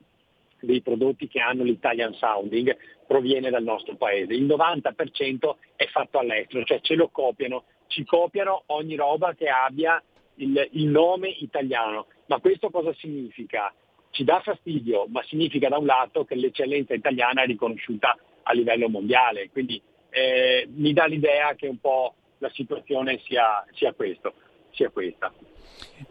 dei 0.60 0.82
prodotti 0.82 1.28
che 1.28 1.40
hanno 1.40 1.64
l'Italian 1.64 2.14
Sounding 2.14 2.76
proviene 3.08 3.50
dal 3.50 3.64
nostro 3.64 3.96
paese, 3.96 4.34
il 4.34 4.46
90% 4.46 5.56
è 5.76 5.86
fatto 5.88 6.20
all'estero, 6.20 6.64
cioè 6.64 6.80
ce 6.82 6.96
lo 6.96 7.10
copiano, 7.10 7.64
ci 7.88 8.06
copiano 8.06 8.64
ogni 8.68 8.96
roba 8.96 9.34
che 9.34 9.50
abbia 9.50 10.02
il, 10.42 10.70
il 10.74 10.88
nome 10.88 11.30
italiano. 11.30 12.08
Ma 12.28 12.40
questo 12.40 12.70
cosa 12.70 12.94
significa? 12.96 13.74
Ci 14.10 14.24
dà 14.24 14.42
fastidio, 14.42 15.06
ma 15.10 15.24
significa 15.24 15.70
da 15.70 15.78
un 15.78 15.86
lato 15.86 16.26
che 16.26 16.36
l'eccellenza 16.36 16.94
italiana 16.94 17.44
è 17.44 17.46
riconosciuta 17.46 18.18
a 18.44 18.54
livello 18.54 18.90
mondiale. 18.90 19.50
Quindi 19.50 19.82
eh, 20.10 20.68
mi 20.74 20.92
dà 20.94 21.06
l'idea 21.06 21.56
che 21.56 21.68
un 21.68 21.80
po' 21.80 22.16
la 22.40 22.50
situazione 22.54 23.20
sia, 23.24 23.66
sia 23.74 23.94
questo. 23.94 24.34
sia 24.72 24.90
questa. 24.90 25.32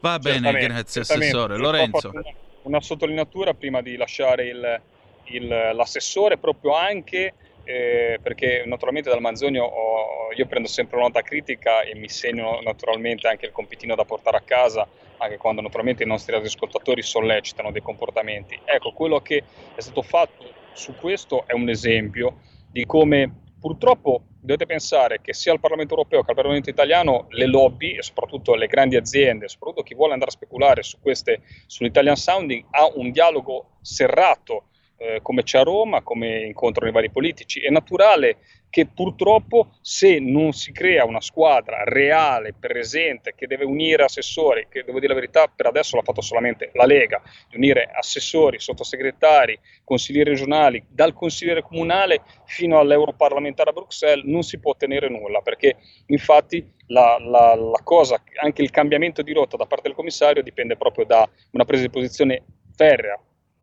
Va 0.00 0.18
bene, 0.18 0.34
Certamente, 0.36 0.66
grazie 0.66 1.04
certamente. 1.04 1.36
Assessore. 1.36 1.56
Lorenzo. 1.58 2.10
Una, 2.10 2.22
una 2.62 2.80
sottolineatura 2.80 3.54
prima 3.54 3.80
di 3.82 3.96
lasciare 3.96 4.46
il- 4.48 4.80
il- 5.24 5.48
l'assessore, 5.74 6.38
proprio 6.38 6.74
anche 6.74 7.34
eh, 7.70 8.18
perché 8.20 8.64
naturalmente 8.66 9.10
dal 9.10 9.20
Manzonio 9.20 9.64
ho- 9.64 10.32
io 10.34 10.46
prendo 10.46 10.66
sempre 10.66 10.98
nota 10.98 11.22
critica 11.22 11.82
e 11.82 11.94
mi 11.94 12.08
segno 12.08 12.58
naturalmente 12.62 13.28
anche 13.28 13.46
il 13.46 13.52
compitino 13.52 13.94
da 13.94 14.04
portare 14.04 14.38
a 14.38 14.42
casa, 14.42 14.88
anche 15.18 15.36
quando 15.36 15.60
naturalmente 15.60 16.02
i 16.02 16.06
nostri 16.06 16.34
ascoltatori 16.34 17.02
sollecitano 17.02 17.70
dei 17.70 17.82
comportamenti. 17.82 18.58
Ecco, 18.64 18.92
quello 18.92 19.20
che 19.20 19.44
è 19.74 19.80
stato 19.80 20.02
fatto 20.02 20.52
su 20.72 20.94
questo 20.96 21.44
è 21.46 21.52
un 21.52 21.68
esempio 21.68 22.38
di 22.70 22.84
come 22.86 23.32
purtroppo 23.60 24.22
dovete 24.40 24.66
pensare 24.66 25.20
che 25.20 25.34
sia 25.34 25.52
al 25.52 25.60
Parlamento 25.60 25.94
europeo 25.94 26.22
che 26.22 26.30
al 26.30 26.36
Parlamento 26.36 26.70
italiano 26.70 27.26
le 27.30 27.46
lobby 27.46 27.96
e 27.96 28.02
soprattutto 28.02 28.54
le 28.54 28.66
grandi 28.66 28.96
aziende, 28.96 29.48
soprattutto 29.48 29.82
chi 29.82 29.94
vuole 29.94 30.14
andare 30.14 30.30
a 30.30 30.34
speculare 30.34 30.82
su 30.82 30.98
queste, 31.00 31.42
sull'Italian 31.66 32.16
Sounding, 32.16 32.64
ha 32.70 32.90
un 32.94 33.10
dialogo 33.10 33.76
serrato 33.82 34.64
eh, 35.00 35.20
come 35.22 35.42
c'è 35.42 35.60
a 35.60 35.62
Roma, 35.62 36.02
come 36.02 36.40
incontrano 36.44 36.90
i 36.90 36.92
vari 36.92 37.10
politici. 37.10 37.60
È 37.60 37.70
naturale 37.70 38.36
che 38.68 38.86
purtroppo 38.86 39.70
se 39.80 40.20
non 40.20 40.52
si 40.52 40.72
crea 40.72 41.04
una 41.04 41.22
squadra 41.22 41.82
reale, 41.84 42.52
presente, 42.52 43.34
che 43.34 43.46
deve 43.46 43.64
unire 43.64 44.04
assessori, 44.04 44.66
che 44.68 44.84
devo 44.84 45.00
dire 45.00 45.14
la 45.14 45.18
verità, 45.18 45.46
per 45.54 45.66
adesso 45.66 45.96
l'ha 45.96 46.02
fatto 46.02 46.20
solamente 46.20 46.70
la 46.74 46.84
Lega, 46.84 47.20
di 47.48 47.56
unire 47.56 47.90
assessori, 47.92 48.60
sottosegretari, 48.60 49.58
consiglieri 49.82 50.30
regionali, 50.30 50.84
dal 50.88 51.14
consigliere 51.14 51.62
comunale 51.62 52.20
fino 52.44 52.78
all'europarlamentare 52.78 53.70
a 53.70 53.72
Bruxelles, 53.72 54.24
non 54.26 54.42
si 54.42 54.58
può 54.60 54.72
ottenere 54.72 55.08
nulla, 55.08 55.40
perché 55.40 55.76
infatti 56.06 56.64
la, 56.88 57.16
la- 57.18 57.54
la 57.54 57.80
cosa, 57.82 58.22
anche 58.42 58.62
il 58.62 58.70
cambiamento 58.70 59.22
di 59.22 59.32
rotta 59.32 59.56
da 59.56 59.66
parte 59.66 59.88
del 59.88 59.96
commissario 59.96 60.42
dipende 60.42 60.76
proprio 60.76 61.04
da 61.06 61.28
una 61.52 61.64
presa 61.64 61.82
di 61.82 61.90
posizione 61.90 62.42
ferrea, 62.76 63.18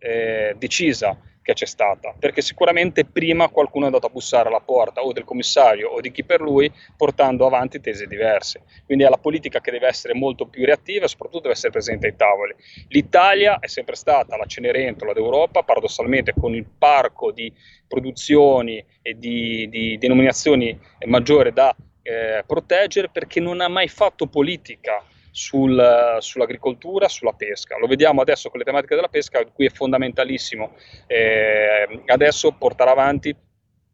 eh, 0.08 0.56
decisa 0.58 1.20
che 1.42 1.54
c'è 1.54 1.66
stata, 1.66 2.14
perché 2.18 2.42
sicuramente 2.42 3.06
prima 3.06 3.48
qualcuno 3.48 3.84
è 3.84 3.88
andato 3.88 4.08
a 4.08 4.10
bussare 4.10 4.50
alla 4.50 4.60
porta 4.60 5.02
o 5.02 5.14
del 5.14 5.24
commissario 5.24 5.90
o 5.90 6.02
di 6.02 6.12
chi 6.12 6.26
per 6.26 6.42
lui 6.42 6.70
portando 6.98 7.46
avanti 7.46 7.80
tesi 7.80 8.06
diverse. 8.06 8.64
Quindi 8.86 9.06
è 9.06 9.10
la 9.10 9.18
politica 9.18 9.62
che 9.62 9.72
deve 9.72 9.88
essere 9.88 10.14
molto 10.14 10.48
più 10.48 10.66
reattiva 10.66 11.06
e 11.06 11.08
soprattutto 11.08 11.44
deve 11.44 11.54
essere 11.54 11.72
presente 11.72 12.08
ai 12.08 12.16
tavoli. 12.18 12.54
L'Italia 12.90 13.60
è 13.60 13.68
sempre 13.68 13.96
stata 13.96 14.36
la 14.36 14.46
cenerentola 14.46 15.14
d'Europa, 15.14 15.64
paradossalmente 15.64 16.34
con 16.38 16.54
il 16.54 16.66
parco 16.66 17.32
di 17.32 17.54
produzioni 17.88 18.84
e 19.02 19.18
di, 19.18 19.70
di 19.70 19.98
denominazioni 19.98 20.78
maggiore 21.06 21.54
da 21.54 21.74
eh, 22.02 22.44
proteggere 22.46 23.08
perché 23.10 23.40
non 23.40 23.62
ha 23.62 23.70
mai 23.70 23.88
fatto 23.88 24.28
politica 24.28 25.02
sul- 25.38 26.18
sull'agricoltura, 26.20 27.08
sulla 27.08 27.34
pesca. 27.34 27.78
Lo 27.78 27.86
vediamo 27.86 28.22
adesso 28.22 28.50
con 28.50 28.58
le 28.58 28.66
tematiche 28.66 28.96
della 28.96 29.08
pesca, 29.08 29.46
qui 29.46 29.68
è 29.68 29.70
fondamentalissimo 29.70 30.72
eh, 31.06 32.02
adesso 32.08 32.52
portare 32.54 32.90
avanti 32.90 33.36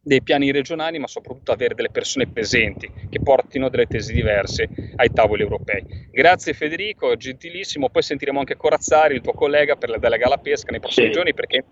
dei 0.04 0.22
piani 0.22 0.52
regionali, 0.52 1.00
ma 1.00 1.08
soprattutto 1.08 1.54
avere 1.54 1.76
delle 1.76 1.90
persone 1.90 2.28
presenti 2.28 2.92
che 3.10 3.22
portino 3.22 3.70
delle 3.70 3.86
tesi 3.86 4.12
diverse 4.14 4.70
ai 4.98 5.12
tavoli 5.14 5.42
europei. 5.42 5.84
Grazie 6.12 6.54
Federico, 6.54 7.16
gentilissimo. 7.16 7.90
Poi 7.90 8.02
sentiremo 8.02 8.40
anche 8.40 8.58
Corazzari, 8.58 9.16
il 9.16 9.22
tuo 9.22 9.34
collega, 9.34 9.76
per 9.78 9.90
la 9.90 9.98
delega 9.98 10.26
alla 10.26 10.38
pesca 10.38 10.72
nei 10.72 10.82
prossimi 10.82 11.08
Sì. 11.08 11.14
giorni, 11.14 11.34
perché 11.34 11.64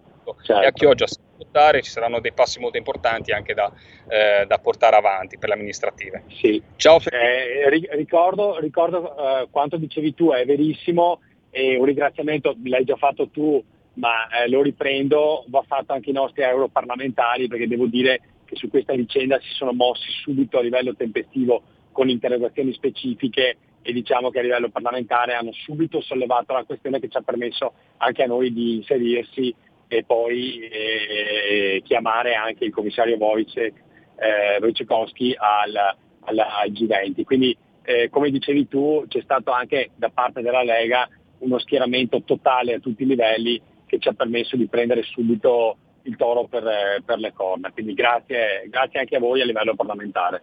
Certo. 0.43 0.61
e 0.61 0.65
a 0.65 0.71
Chioggia 0.71 1.05
ci 1.07 1.89
saranno 1.89 2.21
dei 2.21 2.32
passi 2.32 2.59
molto 2.59 2.77
importanti 2.77 3.32
anche 3.34 3.53
da, 3.53 3.69
eh, 4.07 4.45
da 4.45 4.57
portare 4.59 4.95
avanti 4.95 5.38
per 5.38 5.49
le 5.49 5.55
amministrative. 5.55 6.23
Sì. 6.29 6.61
Ciao 6.77 6.99
Federico. 6.99 7.67
Eh, 7.67 7.69
ri- 7.69 7.89
ricordo 7.91 8.57
ricordo 8.59 9.17
eh, 9.17 9.47
quanto 9.49 9.75
dicevi 9.75 10.13
tu, 10.13 10.32
è 10.32 10.45
verissimo 10.45 11.19
e 11.49 11.75
un 11.75 11.84
ringraziamento 11.86 12.55
l'hai 12.63 12.86
già 12.86 12.95
fatto 12.95 13.29
tu, 13.29 13.61
ma 13.93 14.27
eh, 14.29 14.49
lo 14.49 14.61
riprendo, 14.61 15.43
va 15.47 15.63
fatto 15.67 15.93
anche 15.93 16.09
ai 16.09 16.15
nostri 16.15 16.43
europarlamentari 16.43 17.47
perché 17.47 17.67
devo 17.67 17.87
dire 17.87 18.21
che 18.45 18.55
su 18.55 18.69
questa 18.69 18.93
vicenda 18.93 19.39
si 19.39 19.49
sono 19.53 19.73
mossi 19.73 20.09
subito 20.21 20.57
a 20.57 20.61
livello 20.61 20.95
tempestivo 20.95 21.61
con 21.91 22.09
interrogazioni 22.09 22.73
specifiche 22.73 23.57
e 23.81 23.93
diciamo 23.93 24.29
che 24.29 24.39
a 24.39 24.43
livello 24.43 24.69
parlamentare 24.69 25.33
hanno 25.33 25.51
subito 25.51 26.01
sollevato 26.01 26.53
la 26.53 26.63
questione 26.63 26.99
che 26.99 27.09
ci 27.09 27.17
ha 27.17 27.21
permesso 27.21 27.73
anche 27.97 28.23
a 28.23 28.27
noi 28.27 28.53
di 28.53 28.75
inserirsi 28.75 29.53
e 29.87 30.03
poi 30.03 30.59
eh, 30.59 31.81
chiamare 31.83 32.35
anche 32.35 32.63
il 32.63 32.71
commissario 32.71 33.17
Wojciech, 33.17 33.73
eh, 34.15 34.61
Wojciechowski 34.61 35.35
al, 35.37 35.75
al, 35.75 36.39
al 36.39 36.71
G20. 36.71 37.23
Quindi 37.23 37.57
eh, 37.83 38.09
come 38.09 38.29
dicevi 38.29 38.67
tu 38.67 39.03
c'è 39.07 39.21
stato 39.21 39.51
anche 39.51 39.89
da 39.95 40.09
parte 40.09 40.41
della 40.41 40.63
Lega 40.63 41.09
uno 41.39 41.57
schieramento 41.59 42.21
totale 42.23 42.75
a 42.75 42.79
tutti 42.79 43.03
i 43.03 43.07
livelli 43.07 43.59
che 43.91 43.99
ci 43.99 44.07
ha 44.07 44.13
permesso 44.13 44.55
di 44.55 44.67
prendere 44.67 45.03
subito 45.03 45.75
il 46.03 46.15
toro 46.15 46.45
per, 46.45 46.63
per 47.03 47.19
le 47.19 47.33
corna. 47.33 47.71
Quindi 47.71 47.93
grazie, 47.93 48.63
grazie 48.69 48.99
anche 48.99 49.17
a 49.17 49.19
voi 49.19 49.41
a 49.41 49.45
livello 49.45 49.75
parlamentare. 49.75 50.41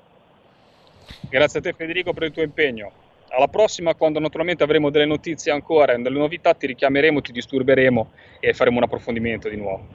Grazie 1.30 1.60
a 1.60 1.62
te 1.62 1.72
Federico 1.72 2.12
per 2.12 2.24
il 2.24 2.32
tuo 2.32 2.42
impegno. 2.42 2.92
Alla 3.30 3.48
prossima, 3.48 3.94
quando 3.94 4.18
naturalmente 4.20 4.64
avremo 4.64 4.90
delle 4.90 5.06
notizie 5.06 5.50
ancora 5.50 5.94
e 5.94 5.98
delle 5.98 6.18
novità, 6.18 6.52
ti 6.52 6.66
richiameremo, 6.66 7.22
ti 7.22 7.32
disturberemo 7.32 8.10
e 8.38 8.52
faremo 8.52 8.76
un 8.76 8.82
approfondimento 8.82 9.48
di 9.48 9.56
nuovo. 9.56 9.86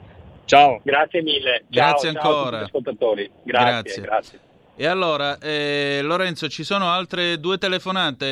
Ciao. 0.46 0.80
Grazie 0.82 1.22
mille. 1.22 1.62
Grazie 1.68 2.12
ciao, 2.12 2.20
ciao 2.20 2.30
a 2.30 2.34
tutti 2.34 2.36
ancora. 2.36 2.58
gli 2.58 2.64
ascoltatori. 2.64 3.30
Grazie, 3.44 3.72
Grazie. 3.72 4.02
grazie. 4.02 4.38
E 4.76 4.86
allora, 4.86 5.38
eh, 5.38 6.00
Lorenzo, 6.02 6.48
ci 6.48 6.64
sono 6.64 6.90
altre 6.90 7.38
due 7.38 7.58
telefonate 7.58 8.26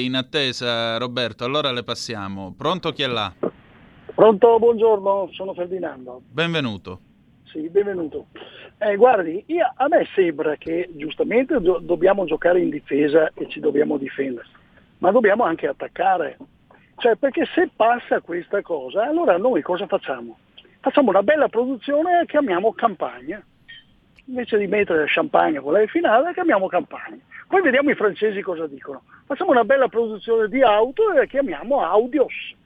in 0.00 0.14
attesa, 0.14 0.96
Roberto. 0.98 1.44
Allora 1.44 1.72
le 1.72 1.82
passiamo. 1.82 2.54
Pronto 2.56 2.92
chi 2.92 3.02
è 3.02 3.08
là? 3.08 3.32
Pronto, 4.18 4.58
buongiorno, 4.58 5.28
sono 5.30 5.54
Ferdinando. 5.54 6.22
Benvenuto. 6.28 6.98
Sì, 7.44 7.68
benvenuto. 7.68 8.26
Eh, 8.78 8.96
guardi, 8.96 9.44
io- 9.46 9.72
a 9.76 9.86
me 9.86 10.08
sembra 10.12 10.56
che 10.56 10.90
giustamente 10.96 11.60
do- 11.60 11.78
dobbiamo 11.78 12.24
giocare 12.24 12.60
in 12.60 12.68
difesa 12.68 13.30
e 13.34 13.48
ci 13.48 13.60
dobbiamo 13.60 13.96
difendere, 13.96 14.48
ma 14.98 15.12
dobbiamo 15.12 15.44
anche 15.44 15.68
attaccare. 15.68 16.36
Cioè, 16.96 17.14
perché 17.14 17.44
se 17.54 17.70
passa 17.76 18.20
questa 18.20 18.60
cosa, 18.60 19.04
allora 19.04 19.38
noi 19.38 19.62
cosa 19.62 19.86
facciamo? 19.86 20.36
Facciamo 20.80 21.10
una 21.10 21.22
bella 21.22 21.46
produzione 21.48 22.22
e 22.22 22.26
chiamiamo 22.26 22.72
campagna. 22.72 23.40
Invece 24.24 24.58
di 24.58 24.66
mettere 24.66 25.04
champagne 25.06 25.60
con 25.60 25.74
la 25.74 25.86
finale, 25.86 26.32
chiamiamo 26.32 26.66
campagna. 26.66 27.20
Poi 27.46 27.62
vediamo 27.62 27.90
i 27.90 27.94
francesi 27.94 28.42
cosa 28.42 28.66
dicono. 28.66 29.02
Facciamo 29.26 29.52
una 29.52 29.64
bella 29.64 29.86
produzione 29.86 30.48
di 30.48 30.60
auto 30.60 31.12
e 31.12 31.18
la 31.18 31.24
chiamiamo 31.26 31.82
Audios 31.84 32.56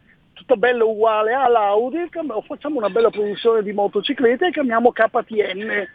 tutto 0.43 0.57
bello 0.57 0.89
uguale 0.89 1.33
all'Audi, 1.33 2.09
facciamo 2.47 2.79
una 2.79 2.91
bella 2.91 3.11
produzione 3.11 3.63
di 3.63 3.73
motociclette 3.73 4.49
e 4.49 4.51
chiamiamo 4.51 4.91
KTM. 4.91 5.87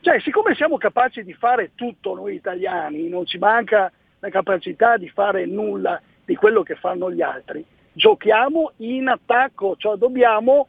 Cioè, 0.00 0.20
siccome 0.20 0.56
siamo 0.56 0.76
capaci 0.76 1.22
di 1.22 1.32
fare 1.32 1.70
tutto 1.76 2.16
noi 2.16 2.34
italiani, 2.34 3.08
non 3.08 3.24
ci 3.26 3.38
manca 3.38 3.92
la 4.18 4.28
capacità 4.28 4.96
di 4.96 5.08
fare 5.08 5.46
nulla 5.46 6.00
di 6.24 6.34
quello 6.34 6.64
che 6.64 6.74
fanno 6.74 7.12
gli 7.12 7.22
altri, 7.22 7.64
giochiamo 7.92 8.72
in 8.78 9.06
attacco, 9.06 9.76
cioè 9.78 9.96
dobbiamo, 9.96 10.68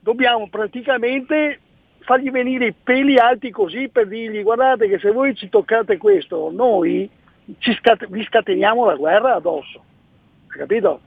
dobbiamo 0.00 0.48
praticamente 0.48 1.60
fargli 2.00 2.32
venire 2.32 2.66
i 2.66 2.74
peli 2.74 3.16
alti 3.16 3.52
così 3.52 3.88
per 3.90 4.08
dirgli 4.08 4.42
guardate 4.42 4.88
che 4.88 4.98
se 4.98 5.12
voi 5.12 5.36
ci 5.36 5.48
toccate 5.48 5.98
questo, 5.98 6.50
noi 6.52 7.08
ci 7.58 7.72
scate- 7.74 8.08
vi 8.08 8.24
scateniamo 8.24 8.84
la 8.84 8.96
guerra 8.96 9.36
addosso. 9.36 9.84
Capito? 10.48 11.00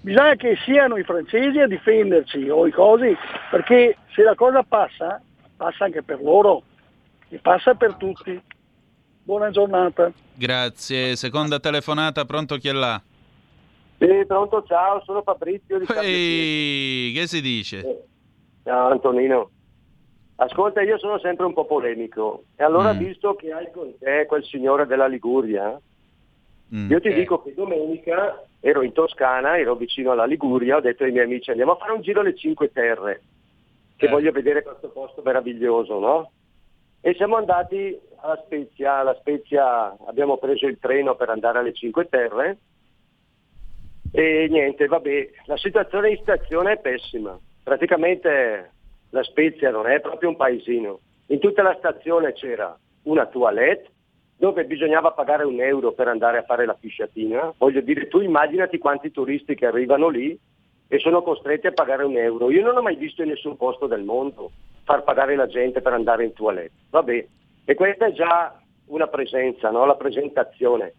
Bisogna 0.00 0.34
che 0.36 0.56
siano 0.64 0.96
i 0.96 1.04
francesi 1.04 1.58
a 1.58 1.66
difenderci 1.66 2.48
o 2.48 2.66
i 2.66 2.72
cosi, 2.72 3.14
perché 3.50 3.96
se 4.14 4.22
la 4.22 4.34
cosa 4.34 4.62
passa, 4.62 5.20
passa 5.56 5.84
anche 5.84 6.02
per 6.02 6.20
loro 6.22 6.62
e 7.28 7.38
passa 7.38 7.74
per 7.74 7.94
tutti. 7.94 8.40
Buona 9.22 9.50
giornata. 9.50 10.10
Grazie. 10.34 11.14
Seconda 11.16 11.60
telefonata, 11.60 12.24
pronto 12.24 12.56
chi 12.56 12.68
è 12.68 12.72
là? 12.72 13.00
Sì, 13.98 14.24
pronto, 14.26 14.64
ciao, 14.66 15.02
sono 15.04 15.22
Fabrizio 15.22 15.78
di 15.78 15.84
Ehi, 16.02 17.12
che 17.12 17.26
si 17.26 17.40
dice? 17.42 18.04
Ciao 18.64 18.90
Antonino. 18.90 19.50
Ascolta, 20.36 20.80
io 20.80 20.96
sono 20.98 21.18
sempre 21.18 21.44
un 21.44 21.52
po' 21.52 21.66
polemico 21.66 22.44
e 22.56 22.64
allora 22.64 22.94
Mm. 22.94 22.98
visto 22.98 23.34
che 23.34 23.52
hai 23.52 23.70
con 23.70 23.92
te 23.98 24.24
quel 24.26 24.42
signore 24.44 24.86
della 24.86 25.06
Liguria, 25.06 25.78
Mm. 26.74 26.90
io 26.90 27.00
ti 27.00 27.12
dico 27.12 27.42
che 27.42 27.52
domenica 27.52 28.42
ero 28.60 28.82
in 28.82 28.92
Toscana, 28.92 29.58
ero 29.58 29.74
vicino 29.74 30.12
alla 30.12 30.26
Liguria, 30.26 30.76
ho 30.76 30.80
detto 30.80 31.04
ai 31.04 31.12
miei 31.12 31.24
amici 31.24 31.50
andiamo 31.50 31.72
a 31.72 31.76
fare 31.76 31.92
un 31.92 32.02
giro 32.02 32.20
alle 32.20 32.34
Cinque 32.36 32.70
Terre, 32.70 33.22
che 33.96 34.06
Eh. 34.06 34.10
voglio 34.10 34.30
vedere 34.32 34.62
questo 34.62 34.90
posto 34.90 35.22
meraviglioso, 35.22 35.98
no? 35.98 36.30
E 37.00 37.14
siamo 37.14 37.36
andati 37.36 37.98
alla 38.16 38.36
Spezia, 38.44 38.96
alla 38.96 39.14
Spezia 39.14 39.96
abbiamo 40.06 40.36
preso 40.36 40.66
il 40.66 40.78
treno 40.78 41.14
per 41.16 41.30
andare 41.30 41.58
alle 41.58 41.72
Cinque 41.72 42.08
Terre 42.08 42.58
e 44.12 44.48
niente, 44.50 44.86
vabbè, 44.86 45.30
la 45.46 45.56
situazione 45.56 46.10
in 46.10 46.18
stazione 46.20 46.72
è 46.72 46.78
pessima. 46.78 47.38
Praticamente 47.62 48.70
la 49.10 49.22
Spezia 49.22 49.70
non 49.70 49.86
è 49.86 50.00
proprio 50.00 50.28
un 50.28 50.36
paesino. 50.36 51.00
In 51.26 51.38
tutta 51.38 51.62
la 51.62 51.76
stazione 51.78 52.32
c'era 52.32 52.76
una 53.04 53.26
toilette 53.26 53.88
dove 54.40 54.64
bisognava 54.64 55.10
pagare 55.10 55.44
un 55.44 55.60
euro 55.60 55.92
per 55.92 56.08
andare 56.08 56.38
a 56.38 56.44
fare 56.44 56.64
la 56.64 56.72
pisciatina. 56.72 57.52
Voglio 57.58 57.82
dire, 57.82 58.08
tu 58.08 58.20
immaginati 58.20 58.78
quanti 58.78 59.10
turisti 59.10 59.54
che 59.54 59.66
arrivano 59.66 60.08
lì 60.08 60.36
e 60.88 60.98
sono 60.98 61.20
costretti 61.20 61.66
a 61.66 61.72
pagare 61.72 62.04
un 62.04 62.16
euro. 62.16 62.50
Io 62.50 62.64
non 62.64 62.74
ho 62.74 62.80
mai 62.80 62.96
visto 62.96 63.20
in 63.20 63.28
nessun 63.28 63.58
posto 63.58 63.86
del 63.86 64.02
mondo 64.02 64.50
far 64.84 65.04
pagare 65.04 65.36
la 65.36 65.46
gente 65.46 65.82
per 65.82 65.92
andare 65.92 66.24
in 66.24 66.32
toilette. 66.32 66.72
Vabbè, 66.88 67.26
e 67.66 67.74
questa 67.74 68.06
è 68.06 68.12
già 68.12 68.58
una 68.86 69.08
presenza, 69.08 69.68
no? 69.70 69.84
la 69.84 69.96
presentazione. 69.96 70.94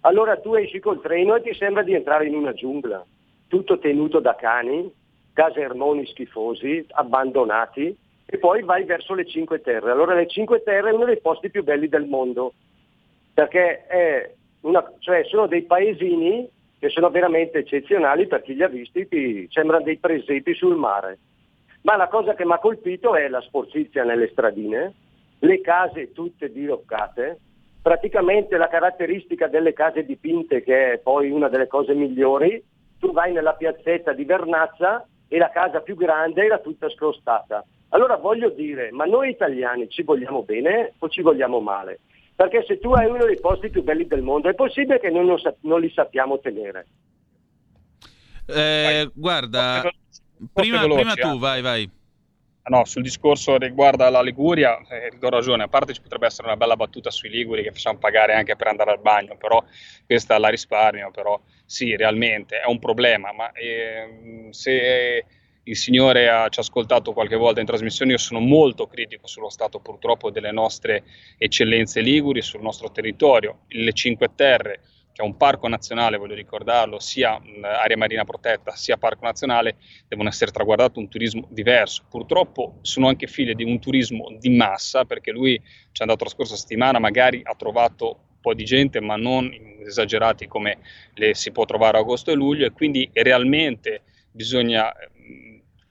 Allora 0.00 0.38
tu 0.38 0.54
esci 0.54 0.80
col 0.80 1.02
treno 1.02 1.34
e 1.34 1.42
ti 1.42 1.52
sembra 1.52 1.82
di 1.82 1.92
entrare 1.92 2.26
in 2.26 2.34
una 2.34 2.54
giungla, 2.54 3.04
tutto 3.46 3.78
tenuto 3.78 4.20
da 4.20 4.36
cani, 4.36 4.90
casermoni 5.34 6.06
schifosi, 6.06 6.86
abbandonati, 6.92 7.94
e 8.24 8.38
poi 8.38 8.62
vai 8.62 8.84
verso 8.84 9.12
le 9.12 9.26
Cinque 9.26 9.60
Terre. 9.60 9.90
Allora 9.90 10.14
le 10.14 10.28
Cinque 10.28 10.62
Terre 10.62 10.88
è 10.88 10.94
uno 10.94 11.04
dei 11.04 11.20
posti 11.20 11.50
più 11.50 11.62
belli 11.62 11.88
del 11.88 12.06
mondo, 12.06 12.54
perché 13.36 14.34
una, 14.62 14.82
cioè 15.00 15.24
sono 15.24 15.46
dei 15.46 15.64
paesini 15.64 16.48
che 16.78 16.88
sono 16.88 17.10
veramente 17.10 17.58
eccezionali 17.58 18.26
per 18.26 18.40
chi 18.40 18.54
li 18.54 18.62
ha 18.62 18.68
visti, 18.68 19.06
ti 19.06 19.46
sembrano 19.50 19.84
dei 19.84 19.98
presepi 19.98 20.54
sul 20.54 20.76
mare. 20.76 21.18
Ma 21.82 21.96
la 21.96 22.08
cosa 22.08 22.34
che 22.34 22.46
mi 22.46 22.52
ha 22.52 22.58
colpito 22.58 23.14
è 23.14 23.28
la 23.28 23.42
sporcizia 23.42 24.04
nelle 24.04 24.28
stradine, 24.28 24.94
le 25.40 25.60
case 25.60 26.12
tutte 26.12 26.50
diroccate, 26.50 27.38
praticamente 27.82 28.56
la 28.56 28.68
caratteristica 28.68 29.48
delle 29.48 29.74
case 29.74 30.06
dipinte, 30.06 30.62
che 30.62 30.92
è 30.92 30.98
poi 30.98 31.30
una 31.30 31.48
delle 31.48 31.66
cose 31.66 31.92
migliori, 31.92 32.62
tu 32.98 33.12
vai 33.12 33.32
nella 33.32 33.52
piazzetta 33.52 34.14
di 34.14 34.24
Vernazza 34.24 35.06
e 35.28 35.36
la 35.36 35.50
casa 35.50 35.80
più 35.80 35.94
grande 35.94 36.42
era 36.42 36.58
tutta 36.58 36.88
scrostata. 36.88 37.62
Allora 37.90 38.16
voglio 38.16 38.48
dire, 38.48 38.90
ma 38.92 39.04
noi 39.04 39.28
italiani 39.28 39.90
ci 39.90 40.02
vogliamo 40.04 40.42
bene 40.42 40.94
o 40.98 41.08
ci 41.10 41.20
vogliamo 41.20 41.60
male? 41.60 42.00
Perché 42.36 42.64
se 42.66 42.78
tu 42.78 42.92
hai 42.92 43.06
uno 43.06 43.24
dei 43.24 43.40
posti 43.40 43.70
più 43.70 43.82
belli 43.82 44.06
del 44.06 44.20
mondo, 44.20 44.50
è 44.50 44.54
possibile 44.54 45.00
che 45.00 45.08
noi 45.08 45.24
non, 45.24 45.38
sa- 45.38 45.54
non 45.60 45.80
li 45.80 45.90
sappiamo 45.90 46.38
tenere. 46.38 46.86
Eh, 48.46 49.10
guarda, 49.14 49.90
prima, 50.52 50.84
prima 50.84 51.14
tu, 51.14 51.28
eh. 51.28 51.38
vai, 51.38 51.62
vai. 51.62 51.90
No, 52.68 52.84
sul 52.84 53.02
discorso 53.02 53.56
riguardo 53.58 54.08
la 54.10 54.20
Liguria, 54.20 54.76
eh, 54.88 55.16
do 55.18 55.28
ragione, 55.28 55.62
a 55.62 55.68
parte 55.68 55.94
ci 55.94 56.00
potrebbe 56.02 56.26
essere 56.26 56.48
una 56.48 56.56
bella 56.56 56.74
battuta 56.74 57.10
sui 57.10 57.30
Liguri 57.30 57.62
che 57.62 57.70
facciamo 57.70 57.98
pagare 57.98 58.34
anche 58.34 58.56
per 58.56 58.66
andare 58.66 58.90
al 58.90 59.00
bagno, 59.00 59.36
però 59.36 59.62
questa 60.04 60.36
la 60.38 60.48
risparmio, 60.48 61.10
però 61.12 61.40
sì, 61.64 61.96
realmente 61.96 62.58
è 62.58 62.66
un 62.66 62.80
problema, 62.80 63.32
ma 63.32 63.52
ehm, 63.52 64.50
se 64.50 65.24
il 65.68 65.76
Signore 65.76 66.28
ha, 66.28 66.48
ci 66.48 66.58
ha 66.58 66.62
ascoltato 66.62 67.12
qualche 67.12 67.36
volta 67.36 67.60
in 67.60 67.66
trasmissione, 67.66 68.12
io 68.12 68.18
sono 68.18 68.40
molto 68.40 68.86
critico 68.86 69.26
sullo 69.26 69.50
stato 69.50 69.80
purtroppo 69.80 70.30
delle 70.30 70.52
nostre 70.52 71.04
eccellenze 71.38 72.00
liguri, 72.00 72.42
sul 72.42 72.62
nostro 72.62 72.90
territorio, 72.90 73.60
le 73.68 73.92
Cinque 73.92 74.30
Terre, 74.34 74.80
che 75.12 75.22
è 75.22 75.24
un 75.24 75.36
parco 75.36 75.66
nazionale, 75.66 76.18
voglio 76.18 76.34
ricordarlo, 76.34 77.00
sia 77.00 77.40
area 77.62 77.96
marina 77.96 78.24
protetta 78.24 78.76
sia 78.76 78.98
parco 78.98 79.24
nazionale, 79.24 79.76
devono 80.06 80.28
essere 80.28 80.50
traguardati 80.50 80.98
un 80.98 81.08
turismo 81.08 81.48
diverso. 81.50 82.04
Purtroppo 82.08 82.78
sono 82.82 83.08
anche 83.08 83.26
figlie 83.26 83.54
di 83.54 83.64
un 83.64 83.80
turismo 83.80 84.36
di 84.38 84.50
massa, 84.50 85.04
perché 85.04 85.32
lui 85.32 85.58
ci 85.58 86.00
è 86.00 86.02
andato 86.02 86.24
la 86.24 86.30
scorsa 86.30 86.54
settimana, 86.54 86.98
magari 86.98 87.40
ha 87.42 87.54
trovato 87.54 88.20
di 88.54 88.62
gente, 88.62 89.00
ma 89.00 89.16
non 89.16 89.50
esagerati 89.84 90.46
come 90.46 90.78
le 91.14 91.34
si 91.34 91.50
può 91.50 91.64
trovare 91.64 91.96
a 91.96 92.00
agosto 92.00 92.30
e 92.30 92.34
luglio, 92.34 92.64
e 92.64 92.70
quindi 92.70 93.10
realmente 93.12 94.02
bisogna 94.30 94.86
mh, 94.86 95.15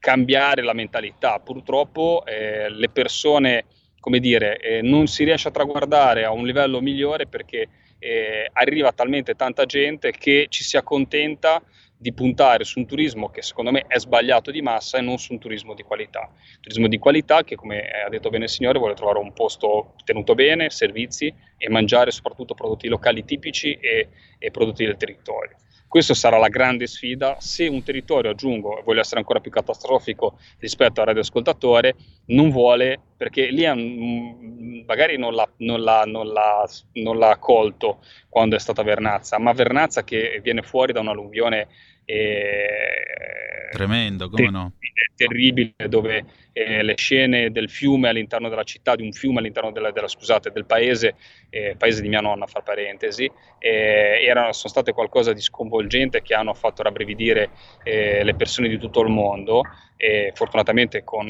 cambiare 0.05 0.61
la 0.61 0.73
mentalità. 0.73 1.39
Purtroppo 1.39 2.21
eh, 2.27 2.69
le 2.69 2.89
persone, 2.89 3.65
come 3.99 4.19
dire, 4.19 4.59
eh, 4.59 4.83
non 4.83 5.07
si 5.07 5.23
riesce 5.23 5.47
a 5.47 5.51
traguardare 5.51 6.25
a 6.25 6.31
un 6.31 6.45
livello 6.45 6.79
migliore 6.79 7.25
perché 7.25 7.67
eh, 7.97 8.47
arriva 8.53 8.91
talmente 8.91 9.33
tanta 9.33 9.65
gente 9.65 10.11
che 10.11 10.45
ci 10.49 10.63
si 10.63 10.77
accontenta 10.77 11.59
di 11.97 12.13
puntare 12.13 12.65
su 12.65 12.77
un 12.77 12.85
turismo 12.85 13.29
che 13.29 13.41
secondo 13.41 13.71
me 13.71 13.85
è 13.87 13.97
sbagliato 13.97 14.51
di 14.51 14.61
massa 14.61 14.99
e 14.99 15.01
non 15.01 15.17
su 15.17 15.33
un 15.33 15.39
turismo 15.39 15.73
di 15.73 15.81
qualità. 15.81 16.31
Turismo 16.61 16.87
di 16.87 16.99
qualità 16.99 17.43
che, 17.43 17.55
come 17.55 17.89
ha 18.05 18.09
detto 18.09 18.29
bene 18.29 18.43
il 18.43 18.51
signore, 18.51 18.77
vuole 18.77 18.93
trovare 18.93 19.17
un 19.17 19.33
posto 19.33 19.95
tenuto 20.03 20.35
bene, 20.35 20.69
servizi 20.69 21.33
e 21.57 21.67
mangiare 21.69 22.11
soprattutto 22.11 22.53
prodotti 22.53 22.87
locali 22.89 23.25
tipici 23.25 23.73
e, 23.73 24.09
e 24.37 24.51
prodotti 24.51 24.85
del 24.85 24.97
territorio. 24.97 25.55
Questa 25.87 26.13
sarà 26.13 26.37
la 26.37 26.49
grande 26.49 26.87
sfida. 26.87 27.37
Se 27.39 27.67
un 27.67 27.81
territorio, 27.83 28.31
aggiungo, 28.31 28.81
voglio 28.83 28.99
essere 28.99 29.19
ancora 29.19 29.39
più 29.39 29.51
catastrofico 29.51 30.37
rispetto 30.59 30.99
al 30.99 31.07
radioascoltatore, 31.07 31.95
non 32.27 32.49
vuole, 32.49 32.99
perché 33.15 33.47
lì 33.49 33.65
un- 33.65 34.83
magari 34.85 35.17
non 35.17 35.33
l'ha, 35.33 35.49
non, 35.57 35.81
l'ha, 35.81 36.03
non, 36.05 36.27
l'ha, 36.27 36.67
non 36.93 37.17
l'ha 37.17 37.37
colto 37.37 37.99
quando 38.29 38.55
è 38.55 38.59
stata 38.59 38.83
Vernazza, 38.83 39.39
ma 39.39 39.53
Vernazza 39.53 40.03
che 40.03 40.39
viene 40.43 40.61
fuori 40.61 40.91
da 40.91 40.99
un'alluvione 40.99 41.67
eh, 42.05 43.69
Tremendo, 43.71 44.29
come 44.29 44.49
no? 44.49 44.71
terribile 45.15 45.73
dove 45.87 46.25
eh, 46.53 46.83
le 46.83 46.95
scene 46.97 47.51
del 47.51 47.69
fiume 47.69 48.09
all'interno 48.09 48.49
della 48.49 48.63
città, 48.63 48.95
di 48.95 49.03
un 49.03 49.11
fiume 49.11 49.39
all'interno 49.39 49.71
della, 49.71 49.91
della- 49.91 50.07
scusate, 50.07 50.51
del 50.51 50.65
paese, 50.65 51.15
eh, 51.49 51.75
paese 51.77 52.01
di 52.01 52.07
mia 52.09 52.21
nonna, 52.21 52.45
fra 52.45 52.61
parentesi, 52.61 53.29
eh, 53.57 54.23
erano, 54.25 54.51
sono 54.53 54.71
state 54.71 54.93
qualcosa 54.93 55.33
di 55.33 55.41
sconvolgente 55.41 56.21
che 56.21 56.33
hanno 56.33 56.53
fatto 56.53 56.83
rabbrividire 56.83 57.49
eh, 57.83 58.23
le 58.23 58.35
persone 58.35 58.67
di 58.67 58.77
tutto 58.77 59.01
il 59.01 59.09
mondo 59.09 59.61
e 59.97 60.31
fortunatamente 60.35 61.03
con 61.03 61.25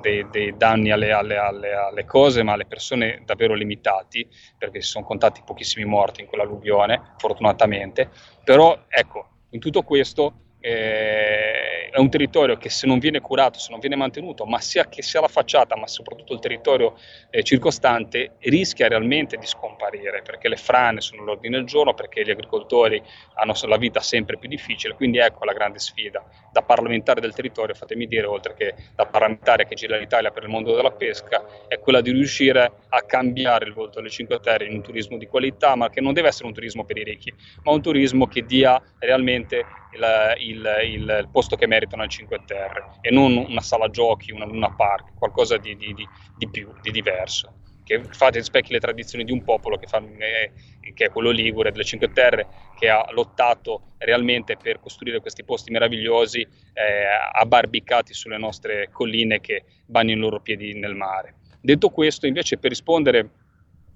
dei, 0.00 0.28
dei 0.30 0.56
danni 0.56 0.90
alle, 0.90 1.12
alle- 1.12 1.36
alle- 1.36 1.72
alle 1.72 2.04
cose, 2.04 2.42
ma 2.42 2.52
alle 2.52 2.66
persone 2.66 3.22
davvero 3.24 3.54
limitati, 3.54 4.26
perché 4.56 4.80
si 4.80 4.88
sono 4.88 5.04
contati 5.04 5.42
pochissimi 5.44 5.84
morti 5.84 6.20
in 6.22 6.26
quell'alluvione, 6.28 7.14
fortunatamente. 7.18 8.10
Però 8.44 8.84
ecco, 8.88 9.33
in 9.54 9.60
tutto 9.60 9.82
questo 9.82 10.34
eh, 10.58 11.90
è 11.90 11.98
un 11.98 12.10
territorio 12.10 12.56
che 12.56 12.70
se 12.70 12.88
non 12.88 12.98
viene 12.98 13.20
curato, 13.20 13.60
se 13.60 13.68
non 13.70 13.78
viene 13.78 13.94
mantenuto, 13.94 14.44
ma 14.46 14.60
sia 14.60 14.88
che 14.88 15.00
sia 15.00 15.20
la 15.20 15.28
facciata, 15.28 15.76
ma 15.76 15.86
soprattutto 15.86 16.32
il 16.32 16.40
territorio 16.40 16.98
eh, 17.30 17.44
circostante, 17.44 18.32
rischia 18.40 18.88
realmente 18.88 19.36
di 19.36 19.46
scomparire, 19.46 20.22
perché 20.22 20.48
le 20.48 20.56
frane 20.56 21.00
sono 21.00 21.22
all'ordine 21.22 21.56
del 21.56 21.66
giorno, 21.66 21.94
perché 21.94 22.24
gli 22.24 22.30
agricoltori 22.30 23.00
hanno 23.34 23.54
la 23.66 23.76
vita 23.76 24.00
sempre 24.00 24.38
più 24.38 24.48
difficile, 24.48 24.94
quindi 24.94 25.18
ecco 25.18 25.44
la 25.44 25.52
grande 25.52 25.78
sfida. 25.78 26.24
Da 26.50 26.62
parlamentare 26.62 27.20
del 27.20 27.32
territorio, 27.32 27.74
fatemi 27.74 28.08
dire, 28.08 28.26
oltre 28.26 28.54
che 28.54 28.74
da 28.96 29.06
parlamentare 29.06 29.66
che 29.66 29.76
gira 29.76 29.96
l'Italia 29.96 30.32
per 30.32 30.42
il 30.42 30.48
mondo 30.48 30.74
della 30.74 30.90
pesca, 30.90 31.44
è 31.68 31.78
quella 31.78 32.00
di 32.00 32.10
riuscire 32.10 32.72
a 32.94 33.02
cambiare 33.02 33.66
il 33.66 33.72
volto 33.72 33.98
delle 33.98 34.10
Cinque 34.10 34.38
Terre 34.40 34.66
in 34.66 34.74
un 34.74 34.82
turismo 34.82 35.16
di 35.18 35.26
qualità, 35.26 35.74
ma 35.74 35.90
che 35.90 36.00
non 36.00 36.12
deve 36.12 36.28
essere 36.28 36.46
un 36.46 36.52
turismo 36.54 36.84
per 36.84 36.96
i 36.96 37.04
ricchi, 37.04 37.32
ma 37.62 37.72
un 37.72 37.82
turismo 37.82 38.26
che 38.28 38.44
dia 38.44 38.80
realmente 38.98 39.86
il, 39.90 40.34
il- 40.38 40.78
il- 40.84 41.16
il 41.20 41.28
posto 41.30 41.56
che 41.56 41.66
meritano 41.66 42.02
alle 42.02 42.10
Cinque 42.10 42.44
Terre 42.44 42.86
e 43.00 43.10
non 43.10 43.36
una 43.36 43.60
sala 43.60 43.88
giochi, 43.90 44.32
una 44.32 44.44
luna 44.44 44.70
park, 44.70 45.14
qualcosa 45.14 45.56
di, 45.58 45.76
di- 45.76 45.94
di- 45.94 46.08
di 46.32 46.48
più, 46.48 46.72
di 46.80 46.90
diverso. 46.90 47.58
Che 47.84 48.02
fate 48.12 48.38
rispecchi 48.38 48.72
le 48.72 48.78
tradizioni 48.80 49.24
di 49.24 49.32
un 49.32 49.44
popolo 49.44 49.76
che, 49.76 49.86
fa- 49.86 50.02
eh, 50.18 50.52
che 50.94 51.04
è 51.06 51.10
quello 51.10 51.30
ligure 51.30 51.70
delle 51.70 51.84
Cinque 51.84 52.12
Terre, 52.12 52.48
che 52.72 52.88
ha 52.88 53.06
lottato 53.10 53.92
realmente 53.98 54.56
per 54.56 54.80
costruire 54.80 55.20
questi 55.20 55.44
posti 55.44 55.70
meravigliosi, 55.70 56.40
eh, 56.72 57.04
abbarbicati 57.32 58.14
sulle 58.14 58.38
nostre 58.38 58.88
colline 58.90 59.40
che 59.40 59.64
bagnano 59.84 60.16
i 60.18 60.20
loro 60.20 60.40
piedi 60.40 60.72
nel 60.74 60.94
mare. 60.94 61.34
Detto 61.64 61.88
questo, 61.88 62.26
invece, 62.26 62.58
per 62.58 62.68
rispondere 62.68 63.30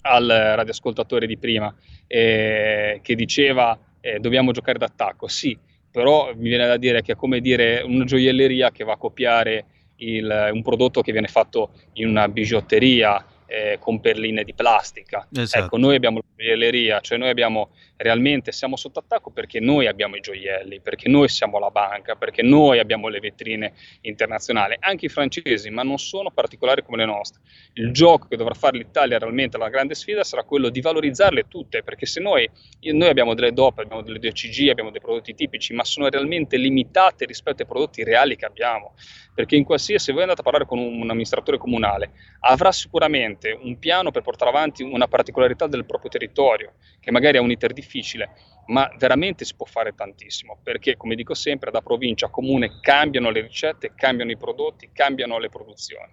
al 0.00 0.26
radioascoltatore 0.26 1.26
di 1.26 1.36
prima 1.36 1.74
eh, 2.06 3.00
che 3.02 3.14
diceva 3.14 3.78
eh, 4.00 4.18
dobbiamo 4.20 4.52
giocare 4.52 4.78
d'attacco, 4.78 5.28
sì, 5.28 5.54
però 5.90 6.32
mi 6.34 6.48
viene 6.48 6.66
da 6.66 6.78
dire 6.78 7.02
che 7.02 7.12
è 7.12 7.14
come 7.14 7.40
dire 7.40 7.82
una 7.84 8.04
gioielleria 8.04 8.70
che 8.70 8.84
va 8.84 8.94
a 8.94 8.96
copiare 8.96 9.66
il- 9.96 10.50
un 10.50 10.62
prodotto 10.62 11.02
che 11.02 11.12
viene 11.12 11.26
fatto 11.26 11.72
in 11.94 12.08
una 12.08 12.26
bigiotteria 12.28 13.22
eh, 13.44 13.76
con 13.78 14.00
perline 14.00 14.44
di 14.44 14.54
plastica. 14.54 15.28
Esatto. 15.30 15.64
Ecco, 15.64 15.76
noi 15.76 15.96
abbiamo 15.96 16.20
la 16.20 16.42
gioielleria, 16.42 17.00
cioè 17.00 17.18
noi 17.18 17.28
abbiamo 17.28 17.70
realmente 17.98 18.52
siamo 18.52 18.76
sotto 18.76 19.00
attacco 19.00 19.30
perché 19.30 19.58
noi 19.58 19.86
abbiamo 19.88 20.14
i 20.14 20.20
gioielli, 20.20 20.80
perché 20.80 21.08
noi 21.08 21.28
siamo 21.28 21.58
la 21.58 21.70
banca, 21.70 22.14
perché 22.14 22.42
noi 22.42 22.78
abbiamo 22.78 23.08
le 23.08 23.18
vetrine 23.18 23.72
internazionali, 24.02 24.76
anche 24.78 25.06
i 25.06 25.08
francesi, 25.08 25.68
ma 25.70 25.82
non 25.82 25.98
sono 25.98 26.30
particolari 26.30 26.82
come 26.84 26.98
le 26.98 27.06
nostre. 27.06 27.40
Il 27.74 27.90
gioco 27.90 28.28
che 28.28 28.36
dovrà 28.36 28.54
fare 28.54 28.78
l'Italia 28.78 29.18
realmente 29.18 29.58
la 29.58 29.68
grande 29.68 29.94
sfida 29.94 30.22
sarà 30.22 30.44
quello 30.44 30.68
di 30.68 30.80
valorizzarle 30.80 31.48
tutte, 31.48 31.82
perché 31.82 32.06
se 32.06 32.20
noi, 32.20 32.48
noi 32.92 33.08
abbiamo 33.08 33.34
delle 33.34 33.52
DOP, 33.52 33.80
abbiamo 33.80 34.02
delle 34.02 34.20
DCG, 34.20 34.68
abbiamo 34.68 34.90
dei 34.90 35.00
prodotti 35.00 35.34
tipici, 35.34 35.74
ma 35.74 35.82
sono 35.84 36.08
realmente 36.08 36.56
limitate 36.56 37.24
rispetto 37.24 37.62
ai 37.62 37.68
prodotti 37.68 38.04
reali 38.04 38.36
che 38.36 38.44
abbiamo, 38.44 38.94
perché 39.34 39.56
in 39.56 39.64
qualsiasi, 39.64 40.04
se 40.04 40.12
voi 40.12 40.22
andate 40.22 40.40
a 40.40 40.44
parlare 40.44 40.66
con 40.66 40.78
un, 40.78 41.00
un 41.00 41.10
amministratore 41.10 41.58
comunale, 41.58 42.12
avrà 42.40 42.70
sicuramente 42.70 43.58
un 43.60 43.76
piano 43.78 44.12
per 44.12 44.22
portare 44.22 44.50
avanti 44.50 44.84
una 44.84 45.08
particolarità 45.08 45.66
del 45.66 45.84
proprio 45.84 46.10
territorio, 46.10 46.74
che 47.00 47.10
magari 47.10 47.38
è 47.38 47.40
un 47.40 47.50
difficile, 47.88 48.30
ma 48.66 48.90
veramente 48.98 49.46
si 49.46 49.54
può 49.56 49.64
fare 49.64 49.94
tantissimo, 49.94 50.58
perché 50.62 50.96
come 50.96 51.14
dico 51.14 51.32
sempre, 51.32 51.70
da 51.70 51.80
provincia 51.80 52.26
a 52.26 52.30
comune 52.30 52.80
cambiano 52.80 53.30
le 53.30 53.40
ricette, 53.40 53.94
cambiano 53.96 54.30
i 54.30 54.36
prodotti, 54.36 54.90
cambiano 54.92 55.38
le 55.38 55.48
produzioni. 55.48 56.12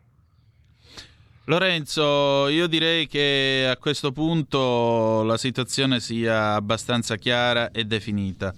Lorenzo, 1.48 2.48
io 2.48 2.66
direi 2.66 3.06
che 3.06 3.68
a 3.70 3.78
questo 3.78 4.12
punto 4.12 5.22
la 5.24 5.38
situazione 5.38 6.00
sia 6.00 6.56
abbastanza 6.56 7.18
chiara 7.18 7.70
e 7.70 7.84
definita. 7.84 8.52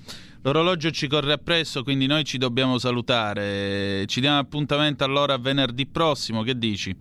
L'orologio 0.43 0.91
ci 0.91 1.07
corre 1.07 1.33
appresso, 1.33 1.83
quindi 1.83 2.05
noi 2.05 2.23
ci 2.23 2.37
dobbiamo 2.37 2.77
salutare. 2.77 4.05
Ci 4.05 4.21
diamo 4.21 4.37
appuntamento 4.37 5.03
allora 5.03 5.37
venerdì 5.37 5.85
prossimo, 5.85 6.43
che 6.43 6.57
dici? 6.57 6.95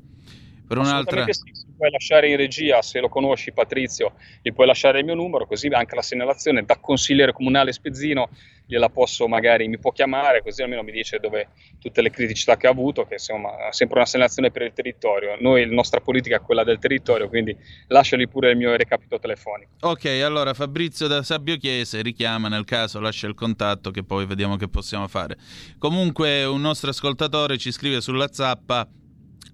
Per 0.66 0.76
un'altra... 0.76 1.24
Sì, 1.28 1.65
puoi 1.76 1.90
lasciare 1.90 2.28
in 2.28 2.36
regia, 2.36 2.82
se 2.82 3.00
lo 3.00 3.08
conosci 3.08 3.52
Patrizio, 3.52 4.14
gli 4.42 4.52
puoi 4.52 4.66
lasciare 4.66 5.00
il 5.00 5.04
mio 5.04 5.14
numero, 5.14 5.46
così 5.46 5.68
anche 5.68 5.94
la 5.94 6.02
segnalazione 6.02 6.64
da 6.64 6.78
consigliere 6.78 7.32
comunale 7.32 7.72
Spezzino 7.72 8.28
gliela 8.66 8.88
posso 8.88 9.28
magari, 9.28 9.68
mi 9.68 9.78
può 9.78 9.92
chiamare, 9.92 10.42
così 10.42 10.62
almeno 10.62 10.82
mi 10.82 10.90
dice 10.90 11.18
dove 11.18 11.48
tutte 11.78 12.02
le 12.02 12.10
criticità 12.10 12.56
che 12.56 12.66
ha 12.66 12.70
avuto, 12.70 13.06
che 13.06 13.14
insomma 13.14 13.68
è 13.68 13.72
sempre 13.72 13.98
una 13.98 14.06
segnalazione 14.06 14.50
per 14.50 14.62
il 14.62 14.72
territorio. 14.72 15.36
Noi, 15.38 15.66
la 15.66 15.74
nostra 15.74 16.00
politica 16.00 16.36
è 16.36 16.40
quella 16.40 16.64
del 16.64 16.78
territorio, 16.78 17.28
quindi 17.28 17.56
lasciali 17.88 18.26
pure 18.26 18.50
il 18.50 18.56
mio 18.56 18.74
recapito 18.74 19.18
telefonico. 19.18 19.70
Ok, 19.80 20.06
allora 20.22 20.52
Fabrizio 20.52 21.06
da 21.06 21.22
Sabbio 21.22 21.56
Chiese 21.56 22.02
richiama 22.02 22.48
nel 22.48 22.64
caso, 22.64 22.98
lascia 22.98 23.28
il 23.28 23.34
contatto 23.34 23.90
che 23.90 24.02
poi 24.02 24.26
vediamo 24.26 24.56
che 24.56 24.68
possiamo 24.68 25.06
fare. 25.06 25.36
Comunque 25.78 26.44
un 26.44 26.60
nostro 26.60 26.90
ascoltatore 26.90 27.58
ci 27.58 27.70
scrive 27.70 28.00
sulla 28.00 28.28
zappa 28.32 28.88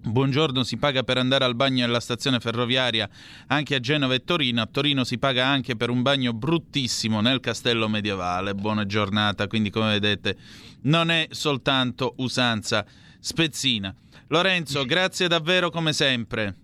Buongiorno, 0.05 0.63
si 0.63 0.75
paga 0.75 1.01
per 1.03 1.17
andare 1.17 1.45
al 1.45 1.55
bagno 1.55 1.85
alla 1.85 2.01
stazione 2.01 2.41
ferroviaria 2.41 3.09
anche 3.47 3.75
a 3.75 3.79
Genova 3.79 4.13
e 4.13 4.25
Torino. 4.25 4.61
A 4.61 4.65
Torino 4.65 5.05
si 5.05 5.17
paga 5.17 5.45
anche 5.45 5.77
per 5.77 5.89
un 5.89 6.01
bagno 6.01 6.33
bruttissimo 6.33 7.21
nel 7.21 7.39
castello 7.39 7.87
medievale. 7.87 8.53
Buona 8.53 8.85
giornata, 8.85 9.47
quindi 9.47 9.69
come 9.69 9.97
vedete 9.97 10.35
non 10.81 11.09
è 11.09 11.27
soltanto 11.29 12.15
usanza 12.17 12.85
spezzina. 13.17 13.95
Lorenzo, 14.27 14.83
grazie 14.85 15.29
davvero 15.29 15.69
come 15.69 15.93
sempre. 15.93 16.55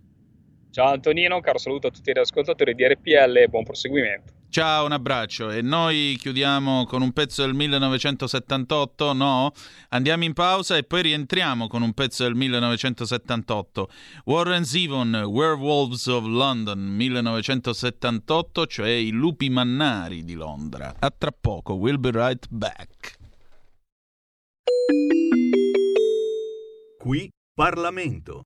Ciao 0.71 0.91
Antonino, 0.91 1.39
caro 1.39 1.59
saluto 1.59 1.87
a 1.87 1.91
tutti 1.91 2.11
gli 2.11 2.19
ascoltatori 2.19 2.75
di 2.75 2.85
RPL 2.85 3.37
e 3.37 3.47
buon 3.47 3.63
proseguimento. 3.63 4.33
Ciao, 4.51 4.85
un 4.85 4.91
abbraccio. 4.93 5.51
E 5.51 5.61
noi 5.61 6.17
chiudiamo 6.19 6.83
con 6.85 7.03
un 7.03 7.13
pezzo 7.13 7.43
del 7.43 7.53
1978? 7.53 9.13
No? 9.13 9.51
Andiamo 9.89 10.23
in 10.23 10.33
pausa 10.33 10.75
e 10.75 10.83
poi 10.83 11.03
rientriamo 11.03 11.67
con 11.67 11.83
un 11.83 11.93
pezzo 11.93 12.23
del 12.23 12.33
1978. 12.33 13.89
Warren 14.25 14.65
Zevon, 14.65 15.13
Werewolves 15.13 16.07
of 16.07 16.25
London, 16.25 16.79
1978, 16.79 18.65
cioè 18.65 18.89
i 18.89 19.11
lupi 19.11 19.51
mannari 19.51 20.23
di 20.23 20.33
Londra. 20.33 20.95
A 20.97 21.13
tra 21.15 21.31
poco, 21.31 21.75
we'll 21.75 21.99
be 21.99 22.09
right 22.11 22.47
back. 22.49 23.17
Qui 26.97 27.29
Parlamento. 27.53 28.45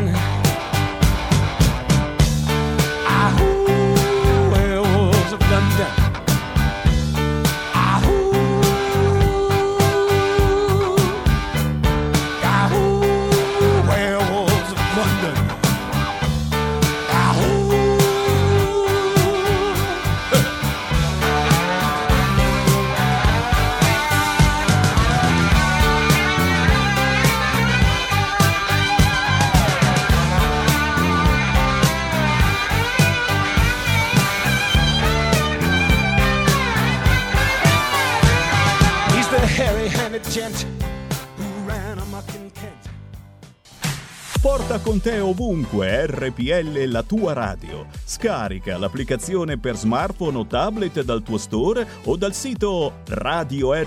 Te 45.01 45.19
ovunque, 45.19 46.05
RPL 46.05 46.85
la 46.85 47.01
tua 47.01 47.33
radio. 47.33 47.87
Scarica 48.05 48.77
l'applicazione 48.77 49.57
per 49.57 49.75
smartphone 49.75 50.37
o 50.37 50.45
tablet 50.45 51.01
dal 51.01 51.23
tuo 51.23 51.39
store 51.39 51.87
o 52.03 52.15
dal 52.15 52.35
sito 52.35 52.99
radiorpl.it. 53.07 53.83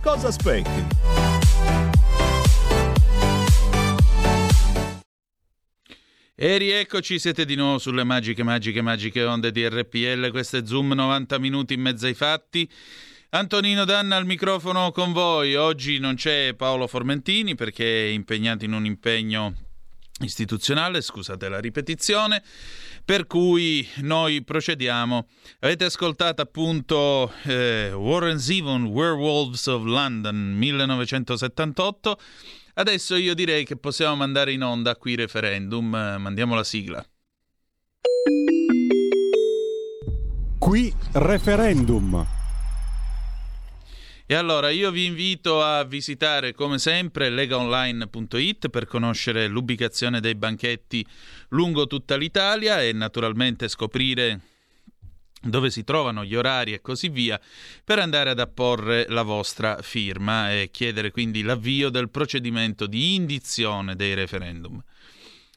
Cosa 0.00 0.28
aspetti? 0.28 0.84
E 6.38 6.58
rieccoci, 6.58 7.18
siete 7.18 7.44
di 7.44 7.56
nuovo 7.56 7.78
sulle 7.78 8.04
magiche, 8.04 8.44
magiche, 8.44 8.82
magiche 8.82 9.24
onde 9.24 9.50
di 9.50 9.66
RPL. 9.66 10.30
Questo 10.30 10.58
è 10.58 10.62
Zoom 10.64 10.92
90 10.92 11.38
minuti 11.38 11.74
in 11.74 11.80
mezzo 11.80 12.06
ai 12.06 12.14
fatti. 12.14 12.70
Antonino 13.36 13.84
Danna 13.84 14.16
al 14.16 14.24
microfono 14.24 14.90
con 14.92 15.12
voi. 15.12 15.56
Oggi 15.56 15.98
non 15.98 16.14
c'è 16.14 16.54
Paolo 16.54 16.86
Formentini 16.86 17.54
perché 17.54 18.06
è 18.06 18.10
impegnato 18.10 18.64
in 18.64 18.72
un 18.72 18.86
impegno 18.86 19.52
istituzionale, 20.20 21.02
scusate 21.02 21.46
la 21.50 21.60
ripetizione, 21.60 22.42
per 23.04 23.26
cui 23.26 23.86
noi 23.96 24.42
procediamo. 24.42 25.28
Avete 25.60 25.84
ascoltato 25.84 26.40
appunto 26.40 27.30
eh, 27.42 27.92
Warren 27.92 28.38
Zevon, 28.38 28.84
Werewolves 28.86 29.66
of 29.66 29.84
London 29.84 30.54
1978. 30.56 32.18
Adesso 32.72 33.16
io 33.16 33.34
direi 33.34 33.66
che 33.66 33.76
possiamo 33.76 34.16
mandare 34.16 34.52
in 34.52 34.62
onda 34.62 34.96
qui 34.96 35.14
referendum. 35.14 35.84
Mandiamo 36.18 36.54
la 36.54 36.64
sigla. 36.64 37.06
Qui 40.58 40.94
referendum. 41.12 42.35
E 44.28 44.34
allora 44.34 44.70
io 44.70 44.90
vi 44.90 45.04
invito 45.04 45.62
a 45.62 45.84
visitare 45.84 46.52
come 46.52 46.80
sempre 46.80 47.30
legaonline.it 47.30 48.70
per 48.70 48.86
conoscere 48.86 49.46
l'ubicazione 49.46 50.18
dei 50.18 50.34
banchetti 50.34 51.06
lungo 51.50 51.86
tutta 51.86 52.16
l'Italia 52.16 52.82
e 52.82 52.92
naturalmente 52.92 53.68
scoprire 53.68 54.40
dove 55.40 55.70
si 55.70 55.84
trovano 55.84 56.24
gli 56.24 56.34
orari 56.34 56.72
e 56.72 56.80
così 56.80 57.08
via, 57.08 57.40
per 57.84 58.00
andare 58.00 58.30
ad 58.30 58.40
apporre 58.40 59.06
la 59.08 59.22
vostra 59.22 59.80
firma 59.80 60.52
e 60.52 60.70
chiedere 60.72 61.12
quindi 61.12 61.42
l'avvio 61.42 61.88
del 61.88 62.10
procedimento 62.10 62.86
di 62.88 63.14
indizione 63.14 63.94
dei 63.94 64.14
referendum. 64.14 64.82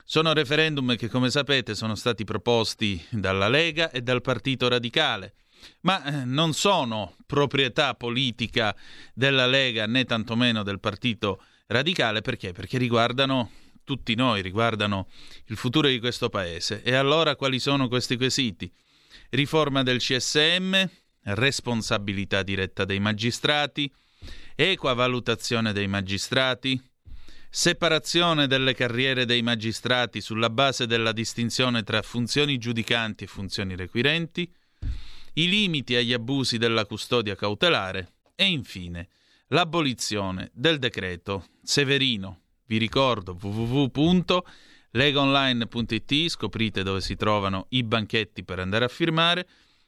Sono 0.06 0.32
referendum 0.34 0.96
che, 0.96 1.08
come 1.08 1.32
sapete, 1.32 1.74
sono 1.74 1.96
stati 1.96 2.24
proposti 2.24 3.04
dalla 3.10 3.48
Lega 3.48 3.90
e 3.90 4.02
dal 4.02 4.22
Partito 4.22 4.68
Radicale, 4.68 5.34
ma 5.82 6.04
eh, 6.04 6.26
non 6.26 6.54
sono 6.54 7.16
proprietà 7.26 7.94
politica 7.96 8.76
della 9.14 9.46
Lega 9.46 9.86
né 9.86 10.06
tantomeno 10.06 10.64
del 10.64 10.80
Partito 10.80 11.44
Radicale, 11.68 12.22
perché? 12.22 12.52
Perché 12.52 12.78
riguardano 12.78 13.52
tutti 13.84 14.16
noi, 14.16 14.42
riguardano 14.42 15.08
il 15.46 15.58
futuro 15.58 15.88
di 15.88 16.00
questo 16.00 16.30
Paese. 16.30 16.82
E 16.84 16.96
allora 16.96 17.36
quali 17.36 17.60
sono 17.60 17.88
questi 17.88 18.18
quesiti? 18.18 18.72
riforma 19.30 19.84
del 19.84 20.00
CSM, 20.00 20.84
responsabilità 21.24 22.44
diretta 22.44 22.86
dei 22.86 23.00
magistrati, 23.00 23.92
equa 24.56 24.94
valutazione 24.94 25.74
dei 25.74 25.88
magistrati, 25.88 26.82
separazione 27.50 28.48
delle 28.48 28.74
carriere 28.74 29.26
dei 29.26 29.42
magistrati 29.42 30.22
sulla 30.22 30.50
base 30.50 30.86
della 30.86 31.12
distinzione 31.12 31.84
tra 31.84 32.02
funzioni 32.02 32.58
giudicanti 32.58 33.24
e 33.24 33.28
funzioni 33.28 33.76
requirenti, 33.76 34.52
i 35.34 35.50
limiti 35.50 35.96
agli 35.96 36.14
abusi 36.14 36.58
della 36.58 36.86
custodia 36.86 37.36
cautelare 37.36 38.14
e 38.36 38.46
infine 38.46 39.10
l'abolizione 39.48 40.52
del 40.54 40.80
decreto 40.80 41.48
Severino. 41.64 42.42
Vi 42.66 42.78
ricordo 42.78 43.38
www 43.40 44.42
legaonline.it, 44.92 46.30
scoprite 46.30 46.84
dove 46.84 47.02
si 47.02 47.16
trovano 47.16 47.66
i 47.70 47.82
banchetti 47.84 48.44
per 48.44 48.60
andare 48.60 48.86
a 48.86 48.90
firmare, 48.90 49.48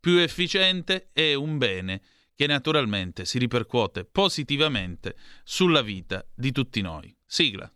più 0.00 0.18
efficiente 0.18 1.08
è 1.12 1.34
un 1.34 1.58
bene 1.58 2.00
che 2.34 2.46
naturalmente 2.46 3.24
si 3.24 3.38
ripercuote 3.38 4.04
positivamente 4.04 5.16
sulla 5.44 5.82
vita 5.82 6.24
di 6.34 6.52
tutti 6.52 6.80
noi. 6.80 7.14
Sigla. 7.24 7.70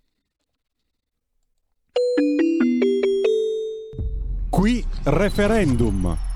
Qui 4.50 4.84
referendum. 5.04 6.26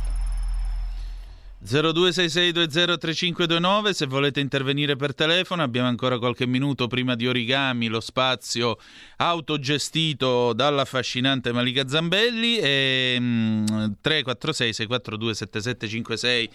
0266203529 1.64 3.90
se 3.90 4.06
volete 4.06 4.40
intervenire 4.40 4.96
per 4.96 5.14
telefono 5.14 5.62
abbiamo 5.62 5.86
ancora 5.86 6.18
qualche 6.18 6.44
minuto 6.46 6.88
prima 6.88 7.14
di 7.14 7.28
Origami 7.28 7.86
lo 7.86 8.00
spazio 8.00 8.78
autogestito 9.18 10.52
dall'affascinante 10.54 11.52
Malika 11.52 11.86
Zambelli 11.86 12.58
e 12.58 13.16
mm, 13.18 13.64
346 14.00 14.72
642 14.72 15.34
7756 15.34 16.50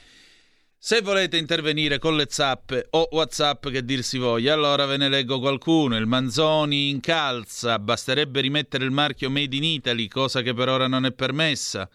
se 0.80 1.02
volete 1.02 1.38
intervenire 1.38 2.00
con 2.00 2.16
le 2.16 2.28
zappe 2.30 2.88
o 2.92 3.10
whatsapp 3.12 3.68
che 3.70 3.84
dir 3.84 4.04
si 4.04 4.18
voglia, 4.18 4.54
allora 4.54 4.86
ve 4.86 4.98
ne 4.98 5.10
leggo 5.10 5.40
qualcuno. 5.40 5.98
Il 5.98 6.06
Manzoni 6.06 6.90
incalza, 6.90 7.80
basterebbe 7.80 8.42
rimettere 8.42 8.86
il 8.86 8.92
marchio 8.92 9.30
Made 9.30 9.56
in 9.56 9.64
Italy, 9.64 10.08
cosa 10.08 10.42
che 10.42 10.54
per 10.54 10.70
ora 10.70 10.88
non 10.88 11.06
è 11.06 11.12
permessa. 11.12 11.90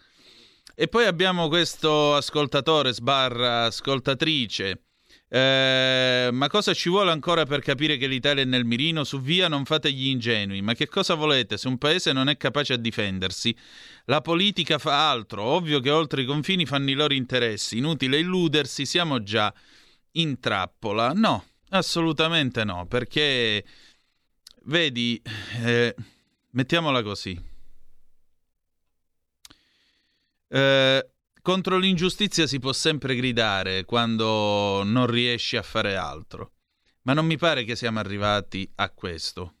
E 0.75 0.87
poi 0.87 1.05
abbiamo 1.05 1.47
questo 1.47 2.15
ascoltatore 2.15 2.93
sbarra 2.93 3.65
ascoltatrice 3.65 4.81
eh, 5.35 6.29
ma 6.31 6.47
cosa 6.47 6.75
ci 6.75 6.89
vuole 6.89 7.09
ancora 7.09 7.43
per 7.43 7.59
capire 7.61 7.97
che 7.97 8.05
l'Italia 8.05 8.43
è 8.43 8.45
nel 8.45 8.65
mirino? 8.65 9.03
Su 9.03 9.19
via 9.19 9.47
non 9.47 9.65
fate 9.65 9.91
gli 9.91 10.09
ingenui. 10.09 10.61
Ma 10.61 10.75
che 10.75 10.87
cosa 10.87 11.15
volete 11.15 11.57
se 11.57 11.67
un 11.67 11.79
paese 11.79 12.13
non 12.13 12.29
è 12.29 12.37
capace 12.37 12.73
a 12.73 12.77
difendersi? 12.77 13.55
La 14.05 14.21
politica 14.21 14.77
fa 14.77 15.09
altro. 15.09 15.41
Ovvio 15.41 15.79
che 15.79 15.89
oltre 15.89 16.21
i 16.21 16.25
confini 16.25 16.67
fanno 16.67 16.91
i 16.91 16.93
loro 16.93 17.15
interessi. 17.15 17.79
Inutile 17.79 18.19
illudersi, 18.19 18.85
siamo 18.85 19.23
già 19.23 19.51
in 20.11 20.39
trappola. 20.39 21.13
No, 21.13 21.43
assolutamente 21.69 22.63
no, 22.63 22.85
perché 22.85 23.65
vedi, 24.65 25.19
eh, 25.63 25.95
mettiamola 26.51 27.01
così. 27.01 27.41
Eh, 30.47 31.12
contro 31.43 31.77
l'ingiustizia 31.77 32.47
si 32.47 32.57
può 32.57 32.71
sempre 32.71 33.15
gridare 33.15 33.83
quando 33.83 34.81
non 34.83 35.05
riesci 35.07 35.57
a 35.57 35.61
fare 35.61 35.97
altro, 35.97 36.53
ma 37.01 37.13
non 37.13 37.25
mi 37.25 37.37
pare 37.37 37.65
che 37.65 37.75
siamo 37.75 37.99
arrivati 37.99 38.67
a 38.75 38.89
questo. 38.89 39.55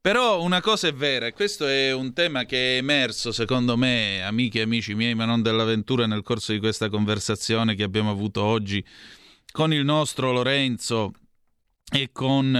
Però 0.00 0.40
una 0.42 0.60
cosa 0.60 0.86
è 0.86 0.92
vera, 0.92 1.26
e 1.26 1.32
questo 1.32 1.66
è 1.66 1.92
un 1.92 2.12
tema 2.12 2.44
che 2.44 2.74
è 2.74 2.76
emerso, 2.76 3.32
secondo 3.32 3.76
me, 3.76 4.22
amiche 4.22 4.60
e 4.60 4.62
amici 4.62 4.94
miei, 4.94 5.14
ma 5.14 5.24
non 5.24 5.42
dell'avventura, 5.42 6.06
nel 6.06 6.22
corso 6.22 6.52
di 6.52 6.58
questa 6.58 6.88
conversazione 6.88 7.74
che 7.74 7.82
abbiamo 7.82 8.10
avuto 8.10 8.42
oggi 8.42 8.84
con 9.50 9.72
il 9.72 9.84
nostro 9.84 10.30
Lorenzo 10.30 11.12
e 11.90 12.10
con 12.12 12.54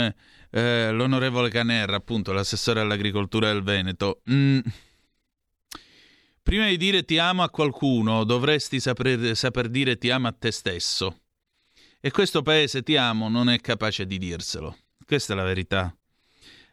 eh, 0.51 0.91
l'onorevole 0.91 1.51
Canerra, 1.51 1.97
appunto 1.97 2.33
l'assessore 2.33 2.81
all'agricoltura 2.81 3.53
del 3.53 3.63
Veneto. 3.63 4.23
Mm 4.31 4.61
Prima 6.45 6.67
di 6.67 6.77
dire 6.77 7.07
ti 7.07 7.17
amo 7.17 7.43
a 7.43 7.49
qualcuno, 7.49 8.23
dovresti 8.23 8.79
saper, 8.79 9.35
saper 9.35 9.71
dire 9.71 9.97
ti 9.97 10.11
amo 10.11 10.29
a 10.29 10.33
te 10.33 10.51
stesso. 10.51 11.23
E 11.99 12.11
questo 12.11 12.43
paese 12.43 12.83
ti 12.83 12.97
amo 12.97 13.31
non 13.31 13.49
è 13.49 13.59
capace 13.61 14.07
di 14.07 14.19
dirselo. 14.19 14.77
Questa 15.07 15.33
è 15.33 15.37
la 15.37 15.43
verità. 15.43 15.97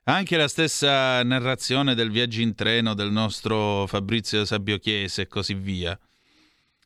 Anche 0.04 0.36
la 0.36 0.50
stessa 0.50 1.24
narrazione 1.24 1.96
del 1.96 2.12
viaggio 2.12 2.42
in 2.42 2.54
treno 2.54 2.94
del 2.94 3.12
nostro 3.12 3.88
Fabrizio 3.88 4.44
Sabbio 4.44 4.78
Chiese 4.78 5.22
e 5.22 5.28
così 5.28 5.54
via. 5.54 5.98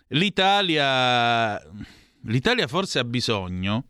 L'Italia. 0.10 1.60
L'Italia 2.26 2.68
forse 2.68 3.00
ha 3.00 3.04
bisogno, 3.04 3.88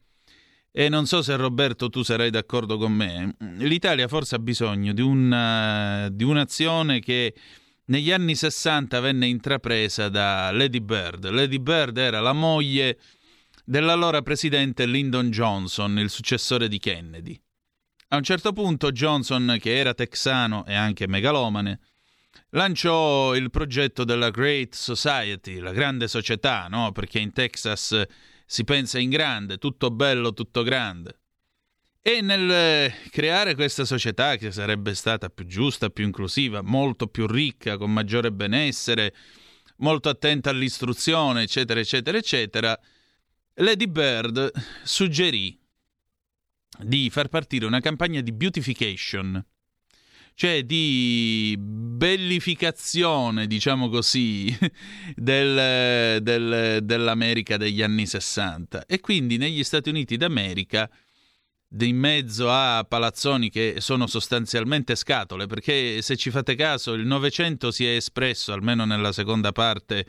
e 0.72 0.88
non 0.88 1.06
so 1.06 1.22
se 1.22 1.36
Roberto 1.36 1.90
tu 1.90 2.02
sarai 2.02 2.30
d'accordo 2.30 2.78
con 2.78 2.94
me, 2.94 3.36
l'Italia 3.58 4.08
forse 4.08 4.36
ha 4.36 4.40
bisogno 4.40 4.94
di, 4.94 5.02
una, 5.02 6.08
di 6.10 6.24
un'azione 6.24 7.00
che 7.02 7.34
negli 7.86 8.12
anni 8.12 8.36
60 8.36 9.00
venne 9.00 9.28
intrapresa 9.28 10.10
da 10.10 10.52
Lady 10.52 10.80
Bird. 10.80 11.30
Lady 11.30 11.60
Bird 11.60 11.98
era 11.98 12.20
la 12.20 12.34
moglie 12.34 13.00
dell'allora 13.64 14.22
presidente 14.22 14.86
Lyndon 14.86 15.30
Johnson, 15.30 16.00
il 16.00 16.10
successore 16.10 16.68
di 16.68 16.80
Kennedy. 16.80 17.40
A 18.10 18.18
un 18.18 18.24
certo 18.24 18.54
punto 18.54 18.92
Johnson, 18.92 19.58
che 19.60 19.78
era 19.78 19.94
texano 19.94 20.66
e 20.66 20.74
anche 20.74 21.08
megalomane, 21.08 21.80
lanciò 22.52 23.36
il 23.36 23.50
progetto 23.50 24.04
della 24.04 24.30
Great 24.30 24.74
Society, 24.74 25.60
la 25.60 25.72
grande 25.72 26.08
società, 26.08 26.68
no? 26.68 26.92
Perché 26.92 27.20
in 27.20 27.34
Texas 27.34 28.04
si 28.46 28.64
pensa 28.64 29.00
in 29.00 29.10
grande, 29.10 29.58
tutto 29.58 29.90
bello, 29.92 30.34
tutto 30.34 30.64
grande. 30.64 31.20
E 32.08 32.22
nel 32.22 32.52
eh, 32.52 32.94
creare 33.10 33.56
questa 33.56 33.84
società 33.84 34.36
che 34.36 34.52
sarebbe 34.52 34.94
stata 34.94 35.28
più 35.30 35.48
giusta, 35.48 35.90
più 35.90 36.06
inclusiva, 36.06 36.62
molto 36.62 37.08
più 37.08 37.26
ricca, 37.26 37.78
con 37.78 37.92
maggiore 37.92 38.32
benessere, 38.32 39.12
molto 39.78 40.10
attenta 40.10 40.52
all'istruzione, 40.52 41.42
eccetera, 41.42 41.80
eccetera, 41.80 42.16
eccetera, 42.16 42.80
Lady 43.56 43.88
Bird 43.88 44.52
suggerì 44.84 45.60
di 46.78 47.10
far 47.10 47.28
partire 47.28 47.66
una 47.66 47.80
campagna 47.80 48.22
di 48.22 48.32
beautification, 48.32 49.44
cioè 50.36 50.62
di 50.62 51.56
bellificazione, 51.58 53.48
diciamo 53.48 53.90
così, 53.90 54.56
del, 55.16 56.22
del, 56.22 56.82
dell'America 56.84 57.58
degli 57.58 57.82
anni 57.82 58.06
60. 58.06 58.86
E 58.86 59.00
quindi 59.00 59.38
negli 59.38 59.64
Stati 59.64 59.90
Uniti 59.90 60.18
d'America 60.18 60.88
in 61.80 61.98
mezzo 61.98 62.50
a 62.50 62.86
palazzoni 62.88 63.50
che 63.50 63.76
sono 63.80 64.08
sostanzialmente 64.08 64.96
scatole, 64.96 65.48
perché 65.48 66.02
se 66.02 66.16
ci 66.16 66.30
fate 66.30 66.56
caso 66.56 66.94
il 66.94 67.06
Novecento 67.06 67.72
si 67.72 67.86
è 67.86 67.96
espresso, 67.96 68.54
almeno 68.54 68.86
nella 68.86 69.12
seconda 69.12 69.52
parte 69.52 70.06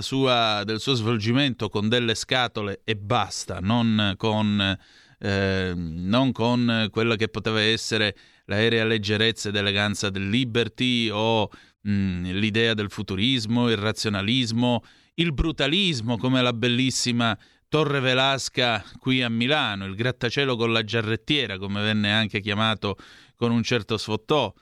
sua, 0.00 0.62
del 0.64 0.80
suo 0.80 0.94
svolgimento, 0.94 1.68
con 1.68 1.88
delle 1.88 2.14
scatole 2.14 2.80
e 2.84 2.96
basta, 2.96 3.58
non 3.60 4.14
con, 4.16 4.78
eh, 5.18 5.72
non 5.74 6.32
con 6.32 6.88
quella 6.90 7.16
che 7.16 7.28
poteva 7.28 7.60
essere 7.60 8.16
l'aerea 8.46 8.84
leggerezza 8.84 9.48
ed 9.48 9.56
eleganza 9.56 10.10
del 10.10 10.28
Liberty 10.28 11.08
o 11.10 11.48
mh, 11.82 12.32
l'idea 12.32 12.74
del 12.74 12.90
futurismo, 12.90 13.70
il 13.70 13.76
razionalismo, 13.76 14.82
il 15.14 15.32
brutalismo 15.32 16.18
come 16.18 16.42
la 16.42 16.52
bellissima 16.52 17.36
Torre 17.72 18.00
Velasca 18.00 18.84
qui 18.98 19.22
a 19.22 19.30
Milano, 19.30 19.86
il 19.86 19.94
grattacielo 19.94 20.56
con 20.56 20.72
la 20.72 20.84
giarrettiera, 20.84 21.56
come 21.56 21.80
venne 21.80 22.12
anche 22.12 22.42
chiamato 22.42 22.98
con 23.34 23.50
un 23.50 23.62
certo 23.62 23.96
sfottò. 23.96 24.52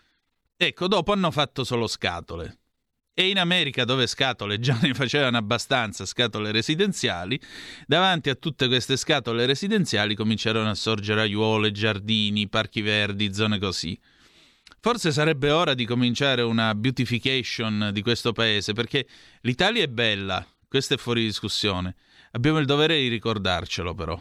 Ecco, 0.57 0.87
dopo 0.87 1.11
hanno 1.11 1.33
fatto 1.33 1.65
solo 1.65 1.89
scatole. 1.89 2.59
E 3.13 3.29
in 3.29 3.41
America, 3.41 3.85
dove 3.85 4.07
scatole 4.07 4.61
già 4.61 4.79
ne 4.81 4.95
facevano 4.95 5.39
abbastanza, 5.39 6.07
scatole 6.07 6.53
residenziali, 6.53 7.37
davanti 7.85 8.31
a 8.31 8.37
tutte 8.37 8.69
queste 8.69 8.97
scatole 8.97 9.45
residenziali 9.45 10.15
cominciarono 10.15 10.71
a 10.71 10.77
sorgere 10.77 11.23
aiuole, 11.23 11.73
giardini, 11.73 12.49
parchi 12.49 12.81
verdi, 12.81 13.35
zone 13.35 13.59
così. 13.59 13.99
Forse 14.79 15.11
sarebbe 15.11 15.51
ora 15.51 15.75
di 15.75 15.85
cominciare 15.85 16.43
una 16.43 16.77
beautification 16.77 17.91
di 17.93 18.03
questo 18.03 18.31
paese, 18.31 18.73
perché 18.73 19.05
l'Italia 19.41 19.83
è 19.83 19.89
bella, 19.89 20.47
questo 20.69 20.95
è 20.95 20.97
fuori 20.97 21.25
discussione 21.25 21.97
Abbiamo 22.33 22.59
il 22.59 22.67
dovere 22.67 22.99
di 22.99 23.09
ricordarcelo 23.09 23.95
però. 23.95 24.21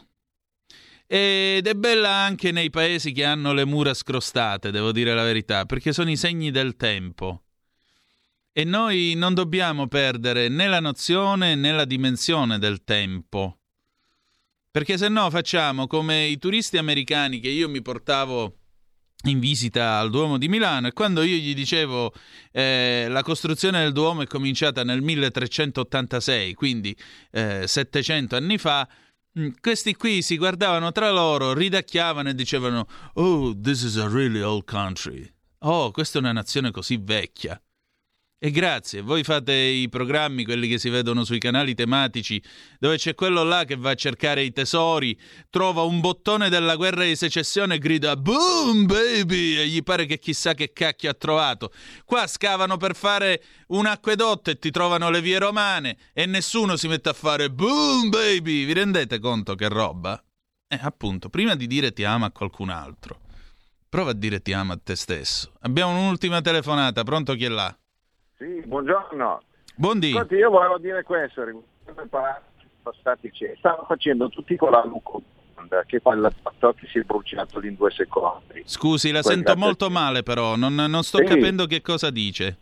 Ed 1.05 1.66
è 1.66 1.74
bella 1.74 2.10
anche 2.10 2.51
nei 2.51 2.70
paesi 2.70 3.12
che 3.12 3.24
hanno 3.24 3.53
le 3.53 3.66
mura 3.66 3.93
scrostate, 3.93 4.70
devo 4.70 4.91
dire 4.91 5.16
la 5.16 5.24
verità, 5.24 5.66
perché 5.66 5.91
sono 5.91 6.12
i 6.12 6.16
segni 6.16 6.51
del 6.51 6.76
tempo. 6.76 7.43
E 8.51 8.64
noi 8.64 9.14
non 9.16 9.34
dobbiamo 9.34 9.88
perdere 9.88 10.49
né 10.49 10.68
la 10.68 10.80
nozione 10.80 11.55
né 11.55 11.72
la 11.72 11.86
dimensione 11.86 12.60
del 12.60 12.84
tempo. 12.84 13.60
Perché 14.70 14.97
se 14.99 15.07
no 15.07 15.30
facciamo 15.32 15.88
come 15.88 16.26
i 16.26 16.38
turisti 16.38 16.78
americani 16.78 17.39
che 17.39 17.49
io 17.49 17.68
mi 17.70 17.82
portavo 17.82 18.59
in 19.24 19.39
visita 19.39 19.99
al 19.99 20.09
Duomo 20.09 20.38
di 20.38 20.47
Milano 20.47 20.88
e 20.88 20.93
quando 20.93 21.24
io 21.24 21.36
gli 21.36 21.53
dicevo 21.53 22.13
eh, 22.51 23.07
la 23.09 23.22
costruzione 23.22 23.82
del 23.82 23.91
Duomo 23.91 24.22
è 24.22 24.28
cominciata 24.28 24.84
nel 24.84 25.01
1386, 25.01 26.53
quindi 26.53 26.95
eh, 27.32 27.67
700 27.67 28.36
anni 28.38 28.57
fa, 28.57 28.88
mh, 29.34 29.49
questi 29.59 29.95
qui 29.95 30.22
si 30.22 30.38
guardavano 30.38 30.91
tra 30.93 31.11
loro, 31.11 31.53
ridacchiavano 31.53 32.30
e 32.30 32.36
dicevano 32.36 32.88
Oh, 33.15 33.59
this 33.59 33.82
is 33.82 33.97
a 33.97 34.07
really 34.07 34.41
old 34.41 34.63
country. 34.63 35.30
Oh, 35.63 35.91
questa 35.91 36.20
è 36.20 36.22
una 36.22 36.32
nazione 36.32 36.72
così 36.72 36.97
vecchia. 36.97 37.61
E 38.42 38.52
grazie, 38.52 39.02
voi 39.02 39.26
fate 39.26 39.54
i 39.54 39.90
programmi, 39.90 40.46
quelli 40.46 40.70
che 40.70 40.80
si 40.80 40.88
vedono 40.88 41.26
sui 41.26 41.40
canali 41.40 41.76
tematici, 41.76 42.42
dove 42.80 42.96
c'è 42.96 43.14
quello 43.14 43.44
là 43.44 43.66
che 43.66 43.76
va 43.76 43.90
a 43.90 43.96
cercare 43.96 44.44
i 44.44 44.54
tesori, 44.54 45.20
trova 45.50 45.82
un 45.82 46.00
bottone 46.00 46.48
della 46.48 46.78
guerra 46.78 47.04
di 47.04 47.18
secessione 47.18 47.76
e 47.76 47.78
grida 47.80 48.16
Boom 48.16 48.86
baby! 48.86 49.58
E 49.58 49.68
gli 49.68 49.84
pare 49.84 50.06
che 50.06 50.20
chissà 50.20 50.54
che 50.54 50.72
cacchio 50.72 51.10
ha 51.10 51.16
trovato. 51.16 51.74
Qua 52.06 52.28
scavano 52.28 52.78
per 52.78 52.96
fare 52.96 53.44
un 53.68 53.86
acquedotto 53.86 54.52
e 54.52 54.58
ti 54.58 54.72
trovano 54.72 55.10
le 55.10 55.20
vie 55.20 55.38
romane 55.38 55.98
e 56.14 56.26
nessuno 56.26 56.78
si 56.78 56.88
mette 56.88 57.10
a 57.10 57.14
fare 57.14 57.52
Boom 57.52 58.08
baby! 58.08 58.64
Vi 58.64 58.72
rendete 58.72 59.20
conto 59.20 59.56
che 59.56 59.68
roba? 59.68 60.18
Eh, 60.66 60.80
appunto, 60.82 61.28
prima 61.28 61.56
di 61.56 61.68
dire 61.68 61.92
ti 61.92 62.06
ama 62.06 62.28
a 62.28 62.32
qualcun 62.32 62.70
altro, 62.70 63.20
prova 63.90 64.12
a 64.12 64.16
dire 64.16 64.42
ti 64.42 64.54
ama 64.54 64.76
a 64.76 64.80
te 64.82 64.96
stesso. 64.96 65.52
Abbiamo 65.60 66.00
un'ultima 66.00 66.40
telefonata, 66.40 67.04
pronto 67.04 67.34
chi 67.34 67.44
è 67.44 67.50
là? 67.50 67.78
Sì, 68.40 68.64
buongiorno. 68.66 69.42
Buondì. 69.76 70.12
Ascolti, 70.12 70.36
io 70.36 70.50
volevo 70.50 70.78
dire 70.78 71.04
questo, 71.04 71.44
riguardo 71.44 72.00
ai 72.02 72.08
palazzi 72.08 72.48
stati 73.02 73.30
che 73.32 73.56
stanno 73.58 73.84
facendo 73.86 74.30
tutti 74.30 74.56
con 74.56 74.72
la 74.72 74.82
Luco 74.86 75.22
che 75.86 75.98
il 75.98 76.34
che 76.74 76.88
si 76.88 77.00
è 77.00 77.02
bruciato 77.02 77.60
lì 77.60 77.68
in 77.68 77.76
due 77.76 77.92
secondi. 77.92 78.64
Scusi, 78.64 79.12
la 79.12 79.20
Quel 79.22 79.34
sento 79.34 79.52
gatto- 79.54 79.64
molto 79.66 79.90
male 79.90 80.24
però, 80.24 80.56
non, 80.56 80.74
non 80.74 81.04
sto 81.04 81.18
Sì. 81.18 81.26
capendo 81.26 81.66
che 81.66 81.82
cosa 81.82 82.10
dice. 82.10 82.56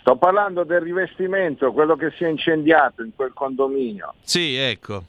Sto 0.00 0.16
parlando 0.16 0.64
del 0.64 0.80
rivestimento, 0.82 1.72
quello 1.72 1.96
che 1.96 2.10
si 2.16 2.24
è 2.24 2.28
incendiato 2.28 3.02
in 3.02 3.12
quel 3.16 3.32
condominio. 3.32 4.14
Sì, 4.20 4.54
ecco. 4.54 5.04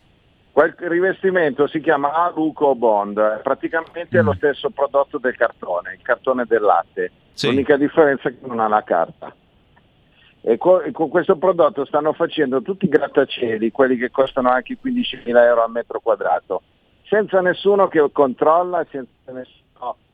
Quel 0.54 0.74
rivestimento 0.80 1.68
si 1.68 1.82
chiama 1.82 2.14
Aluco 2.14 2.76
Bond, 2.76 3.20
è 3.20 3.40
praticamente 3.42 4.22
Mm. 4.22 4.26
lo 4.26 4.34
stesso 4.34 4.70
prodotto 4.70 5.18
del 5.18 5.36
cartone, 5.36 5.94
il 5.94 6.02
cartone 6.02 6.46
del 6.48 6.62
latte. 6.62 7.12
L'unica 7.42 7.76
differenza 7.76 8.30
è 8.30 8.32
che 8.40 8.48
non 8.48 8.60
ha 8.62 8.68
la 8.70 8.84
carta. 8.84 9.36
E 10.44 10.58
co- 10.58 10.82
con 10.92 11.10
questo 11.10 11.36
prodotto 11.38 11.86
stanno 11.86 12.14
facendo 12.14 12.62
tutti 12.62 12.86
i 12.86 12.90
grattacieli, 12.90 13.72
quelli 13.72 13.96
che 13.96 14.10
costano 14.10 14.50
anche 14.50 14.78
15.000 14.84 15.44
euro 15.44 15.64
al 15.64 15.72
metro 15.72 16.00
quadrato, 16.00 16.64
senza 17.04 17.42
nessuno 17.42 17.88
che 17.88 18.04
controlla, 18.12 18.86
senza 18.90 19.32
nessuno 19.32 19.62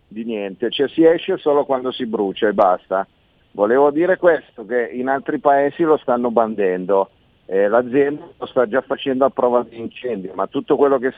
di 0.07 0.23
niente, 0.23 0.69
cioè 0.69 0.87
si 0.89 1.03
esce 1.05 1.37
solo 1.37 1.65
quando 1.65 1.91
si 1.91 2.05
brucia 2.05 2.47
e 2.47 2.53
basta. 2.53 3.07
Volevo 3.51 3.89
dire 3.91 4.17
questo, 4.17 4.65
che 4.65 4.89
in 4.93 5.07
altri 5.07 5.39
paesi 5.39 5.83
lo 5.83 5.97
stanno 5.97 6.29
bandendo, 6.29 7.09
eh, 7.45 7.67
l'azienda 7.67 8.27
lo 8.37 8.45
sta 8.45 8.67
già 8.67 8.81
facendo 8.81 9.25
a 9.25 9.29
prova 9.29 9.63
di 9.63 9.79
incendio, 9.79 10.33
ma 10.33 10.47
tutto 10.47 10.75
quello 10.75 10.97
che 10.97 11.13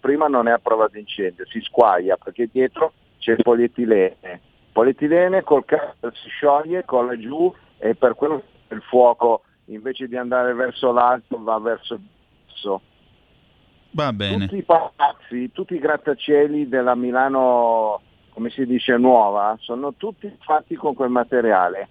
prima 0.00 0.28
non 0.28 0.48
è 0.48 0.52
a 0.52 0.58
prova 0.58 0.88
di 0.90 1.00
incendio, 1.00 1.44
si 1.46 1.60
squaglia 1.60 2.16
perché 2.16 2.48
dietro 2.50 2.92
c'è 3.18 3.32
il 3.32 3.42
polietilene. 3.42 4.16
Il 4.22 4.72
polietilene 4.72 5.42
col 5.42 5.64
cazzo 5.64 6.10
si 6.12 6.28
scioglie, 6.28 6.84
colla 6.84 7.18
giù 7.18 7.52
e 7.78 7.94
per 7.94 8.14
quello 8.14 8.42
il 8.68 8.82
fuoco 8.82 9.42
invece 9.66 10.08
di 10.08 10.16
andare 10.16 10.54
verso 10.54 10.92
l'alto 10.92 11.42
va 11.42 11.58
verso 11.58 11.94
il 11.94 12.00
basso. 12.46 12.82
Va 13.90 14.12
bene. 14.12 14.46
Tutti 14.46 14.58
i 14.58 14.64
palazzi, 14.64 15.50
tutti 15.52 15.74
i 15.74 15.78
grattacieli 15.78 16.68
della 16.68 16.94
Milano, 16.94 18.00
come 18.30 18.50
si 18.50 18.66
dice, 18.66 18.96
nuova, 18.96 19.56
sono 19.60 19.94
tutti 19.94 20.30
fatti 20.40 20.74
con 20.74 20.94
quel 20.94 21.10
materiale. 21.10 21.88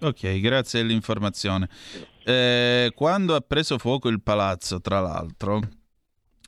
Ok, 0.00 0.40
grazie 0.40 0.82
dell'informazione. 0.82 1.68
Eh, 2.24 2.92
quando 2.94 3.34
ha 3.34 3.40
preso 3.40 3.78
fuoco 3.78 4.08
il 4.08 4.22
palazzo, 4.22 4.80
tra 4.80 5.00
l'altro, 5.00 5.60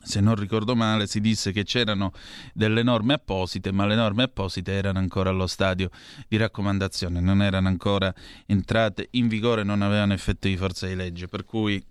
se 0.08 0.20
non 0.20 0.34
ricordo 0.34 0.74
male, 0.74 1.06
si 1.06 1.20
disse 1.20 1.52
che 1.52 1.64
c'erano 1.64 2.12
delle 2.54 2.82
norme 2.82 3.12
apposite, 3.12 3.70
ma 3.72 3.86
le 3.86 3.94
norme 3.94 4.22
apposite 4.24 4.72
erano 4.72 4.98
ancora 4.98 5.28
allo 5.28 5.46
stadio 5.46 5.90
di 6.26 6.38
raccomandazione, 6.38 7.20
non 7.20 7.42
erano 7.42 7.68
ancora 7.68 8.12
entrate 8.46 9.08
in 9.12 9.28
vigore, 9.28 9.62
non 9.62 9.82
avevano 9.82 10.14
effetto 10.14 10.48
di 10.48 10.56
forza 10.56 10.86
di 10.86 10.94
legge, 10.94 11.28
per 11.28 11.44
cui 11.44 11.84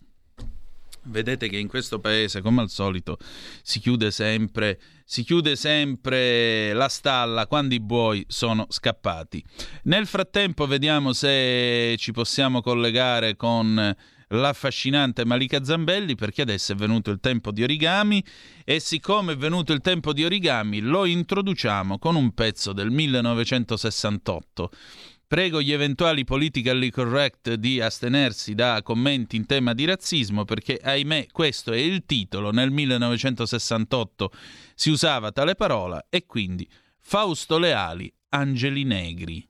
vedete 1.04 1.48
che 1.48 1.58
in 1.58 1.68
questo 1.68 2.00
paese, 2.00 2.42
come 2.42 2.62
al 2.62 2.70
solito, 2.70 3.18
si 3.62 3.80
chiude 3.80 4.10
sempre, 4.10 4.80
si 5.06 5.24
chiude 5.24 5.56
sempre 5.56 6.74
la 6.74 6.90
stalla 6.90 7.46
quando 7.46 7.76
i 7.76 7.80
buoi 7.80 8.26
sono 8.28 8.66
scappati. 8.68 9.44
Nel 9.84 10.08
frattempo 10.08 10.66
vediamo 10.66 11.14
se 11.14 11.96
ci 12.00 12.12
possiamo 12.12 12.62
collegare 12.62 13.36
con 13.36 13.96
l'affascinante 14.30 15.26
Malika 15.26 15.64
Zambelli 15.64 16.16
perché 16.16 16.42
adesso 16.42 16.74
è 16.74 16.76
venuto 16.76 17.12
il 17.12 17.20
tempo 17.20 17.52
di 17.52 17.64
origami 17.64 18.24
e 18.64 18.80
siccome 18.80 19.34
è 19.34 19.38
venuto 19.38 19.74
il 19.74 19.82
tempo 19.82 20.14
di 20.14 20.26
origami 20.26 20.80
lo 20.82 21.06
introduciamo 21.06 21.98
con 22.00 22.16
un 22.16 22.34
pezzo 22.34 22.74
del 22.74 22.92
1968 22.92 24.72
Prego 25.28 25.62
gli 25.62 25.74
eventuali 25.74 26.24
politically 26.24 26.90
correct 26.90 27.56
di 27.56 27.82
astenersi 27.82 28.56
da 28.56 28.82
commenti 28.82 29.36
in 29.36 29.46
tema 29.46 29.74
di 29.74 29.84
razzismo 29.84 30.46
perché, 30.46 30.80
ahimè, 30.82 31.28
questo 31.34 31.74
è 31.74 31.78
il 31.78 32.06
titolo. 32.06 32.52
Nel 32.52 32.72
1968 32.72 34.32
si 34.74 34.90
usava 34.90 35.34
tale 35.34 35.56
parola 35.56 36.06
e 36.10 36.26
quindi 36.26 36.66
Fausto 37.02 37.60
Leali, 37.60 38.10
Angeli 38.30 38.86
Negri. 38.86 39.47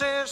says, 0.00 0.30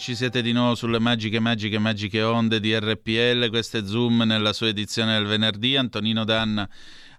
rieccoci, 0.00 0.14
siete 0.14 0.40
di 0.40 0.52
nuovo 0.52 0.74
sulle 0.74 0.98
magiche, 0.98 1.40
magiche, 1.40 1.78
magiche 1.78 2.22
onde 2.22 2.58
di 2.58 2.74
RPL. 2.74 3.50
Questo 3.50 3.76
è 3.76 3.84
Zoom 3.84 4.22
nella 4.22 4.54
sua 4.54 4.68
edizione 4.68 5.18
del 5.18 5.26
venerdì. 5.26 5.76
Antonino 5.76 6.24
Danna 6.24 6.66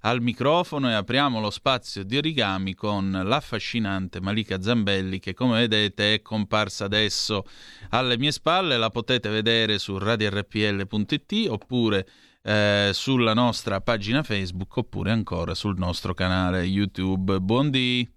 al 0.02 0.20
microfono 0.20 0.90
e 0.90 0.94
apriamo 0.94 1.40
lo 1.40 1.52
spazio 1.52 2.04
di 2.04 2.18
origami 2.18 2.74
con 2.74 3.12
l'affascinante 3.24 4.20
Malika 4.20 4.60
Zambelli 4.60 5.20
che 5.20 5.36
come 5.36 5.60
vedete 5.60 6.16
è 6.16 6.22
comparsa 6.24 6.86
adesso 6.86 7.46
alle 7.90 8.18
mie 8.18 8.32
spalle. 8.32 8.78
La 8.78 8.90
potete 8.90 9.30
vedere 9.30 9.78
su 9.78 10.00
radiorpl.it 10.00 11.50
oppure 11.50 12.08
eh, 12.42 12.90
sulla 12.94 13.36
nostra 13.36 13.80
pagina 13.82 14.24
Facebook 14.24 14.76
oppure 14.78 15.12
ancora 15.12 15.54
sul 15.54 15.78
nostro 15.78 16.16
canale 16.16 16.64
YouTube. 16.64 17.40
Buondì! 17.40 18.12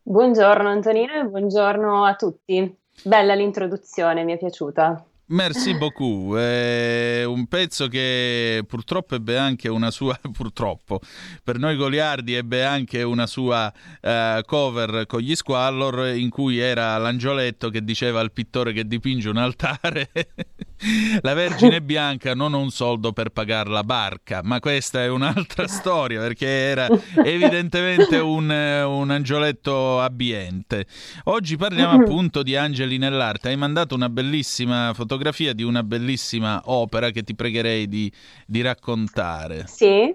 Buongiorno 0.00 0.68
Antonino 0.70 1.12
e 1.14 1.24
buongiorno 1.26 2.04
a 2.04 2.14
tutti. 2.14 2.84
Bella 3.02 3.34
l'introduzione, 3.34 4.24
mi 4.24 4.32
è 4.34 4.38
piaciuta. 4.38 5.06
Merci 5.28 5.74
beaucoup. 5.76 6.36
È 6.36 7.24
un 7.24 7.48
pezzo 7.48 7.88
che 7.88 8.62
purtroppo 8.64 9.16
ebbe 9.16 9.36
anche 9.36 9.68
una 9.68 9.90
sua, 9.90 10.16
purtroppo, 10.32 11.00
per 11.42 11.58
noi 11.58 11.74
goliardi 11.74 12.34
ebbe 12.34 12.64
anche 12.64 13.02
una 13.02 13.26
sua 13.26 13.72
uh, 14.02 14.40
cover 14.44 15.06
con 15.06 15.18
gli 15.18 15.34
Squallor 15.34 16.14
in 16.14 16.30
cui 16.30 16.58
era 16.58 16.96
l'angioletto 16.98 17.70
che 17.70 17.82
diceva 17.82 18.20
al 18.20 18.30
pittore 18.30 18.72
che 18.72 18.86
dipinge 18.86 19.28
un 19.28 19.38
altare 19.38 20.10
la 21.22 21.34
Vergine 21.34 21.82
Bianca 21.82 22.34
non 22.34 22.54
ho 22.54 22.60
un 22.60 22.70
soldo 22.70 23.12
per 23.12 23.30
pagare 23.30 23.68
la 23.68 23.82
barca, 23.82 24.42
ma 24.44 24.60
questa 24.60 25.02
è 25.02 25.08
un'altra 25.08 25.66
storia 25.66 26.20
perché 26.20 26.46
era 26.46 26.86
evidentemente 27.24 28.18
un, 28.18 28.48
un 28.48 29.10
angioletto 29.10 30.00
abbiente. 30.00 30.86
Oggi 31.24 31.56
parliamo 31.56 32.00
appunto 32.00 32.44
di 32.44 32.54
angeli 32.54 32.96
nell'arte. 32.96 33.48
Hai 33.48 33.56
mandato 33.56 33.96
una 33.96 34.08
bellissima 34.08 34.92
fotografia 34.94 35.14
di 35.52 35.62
una 35.62 35.82
bellissima 35.82 36.62
opera 36.66 37.10
che 37.10 37.22
ti 37.22 37.34
pregherei 37.34 37.88
di, 37.88 38.12
di 38.46 38.60
raccontare. 38.62 39.66
Sì. 39.66 40.14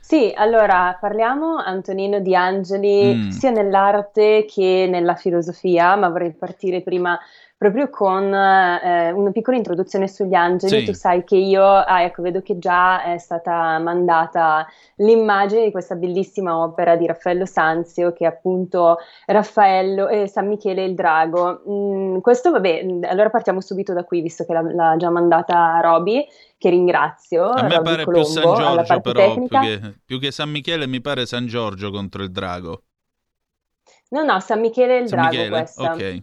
Sì, 0.00 0.32
allora 0.34 0.96
parliamo 1.00 1.56
Antonino 1.56 2.18
di 2.20 2.34
angeli 2.34 3.16
Mm. 3.16 3.30
sia 3.30 3.50
nell'arte 3.50 4.44
che 4.46 4.86
nella 4.90 5.14
filosofia, 5.14 5.94
ma 5.96 6.08
vorrei 6.08 6.32
partire 6.34 6.82
prima 6.82 7.18
proprio 7.62 7.88
con 7.90 8.34
eh, 8.34 9.12
una 9.12 9.30
piccola 9.30 9.56
introduzione 9.56 10.08
sugli 10.08 10.34
angeli. 10.34 10.80
Sì. 10.80 10.84
Tu 10.84 10.92
sai 10.94 11.22
che 11.22 11.36
io, 11.36 11.64
ah, 11.64 12.02
ecco, 12.02 12.20
vedo 12.20 12.42
che 12.42 12.58
già 12.58 13.04
è 13.04 13.18
stata 13.18 13.78
mandata 13.78 14.66
l'immagine 14.96 15.64
di 15.64 15.70
questa 15.70 15.94
bellissima 15.94 16.58
opera 16.58 16.96
di 16.96 17.06
Raffaello 17.06 17.46
Sanzio, 17.46 18.12
che 18.12 18.24
è 18.24 18.28
appunto 18.28 18.98
Raffaello 19.26 20.08
e 20.08 20.26
San 20.26 20.48
Michele 20.48 20.82
e 20.82 20.86
il 20.86 20.94
Drago. 20.96 21.62
Mm, 21.68 22.18
questo, 22.18 22.50
vabbè, 22.50 22.84
mm, 22.84 23.04
allora 23.04 23.30
partiamo 23.30 23.60
subito 23.60 23.92
da 23.92 24.02
qui, 24.02 24.20
visto 24.22 24.44
che 24.44 24.52
l'ha, 24.52 24.62
l'ha 24.62 24.96
già 24.98 25.10
mandata 25.10 25.78
Roby, 25.80 26.26
che 26.58 26.68
ringrazio. 26.68 27.48
A 27.48 27.62
me 27.62 27.76
Roby 27.76 27.84
pare 27.84 28.02
più 28.02 28.12
Colombo, 28.12 28.56
San 28.56 28.66
alla 28.66 28.82
Giorgio, 28.82 29.12
però, 29.12 29.34
più 29.34 29.48
che, 29.48 29.94
più 30.04 30.18
che 30.18 30.32
San 30.32 30.50
Michele 30.50 30.88
mi 30.88 31.00
pare 31.00 31.26
San 31.26 31.46
Giorgio 31.46 31.92
contro 31.92 32.24
il 32.24 32.32
drago. 32.32 32.82
No, 34.08 34.24
no, 34.24 34.40
San 34.40 34.60
Michele 34.60 34.98
e 34.98 35.00
il 35.02 35.08
San 35.08 35.20
Drago 35.20 35.36
Michele? 35.36 35.48
questa. 35.48 35.92
Ok. 35.92 36.22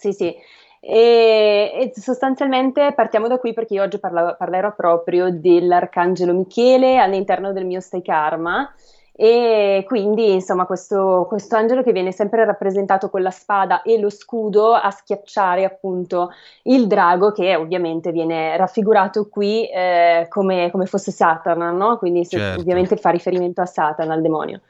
Sì, 0.00 0.14
sì. 0.14 0.34
E, 0.80 1.72
e 1.74 1.92
sostanzialmente 1.94 2.94
partiamo 2.94 3.28
da 3.28 3.36
qui 3.36 3.52
perché 3.52 3.74
io 3.74 3.82
oggi 3.82 3.98
parla- 3.98 4.32
parlerò 4.32 4.74
proprio 4.74 5.30
dell'Arcangelo 5.30 6.32
Michele 6.32 6.96
all'interno 6.96 7.52
del 7.52 7.66
mio 7.66 7.80
Stay 7.80 8.00
Karma. 8.00 8.72
E 9.12 9.84
quindi, 9.86 10.32
insomma, 10.32 10.64
questo, 10.64 11.26
questo 11.28 11.54
angelo 11.54 11.82
che 11.82 11.92
viene 11.92 12.12
sempre 12.12 12.46
rappresentato 12.46 13.10
con 13.10 13.20
la 13.20 13.30
spada 13.30 13.82
e 13.82 13.98
lo 13.98 14.08
scudo 14.08 14.72
a 14.72 14.90
schiacciare 14.90 15.66
appunto 15.66 16.30
il 16.62 16.86
drago, 16.86 17.30
che 17.30 17.54
ovviamente 17.56 18.10
viene 18.12 18.56
raffigurato 18.56 19.28
qui 19.28 19.68
eh, 19.68 20.24
come, 20.30 20.70
come 20.70 20.86
fosse 20.86 21.10
Satana, 21.10 21.70
no? 21.70 21.98
Quindi 21.98 22.26
Certo. 22.26 22.60
ovviamente 22.60 22.96
fa 22.96 23.10
riferimento 23.10 23.60
a 23.60 23.66
Satana, 23.66 24.14
al 24.14 24.22
demonio. 24.22 24.62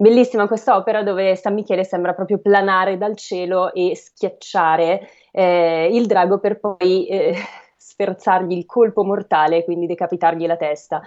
Bellissima 0.00 0.46
questa 0.46 0.76
opera 0.76 1.02
dove 1.02 1.36
San 1.36 1.52
Michele 1.52 1.84
sembra 1.84 2.14
proprio 2.14 2.38
planare 2.38 2.96
dal 2.96 3.14
cielo 3.18 3.70
e 3.74 3.94
schiacciare 3.94 5.06
eh, 5.30 5.90
il 5.92 6.06
drago 6.06 6.38
per 6.38 6.58
poi 6.58 7.06
eh, 7.06 7.34
sferzargli 7.76 8.56
il 8.56 8.64
colpo 8.64 9.04
mortale, 9.04 9.62
quindi 9.62 9.84
decapitargli 9.84 10.46
la 10.46 10.56
testa. 10.56 11.02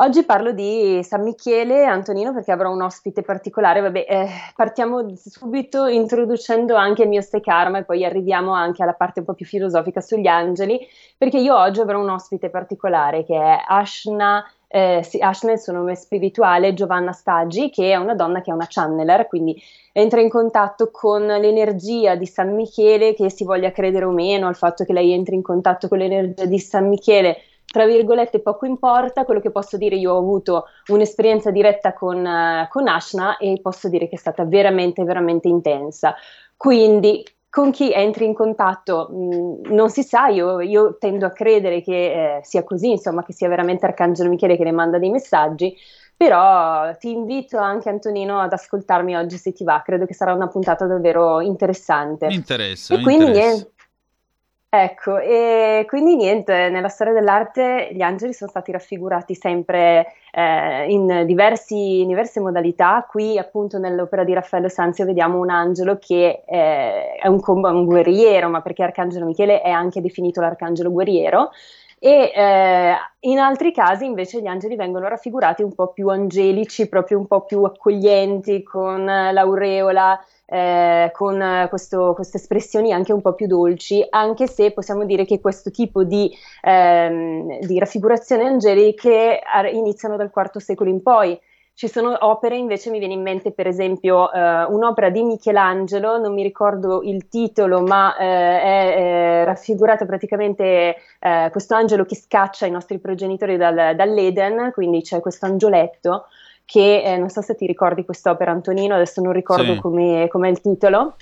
Oggi 0.00 0.26
parlo 0.26 0.52
di 0.52 1.02
San 1.04 1.22
Michele, 1.22 1.86
Antonino, 1.86 2.34
perché 2.34 2.52
avrò 2.52 2.70
un 2.70 2.82
ospite 2.82 3.22
particolare. 3.22 3.80
Vabbè, 3.80 4.04
eh, 4.06 4.28
partiamo 4.54 5.08
subito 5.16 5.86
introducendo 5.86 6.76
anche 6.76 7.04
il 7.04 7.08
mio 7.08 7.22
Stay 7.22 7.40
Karma 7.40 7.78
e 7.78 7.84
poi 7.84 8.04
arriviamo 8.04 8.52
anche 8.52 8.82
alla 8.82 8.92
parte 8.92 9.20
un 9.20 9.24
po' 9.24 9.32
più 9.32 9.46
filosofica 9.46 10.02
sugli 10.02 10.26
angeli, 10.26 10.78
perché 11.16 11.38
io 11.38 11.56
oggi 11.56 11.80
avrò 11.80 11.98
un 11.98 12.10
ospite 12.10 12.50
particolare 12.50 13.24
che 13.24 13.36
è 13.36 13.64
Ashna, 13.66 14.44
eh, 14.68 15.00
sì, 15.02 15.18
è 15.18 15.28
il 15.28 15.58
suo 15.58 15.72
nome 15.72 15.94
spirituale, 15.94 16.74
Giovanna 16.74 17.12
Staggi, 17.12 17.70
che 17.70 17.90
è 17.90 17.96
una 17.96 18.14
donna 18.14 18.42
che 18.42 18.50
è 18.50 18.54
una 18.54 18.66
channeler, 18.68 19.26
quindi 19.26 19.60
entra 19.92 20.20
in 20.20 20.28
contatto 20.28 20.90
con 20.90 21.24
l'energia 21.24 22.14
di 22.16 22.26
San 22.26 22.54
Michele, 22.54 23.14
che 23.14 23.30
si 23.30 23.44
voglia 23.44 23.72
credere 23.72 24.04
o 24.04 24.10
meno 24.10 24.46
al 24.46 24.56
fatto 24.56 24.84
che 24.84 24.92
lei 24.92 25.12
entri 25.12 25.34
in 25.34 25.42
contatto 25.42 25.88
con 25.88 25.98
l'energia 25.98 26.44
di 26.44 26.58
San 26.58 26.88
Michele, 26.88 27.38
tra 27.64 27.86
virgolette 27.86 28.40
poco 28.40 28.66
importa, 28.66 29.24
quello 29.24 29.40
che 29.40 29.50
posso 29.50 29.76
dire 29.76 29.96
io 29.96 30.12
ho 30.12 30.18
avuto 30.18 30.66
un'esperienza 30.88 31.50
diretta 31.50 31.92
con, 31.94 32.24
eh, 32.24 32.68
con 32.70 32.88
Ashna 32.88 33.38
e 33.38 33.58
posso 33.62 33.88
dire 33.88 34.06
che 34.08 34.16
è 34.16 34.18
stata 34.18 34.44
veramente, 34.44 35.02
veramente 35.04 35.48
intensa. 35.48 36.14
Quindi 36.56 37.24
con 37.50 37.70
chi 37.70 37.92
entri 37.92 38.24
in 38.26 38.34
contatto 38.34 39.08
mh, 39.10 39.72
non 39.74 39.90
si 39.90 40.02
sa, 40.02 40.28
io, 40.28 40.60
io 40.60 40.96
tendo 40.98 41.26
a 41.26 41.30
credere 41.30 41.80
che 41.82 42.36
eh, 42.38 42.44
sia 42.44 42.62
così, 42.64 42.90
insomma, 42.90 43.24
che 43.24 43.32
sia 43.32 43.48
veramente 43.48 43.86
Arcangelo 43.86 44.28
Michele 44.28 44.56
che 44.56 44.64
le 44.64 44.72
manda 44.72 44.98
dei 44.98 45.10
messaggi, 45.10 45.74
però 46.16 46.94
ti 46.96 47.10
invito 47.10 47.58
anche 47.58 47.88
Antonino 47.88 48.40
ad 48.40 48.52
ascoltarmi 48.52 49.16
oggi 49.16 49.36
se 49.36 49.52
ti 49.52 49.64
va, 49.64 49.82
credo 49.84 50.04
che 50.04 50.14
sarà 50.14 50.34
una 50.34 50.48
puntata 50.48 50.84
davvero 50.86 51.40
interessante. 51.40 52.26
Mi 52.26 52.34
interessa, 52.34 52.94
E 52.94 52.96
mi 52.96 53.02
quindi 53.04 53.24
interessa. 53.26 53.38
niente. 53.40 53.72
Ecco, 54.70 55.16
e 55.18 55.86
quindi 55.88 56.14
niente, 56.14 56.68
nella 56.68 56.88
storia 56.88 57.14
dell'arte 57.14 57.88
gli 57.90 58.02
angeli 58.02 58.34
sono 58.34 58.50
stati 58.50 58.70
raffigurati 58.70 59.34
sempre 59.34 60.12
eh, 60.30 60.84
in, 60.92 61.24
diversi- 61.24 62.00
in 62.02 62.08
diverse 62.08 62.38
modalità. 62.40 63.06
Qui, 63.08 63.38
appunto, 63.38 63.78
nell'opera 63.78 64.24
di 64.24 64.34
Raffaello 64.34 64.68
Sanzio 64.68 65.06
vediamo 65.06 65.38
un 65.38 65.48
angelo 65.48 65.96
che 65.98 66.42
eh, 66.46 67.14
è 67.14 67.26
un, 67.28 67.40
un 67.46 67.84
guerriero, 67.86 68.50
ma 68.50 68.60
perché 68.60 68.82
Arcangelo 68.82 69.24
Michele 69.24 69.62
è 69.62 69.70
anche 69.70 70.02
definito 70.02 70.42
l'arcangelo 70.42 70.92
guerriero. 70.92 71.50
E 72.00 72.30
eh, 72.34 72.94
in 73.20 73.38
altri 73.38 73.72
casi 73.72 74.04
invece 74.04 74.40
gli 74.40 74.46
angeli 74.46 74.76
vengono 74.76 75.08
raffigurati 75.08 75.62
un 75.62 75.74
po' 75.74 75.88
più 75.92 76.08
angelici, 76.08 76.88
proprio 76.88 77.18
un 77.18 77.26
po' 77.26 77.40
più 77.44 77.62
accoglienti, 77.64 78.62
con 78.62 79.08
eh, 79.08 79.32
l'aureola, 79.32 80.20
eh, 80.50 81.10
con 81.12 81.40
eh, 81.40 81.66
questo- 81.68 82.14
queste 82.14 82.38
espressioni 82.38 82.92
anche 82.92 83.12
un 83.12 83.20
po' 83.20 83.34
più 83.34 83.46
dolci, 83.46 84.04
anche 84.08 84.46
se 84.46 84.72
possiamo 84.72 85.04
dire 85.04 85.24
che 85.26 85.40
questo 85.40 85.70
tipo 85.70 86.04
di, 86.04 86.30
ehm, 86.62 87.60
di 87.60 87.78
raffigurazioni 87.78 88.44
angeliche 88.44 89.40
ar- 89.44 89.72
iniziano 89.72 90.16
dal 90.16 90.30
IV 90.34 90.58
secolo 90.58 90.88
in 90.90 91.02
poi. 91.02 91.38
Ci 91.74 91.86
sono 91.86 92.16
opere, 92.20 92.56
invece 92.56 92.90
mi 92.90 92.98
viene 92.98 93.14
in 93.14 93.22
mente 93.22 93.52
per 93.52 93.68
esempio 93.68 94.32
eh, 94.32 94.64
un'opera 94.64 95.10
di 95.10 95.22
Michelangelo, 95.22 96.18
non 96.18 96.32
mi 96.34 96.42
ricordo 96.42 97.02
il 97.02 97.28
titolo, 97.28 97.82
ma 97.82 98.16
eh, 98.16 98.24
è, 98.60 99.42
è 99.42 99.44
raffigurato 99.44 100.04
praticamente 100.04 100.96
eh, 101.20 101.48
questo 101.52 101.74
angelo 101.76 102.04
che 102.04 102.16
scaccia 102.16 102.66
i 102.66 102.72
nostri 102.72 102.98
progenitori 102.98 103.56
dal- 103.56 103.94
dall'Eden, 103.94 104.72
quindi 104.72 105.02
c'è 105.02 105.20
questo 105.20 105.46
angioletto 105.46 106.24
che 106.68 107.02
eh, 107.02 107.16
non 107.16 107.30
so 107.30 107.40
se 107.40 107.54
ti 107.54 107.66
ricordi 107.66 108.04
quest'opera 108.04 108.50
Antonino, 108.50 108.94
adesso 108.94 109.22
non 109.22 109.32
ricordo 109.32 109.72
Sì. 109.72 109.78
come 109.80 110.28
com'è 110.28 110.50
il 110.50 110.60
titolo, 110.60 111.16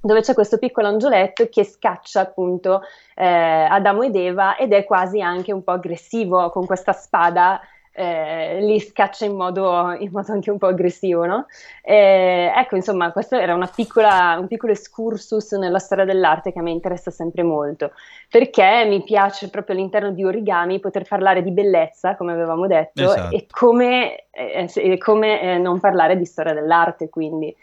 dove 0.00 0.22
c'è 0.22 0.32
questo 0.32 0.56
piccolo 0.56 0.86
angioletto 0.86 1.46
che 1.50 1.62
scaccia 1.62 2.20
appunto 2.22 2.80
eh, 3.14 3.26
Adamo 3.26 4.04
ed 4.04 4.16
Eva 4.16 4.56
ed 4.56 4.72
è 4.72 4.84
quasi 4.84 5.20
anche 5.20 5.52
un 5.52 5.62
po' 5.62 5.72
aggressivo 5.72 6.48
con 6.48 6.64
questa 6.64 6.92
spada. 6.92 7.60
Eh, 7.98 8.60
li 8.60 8.78
scaccia 8.78 9.24
in 9.24 9.34
modo, 9.34 9.92
in 9.98 10.10
modo 10.12 10.30
anche 10.32 10.50
un 10.50 10.58
po' 10.58 10.68
aggressivo, 10.68 11.26
no? 11.26 11.46
Eh, 11.82 12.52
ecco, 12.54 12.76
insomma, 12.76 13.10
questo 13.10 13.36
era 13.36 13.54
una 13.54 13.66
piccola, 13.66 14.36
un 14.38 14.46
piccolo 14.46 14.72
excursus 14.72 15.52
nella 15.52 15.80
storia 15.80 16.04
dell'arte 16.04 16.52
che 16.52 16.60
a 16.60 16.62
me 16.62 16.70
interessa 16.70 17.10
sempre 17.10 17.42
molto, 17.42 17.90
perché 18.30 18.84
mi 18.86 19.02
piace 19.02 19.50
proprio 19.50 19.74
all'interno 19.76 20.12
di 20.12 20.24
origami 20.24 20.78
poter 20.80 21.06
parlare 21.08 21.42
di 21.42 21.50
bellezza, 21.50 22.14
come 22.16 22.32
avevamo 22.32 22.66
detto, 22.68 23.02
Esatto. 23.02 23.34
e 23.34 23.46
come, 23.50 24.26
eh, 24.30 24.68
se- 24.68 24.82
e 24.82 24.96
come, 24.98 25.40
eh, 25.42 25.58
non 25.58 25.80
parlare 25.80 26.16
di 26.16 26.24
storia 26.24 26.54
dell'arte, 26.54 27.08
quindi. 27.08 27.54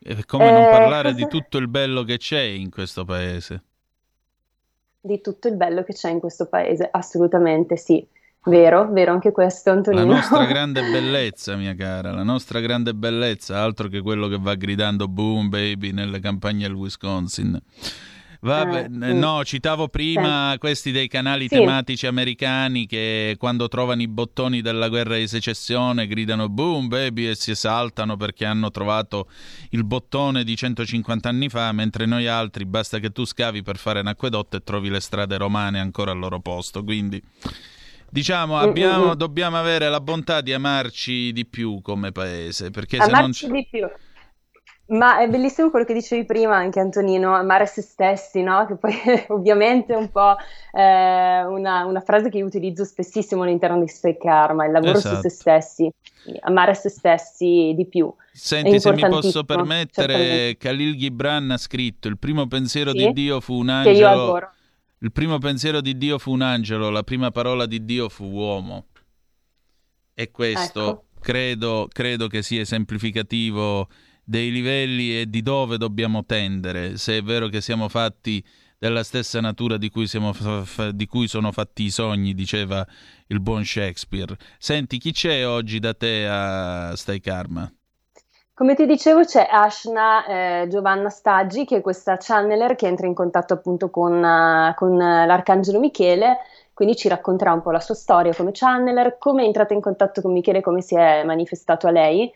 È 0.00 0.24
come 0.26 0.50
non 0.50 0.64
Eh, 0.64 0.68
parlare 0.70 1.14
di 1.14 1.22
cosa- 1.22 1.36
tutto 1.38 1.58
il 1.58 1.68
bello 1.68 2.02
che 2.02 2.16
c'è 2.16 2.40
in 2.40 2.70
questo 2.70 3.04
paese. 3.04 3.62
Di 5.00 5.20
tutto 5.20 5.48
il 5.48 5.54
bello 5.54 5.84
che 5.84 5.92
c'è 5.92 6.10
in 6.10 6.20
questo 6.20 6.46
paese, 6.48 6.88
assolutamente 6.90 7.76
sì. 7.76 8.06
Vero, 8.44 8.90
vero 8.92 9.12
anche 9.12 9.30
questo, 9.32 9.70
La 9.70 9.76
Antonino. 9.76 10.04
nostra 10.04 10.44
grande 10.46 10.80
bellezza, 10.90 11.56
mia 11.56 11.74
cara, 11.74 12.12
la 12.12 12.22
nostra 12.22 12.60
grande 12.60 12.94
bellezza, 12.94 13.62
altro 13.62 13.88
che 13.88 14.00
quello 14.00 14.28
che 14.28 14.38
va 14.38 14.54
gridando 14.54 15.06
boom 15.08 15.48
baby 15.48 15.92
nelle 15.92 16.20
campagne 16.20 16.62
del 16.66 16.72
Wisconsin. 16.74 17.60
Vabbè, 18.40 18.84
Eh, 18.84 18.88
n- 18.88 19.10
mm. 19.14 19.18
no, 19.18 19.44
citavo 19.44 19.88
prima 19.88 20.54
questi 20.60 20.92
dei 20.92 21.08
canali 21.08 21.48
Sì. 21.48 21.56
tematici 21.56 22.06
americani 22.06 22.86
che 22.86 23.34
quando 23.36 23.66
trovano 23.66 24.00
i 24.00 24.06
bottoni 24.06 24.62
della 24.62 24.88
guerra 24.88 25.16
di 25.16 25.26
secessione 25.26 26.06
gridano 26.06 26.48
boom 26.48 26.86
baby 26.86 27.26
e 27.26 27.34
si 27.34 27.50
esaltano 27.50 28.16
perché 28.16 28.44
hanno 28.46 28.70
trovato 28.70 29.28
il 29.70 29.84
bottone 29.84 30.44
di 30.44 30.54
150 30.56 31.28
anni 31.28 31.48
fa, 31.48 31.72
mentre 31.72 32.06
noi 32.06 32.28
altri 32.28 32.64
basta 32.64 33.00
che 33.00 33.10
tu 33.10 33.24
scavi 33.26 33.62
per 33.62 33.76
fare 33.76 33.98
un 34.00 34.06
acquedotto 34.06 34.56
e 34.56 34.60
trovi 34.62 34.88
le 34.88 35.00
strade 35.00 35.36
romane 35.36 35.80
ancora 35.80 36.12
al 36.12 36.18
loro 36.20 36.38
posto. 36.38 36.84
Quindi 36.84 37.20
diciamo 38.10 38.56
Mm, 38.56 38.60
abbiamo- 38.60 39.04
mm, 39.06 39.10
mm. 39.10 39.12
dobbiamo 39.14 39.58
avere 39.58 39.88
la 39.88 40.00
bontà 40.00 40.40
di 40.40 40.52
amarci 40.52 41.32
di 41.32 41.46
più 41.46 41.80
come 41.82 42.12
paese, 42.12 42.70
perché 42.70 43.00
se 43.00 43.12
non 43.12 43.14
Amarci 43.14 43.48
di 43.48 43.66
più. 43.68 43.88
Ma 44.90 45.18
è 45.20 45.28
bellissimo 45.28 45.68
quello 45.68 45.84
che 45.84 45.92
dicevi 45.92 46.24
prima 46.24 46.56
anche 46.56 46.80
Antonino, 46.80 47.34
amare 47.34 47.66
se 47.66 47.82
stessi, 47.82 48.42
no? 48.42 48.64
Che 48.64 48.76
poi 48.76 48.92
ovviamente 49.28 49.92
è 49.92 49.96
un 49.96 50.10
po' 50.10 50.34
eh, 50.72 51.44
una, 51.44 51.84
una 51.84 52.00
frase 52.00 52.30
che 52.30 52.38
io 52.38 52.46
utilizzo 52.46 52.84
spessissimo 52.84 53.42
all'interno 53.42 53.78
di 53.80 53.86
Stay 53.86 54.16
Karma, 54.16 54.64
il 54.64 54.72
lavoro 54.72 54.94
su 54.94 55.08
Esatto. 55.08 55.28
se 55.28 55.28
stessi, 55.28 55.90
amare 56.40 56.72
se 56.72 56.88
stessi 56.88 57.74
di 57.76 57.86
più. 57.86 58.10
Senti, 58.32 58.80
se 58.80 58.92
mi 58.92 59.06
posso 59.06 59.44
permettere. 59.44 60.56
Khalil 60.56 60.96
Gibran 60.96 61.50
ha 61.50 61.58
scritto: 61.58 62.08
Il 62.08 62.16
primo 62.16 62.46
pensiero 62.46 62.90
Sì, 62.92 62.96
di 62.96 63.12
Dio 63.12 63.40
fu 63.42 63.54
un 63.58 63.66
che 63.66 63.90
io 63.90 64.08
angelo. 64.08 64.08
adoro. 64.08 64.52
Il 65.00 65.12
primo 65.12 65.38
pensiero 65.38 65.80
di 65.80 65.96
Dio 65.96 66.18
fu 66.18 66.32
un 66.32 66.42
angelo, 66.42 66.90
la 66.90 67.04
prima 67.04 67.30
parola 67.30 67.66
di 67.66 67.84
Dio 67.84 68.08
fu 68.08 68.24
uomo. 68.24 68.86
E 70.12 70.30
questo 70.32 70.88
Ecco. 70.88 71.04
credo, 71.20 71.88
credo 71.92 72.26
che 72.26 72.42
sia 72.42 72.60
esemplificativo 72.62 73.88
dei 74.24 74.50
livelli 74.50 75.20
e 75.20 75.30
di 75.30 75.40
dove 75.40 75.78
dobbiamo 75.78 76.24
tendere, 76.24 76.96
se 76.98 77.18
è 77.18 77.22
vero 77.22 77.48
che 77.48 77.60
siamo 77.60 77.88
fatti 77.88 78.44
della 78.76 79.04
stessa 79.04 79.40
natura 79.40 79.76
di 79.76 79.88
cui, 79.88 80.06
fa- 80.06 80.90
di 80.90 81.06
cui 81.06 81.28
sono 81.28 81.52
fatti 81.52 81.84
i 81.84 81.90
sogni, 81.90 82.34
diceva 82.34 82.86
il 83.28 83.40
buon 83.40 83.64
Shakespeare. 83.64 84.36
Senti, 84.58 84.98
chi 84.98 85.12
c'è 85.12 85.46
oggi 85.46 85.78
da 85.78 85.94
te 85.94 86.26
a 86.26 86.96
Stai 86.96 87.20
Karma? 87.20 87.72
Come 88.58 88.74
ti 88.74 88.86
dicevo 88.86 89.22
c'è 89.22 89.46
Ashna 89.48 90.26
eh, 90.62 90.66
Giovanna 90.68 91.10
Staggi 91.10 91.64
che 91.64 91.76
è 91.76 91.80
questa 91.80 92.16
channeler 92.18 92.74
che 92.74 92.88
entra 92.88 93.06
in 93.06 93.14
contatto 93.14 93.54
appunto 93.54 93.88
con, 93.88 94.12
eh, 94.12 94.74
con, 94.74 95.00
eh, 95.00 95.26
l'Arcangelo 95.26 95.78
Michele, 95.78 96.38
quindi 96.74 96.96
ci 96.96 97.06
racconterà 97.06 97.52
un 97.52 97.62
po' 97.62 97.70
la 97.70 97.78
sua 97.78 97.94
storia 97.94 98.34
come 98.34 98.50
channeler, 98.52 99.16
come 99.18 99.44
è 99.44 99.46
entrata 99.46 99.74
in 99.74 99.80
contatto 99.80 100.20
con 100.22 100.32
Michele, 100.32 100.60
come 100.60 100.80
si 100.80 100.96
è 100.96 101.22
manifestato 101.22 101.86
a 101.86 101.92
lei 101.92 102.28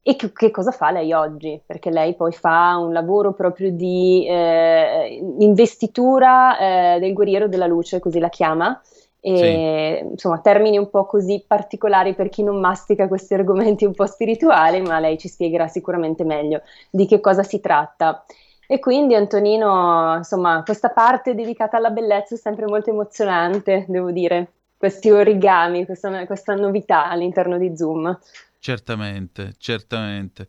e 0.00 0.16
che, 0.16 0.32
che 0.32 0.50
cosa 0.50 0.70
fa 0.70 0.90
lei 0.90 1.12
oggi, 1.12 1.60
perché 1.66 1.90
lei 1.90 2.14
poi 2.14 2.32
fa 2.32 2.78
un 2.78 2.94
lavoro 2.94 3.34
proprio 3.34 3.70
di 3.70 4.26
eh, 4.26 5.22
investitura 5.40 6.56
eh, 6.94 7.00
del 7.00 7.12
guerriero 7.12 7.48
della 7.48 7.66
luce, 7.66 8.00
così 8.00 8.18
la 8.18 8.30
chiama. 8.30 8.80
E, 9.28 10.06
insomma, 10.12 10.38
termini 10.38 10.78
un 10.78 10.88
po' 10.88 11.04
così 11.04 11.42
particolari 11.44 12.14
per 12.14 12.28
chi 12.28 12.44
non 12.44 12.60
mastica 12.60 13.08
questi 13.08 13.34
argomenti 13.34 13.84
un 13.84 13.92
po' 13.92 14.06
spirituali, 14.06 14.80
ma 14.82 15.00
lei 15.00 15.18
ci 15.18 15.26
spiegherà 15.26 15.66
sicuramente 15.66 16.22
meglio 16.22 16.62
di 16.90 17.06
che 17.06 17.18
cosa 17.18 17.42
si 17.42 17.58
tratta. 17.58 18.24
E 18.68 18.78
quindi 18.78 19.16
Antonino, 19.16 20.14
insomma, 20.18 20.62
questa 20.64 20.90
parte 20.90 21.34
dedicata 21.34 21.76
alla 21.76 21.90
bellezza 21.90 22.36
è 22.36 22.38
sempre 22.38 22.66
molto 22.66 22.90
emozionante, 22.90 23.84
devo 23.88 24.12
dire, 24.12 24.52
questi 24.76 25.10
origami, 25.10 25.84
questa, 25.86 26.24
questa 26.24 26.54
novità 26.54 27.08
all'interno 27.08 27.58
di 27.58 27.76
Zoom. 27.76 28.16
Certamente, 28.60 29.54
certamente. 29.58 30.48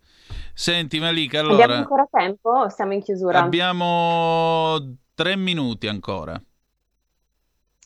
Senti 0.53 0.99
Malika, 0.99 1.39
Abbiamo 1.39 1.61
allora 1.63 1.77
ancora 1.77 2.07
tempo 2.11 2.49
o 2.49 2.69
siamo 2.69 2.93
in 2.93 3.01
chiusura? 3.01 3.39
abbiamo 3.39 4.97
tre 5.15 5.35
minuti 5.35 5.87
ancora. 5.87 6.39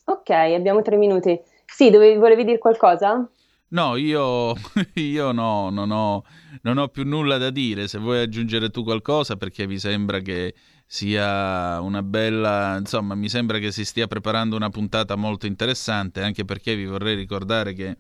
Ok, 0.06 0.30
abbiamo 0.30 0.82
tre 0.82 0.98
minuti. 0.98 1.40
Sì, 1.66 1.90
dovevi, 1.90 2.18
volevi 2.18 2.44
dire 2.44 2.58
qualcosa? 2.58 3.30
No, 3.70 3.96
io, 3.96 4.54
io 4.96 5.32
no, 5.32 5.70
non 5.70 5.92
ho, 5.92 6.24
non 6.64 6.78
ho 6.78 6.88
più 6.90 7.06
nulla 7.06 7.38
da 7.38 7.50
dire. 7.50 7.88
Se 7.88 7.98
vuoi 8.00 8.20
aggiungere 8.22 8.70
tu 8.70 8.84
qualcosa, 8.84 9.38
perché 9.38 9.66
mi 9.66 9.80
sembra 9.80 10.20
che 10.20 10.54
sia 10.86 11.80
una 11.80 12.04
bella, 12.04 12.78
insomma, 12.78 13.16
mi 13.16 13.30
sembra 13.30 13.60
che 13.60 13.72
si 13.72 13.86
stia 13.86 14.08
preparando 14.08 14.58
una 14.58 14.70
puntata 14.70 15.16
molto 15.16 15.46
interessante, 15.46 16.22
anche 16.22 16.44
perché 16.44 16.76
vi 16.76 16.86
vorrei 16.86 17.16
ricordare 17.16 17.74
che 17.74 17.98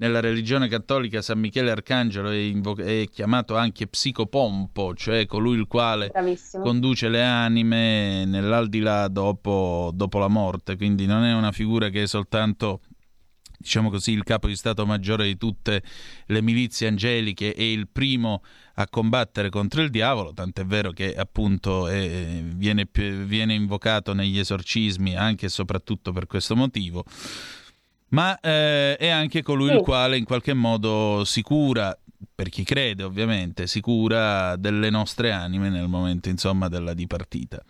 nella 0.00 0.20
religione 0.20 0.68
cattolica 0.68 1.22
San 1.22 1.38
Michele 1.40 1.70
Arcangelo 1.70 2.30
è, 2.30 2.36
invo- 2.36 2.76
è 2.76 3.08
chiamato 3.10 3.56
anche 3.56 3.86
psicopompo, 3.86 4.94
cioè 4.94 5.26
colui 5.26 5.56
il 5.58 5.66
quale 5.66 6.08
Bravissimo. 6.08 6.62
conduce 6.62 7.08
le 7.08 7.22
anime 7.24 8.24
nell'aldilà 8.24 9.08
dopo, 9.08 9.90
dopo 9.92 10.18
la 10.18 10.28
morte, 10.28 10.76
quindi 10.76 11.06
non 11.06 11.24
è 11.24 11.34
una 11.34 11.52
figura 11.52 11.88
che 11.88 12.02
è 12.02 12.06
soltanto 12.06 12.80
diciamo 13.60 13.90
così, 13.90 14.12
il 14.12 14.22
capo 14.22 14.46
di 14.46 14.54
Stato 14.54 14.86
Maggiore 14.86 15.24
di 15.24 15.36
tutte 15.36 15.82
le 16.26 16.42
milizie 16.42 16.86
angeliche 16.86 17.52
e 17.56 17.72
il 17.72 17.88
primo 17.88 18.42
a 18.74 18.86
combattere 18.88 19.50
contro 19.50 19.82
il 19.82 19.90
diavolo, 19.90 20.32
tant'è 20.32 20.64
vero 20.64 20.92
che 20.92 21.12
appunto 21.16 21.88
è- 21.88 22.40
viene, 22.44 22.88
viene 22.92 23.54
invocato 23.54 24.12
negli 24.12 24.38
esorcismi 24.38 25.16
anche 25.16 25.46
e 25.46 25.48
soprattutto 25.48 26.12
per 26.12 26.26
questo 26.28 26.54
motivo. 26.54 27.04
Ma 28.10 28.38
eh, 28.40 28.96
è 28.96 29.08
anche 29.08 29.42
colui 29.42 29.72
il 29.72 29.78
Sì. 29.78 29.84
quale 29.84 30.16
in 30.16 30.24
qualche 30.24 30.54
modo 30.54 31.24
si 31.24 31.42
cura, 31.42 31.96
per 32.34 32.48
chi 32.48 32.64
crede 32.64 33.02
ovviamente, 33.02 33.66
si 33.66 33.80
cura 33.80 34.56
delle 34.56 34.88
nostre 34.90 35.30
anime 35.30 35.68
nel 35.68 35.88
momento 35.88 36.28
insomma 36.28 36.68
della 36.68 36.94
dipartita. 36.94 37.62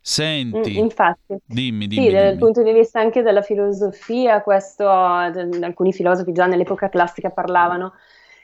Senti, 0.00 0.72
Mm, 0.72 0.78
infatti. 0.78 1.36
dimmi, 1.44 1.86
Sì, 1.86 1.88
dimmi, 1.88 2.10
dal 2.10 2.26
dimmi. 2.28 2.38
punto 2.38 2.62
di 2.62 2.72
vista 2.72 3.00
anche 3.00 3.22
della 3.22 3.42
filosofia, 3.42 4.42
questo, 4.42 4.88
alcuni 4.88 5.92
filosofi 5.92 6.32
già 6.32 6.46
nell'epoca 6.46 6.88
classica 6.88 7.30
parlavano 7.30 7.92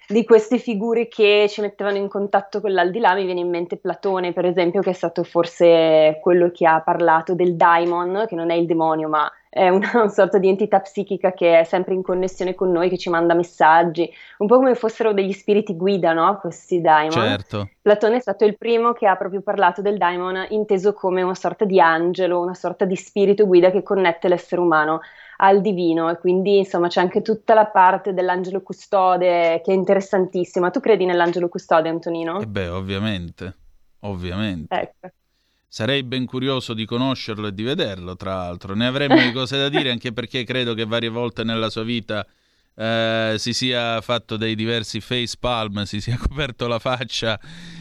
di 0.08 0.24
queste 0.24 0.58
figure 0.58 1.08
che 1.08 1.46
ci 1.48 1.60
mettevano 1.60 1.96
in 1.96 2.08
contatto 2.08 2.60
con 2.60 2.72
l'aldilà. 2.72 3.14
Mi 3.14 3.24
viene 3.24 3.40
in 3.40 3.48
mente 3.48 3.76
Platone, 3.78 4.32
per 4.32 4.44
esempio, 4.44 4.80
che 4.80 4.90
è 4.90 4.92
stato 4.92 5.22
forse 5.24 6.18
quello 6.20 6.50
che 6.50 6.66
ha 6.66 6.80
parlato 6.82 7.34
del 7.34 7.56
daimon, 7.56 8.26
che 8.28 8.34
non 8.34 8.50
è 8.50 8.54
il 8.54 8.66
demonio, 8.66 9.08
ma 9.08 9.30
è 9.54 9.68
una, 9.68 10.08
sorta 10.08 10.38
di 10.38 10.48
entità 10.48 10.80
psichica 10.80 11.32
che 11.32 11.60
è 11.60 11.64
sempre 11.64 11.92
in 11.92 12.02
connessione 12.02 12.54
con 12.54 12.72
noi, 12.72 12.88
che 12.88 12.96
ci 12.96 13.10
manda 13.10 13.34
messaggi, 13.34 14.10
un 14.38 14.46
po' 14.46 14.56
come 14.56 14.74
fossero 14.74 15.12
degli 15.12 15.32
spiriti 15.32 15.76
guida, 15.76 16.14
no? 16.14 16.38
Questi 16.38 16.80
daimon. 16.80 17.10
Certo. 17.10 17.68
Platone 17.82 18.16
è 18.16 18.20
stato 18.20 18.46
il 18.46 18.56
primo 18.56 18.94
che 18.94 19.06
ha 19.06 19.14
proprio 19.16 19.42
parlato 19.42 19.82
del 19.82 19.98
daimon 19.98 20.46
inteso 20.48 20.94
come 20.94 21.20
una 21.20 21.34
sorta 21.34 21.66
di 21.66 21.78
angelo, 21.78 22.40
una 22.40 22.54
sorta 22.54 22.86
di 22.86 22.96
spirito 22.96 23.46
guida 23.46 23.70
che 23.70 23.82
connette 23.82 24.28
l'essere 24.28 24.62
umano 24.62 25.00
al 25.36 25.60
divino 25.60 26.08
e 26.08 26.18
quindi 26.18 26.58
insomma 26.58 26.88
c'è 26.88 27.00
anche 27.00 27.20
tutta 27.20 27.52
la 27.52 27.66
parte 27.66 28.14
dell'angelo 28.14 28.62
custode 28.62 29.60
che 29.62 29.70
è 29.70 29.74
interessantissima. 29.74 30.70
Tu 30.70 30.80
credi 30.80 31.04
nell'angelo 31.04 31.50
custode, 31.50 31.90
Antonino? 31.90 32.40
Eh 32.40 32.46
beh, 32.46 32.68
ovviamente, 32.68 33.54
ovviamente. 34.00 34.74
Ecco. 34.74 35.08
Sarei 35.74 36.02
ben 36.02 36.26
curioso 36.26 36.74
di 36.74 36.84
conoscerlo 36.84 37.46
e 37.46 37.54
di 37.54 37.62
vederlo, 37.62 38.14
tra 38.14 38.34
l'altro. 38.34 38.74
Ne 38.74 38.86
avremmo 38.86 39.18
di 39.18 39.32
cose 39.32 39.56
da 39.56 39.70
dire, 39.70 39.90
anche 39.90 40.12
perché 40.12 40.44
credo 40.44 40.74
che 40.74 40.84
varie 40.84 41.08
volte 41.08 41.44
nella 41.44 41.70
sua 41.70 41.82
vita 41.82 42.26
eh, 42.74 43.34
si 43.36 43.52
sia 43.52 44.00
fatto 44.00 44.36
dei 44.36 44.54
diversi 44.54 45.00
face 45.00 45.36
palm, 45.38 45.82
si 45.82 46.00
sia 46.00 46.16
coperto 46.20 46.66
la 46.66 46.78
faccia 46.78 47.38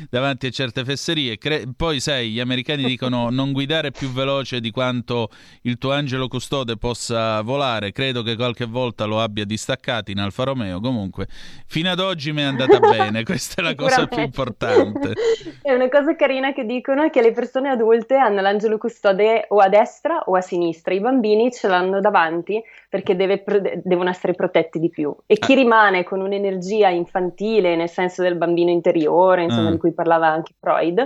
davanti 0.09 0.47
a 0.47 0.49
certe 0.49 0.83
fesserie. 0.83 1.37
Cre- 1.37 1.65
poi, 1.75 1.99
sai, 1.99 2.31
gli 2.31 2.39
americani 2.39 2.83
dicono 2.83 3.29
non 3.31 3.51
guidare 3.51 3.91
più 3.91 4.09
veloce 4.11 4.59
di 4.59 4.71
quanto 4.71 5.29
il 5.63 5.77
tuo 5.77 5.91
angelo 5.91 6.27
custode 6.27 6.77
possa 6.77 7.41
volare. 7.41 7.91
Credo 7.91 8.21
che 8.21 8.35
qualche 8.35 8.65
volta 8.65 9.05
lo 9.05 9.21
abbia 9.21 9.45
distaccato 9.45 10.11
in 10.11 10.19
Alfa 10.19 10.43
Romeo. 10.43 10.79
Comunque, 10.79 11.27
fino 11.67 11.89
ad 11.89 11.99
oggi 11.99 12.31
mi 12.31 12.41
è 12.41 12.45
andata 12.45 12.79
bene. 12.79 13.23
Questa 13.23 13.61
è 13.61 13.63
la 13.63 13.75
cosa 13.75 14.07
più 14.07 14.21
importante. 14.21 15.13
E 15.61 15.73
una 15.73 15.89
cosa 15.89 16.15
carina 16.15 16.53
che 16.53 16.65
dicono 16.65 17.03
è 17.03 17.09
che 17.09 17.21
le 17.21 17.31
persone 17.31 17.69
adulte 17.69 18.15
hanno 18.15 18.41
l'angelo 18.41 18.77
custode 18.77 19.45
o 19.49 19.59
a 19.59 19.69
destra 19.69 20.23
o 20.25 20.35
a 20.35 20.41
sinistra, 20.41 20.93
i 20.93 20.99
bambini 20.99 21.51
ce 21.51 21.67
l'hanno 21.67 21.99
davanti 21.99 22.61
perché 22.91 23.15
deve 23.15 23.41
devono 23.85 24.09
essere 24.09 24.33
protetti 24.33 24.77
di 24.77 24.89
più. 24.89 25.15
E 25.25 25.37
chi 25.37 25.55
rimane 25.55 26.03
con 26.03 26.19
un'energia 26.19 26.89
infantile, 26.89 27.77
nel 27.77 27.87
senso 27.87 28.21
del 28.21 28.35
bambino 28.35 28.69
interiore, 28.69 29.43
insomma, 29.43 29.69
Mm. 29.69 29.71
di 29.71 29.77
cui 29.77 29.93
parlava 29.93 30.27
anche 30.27 30.51
Freud, 30.59 31.01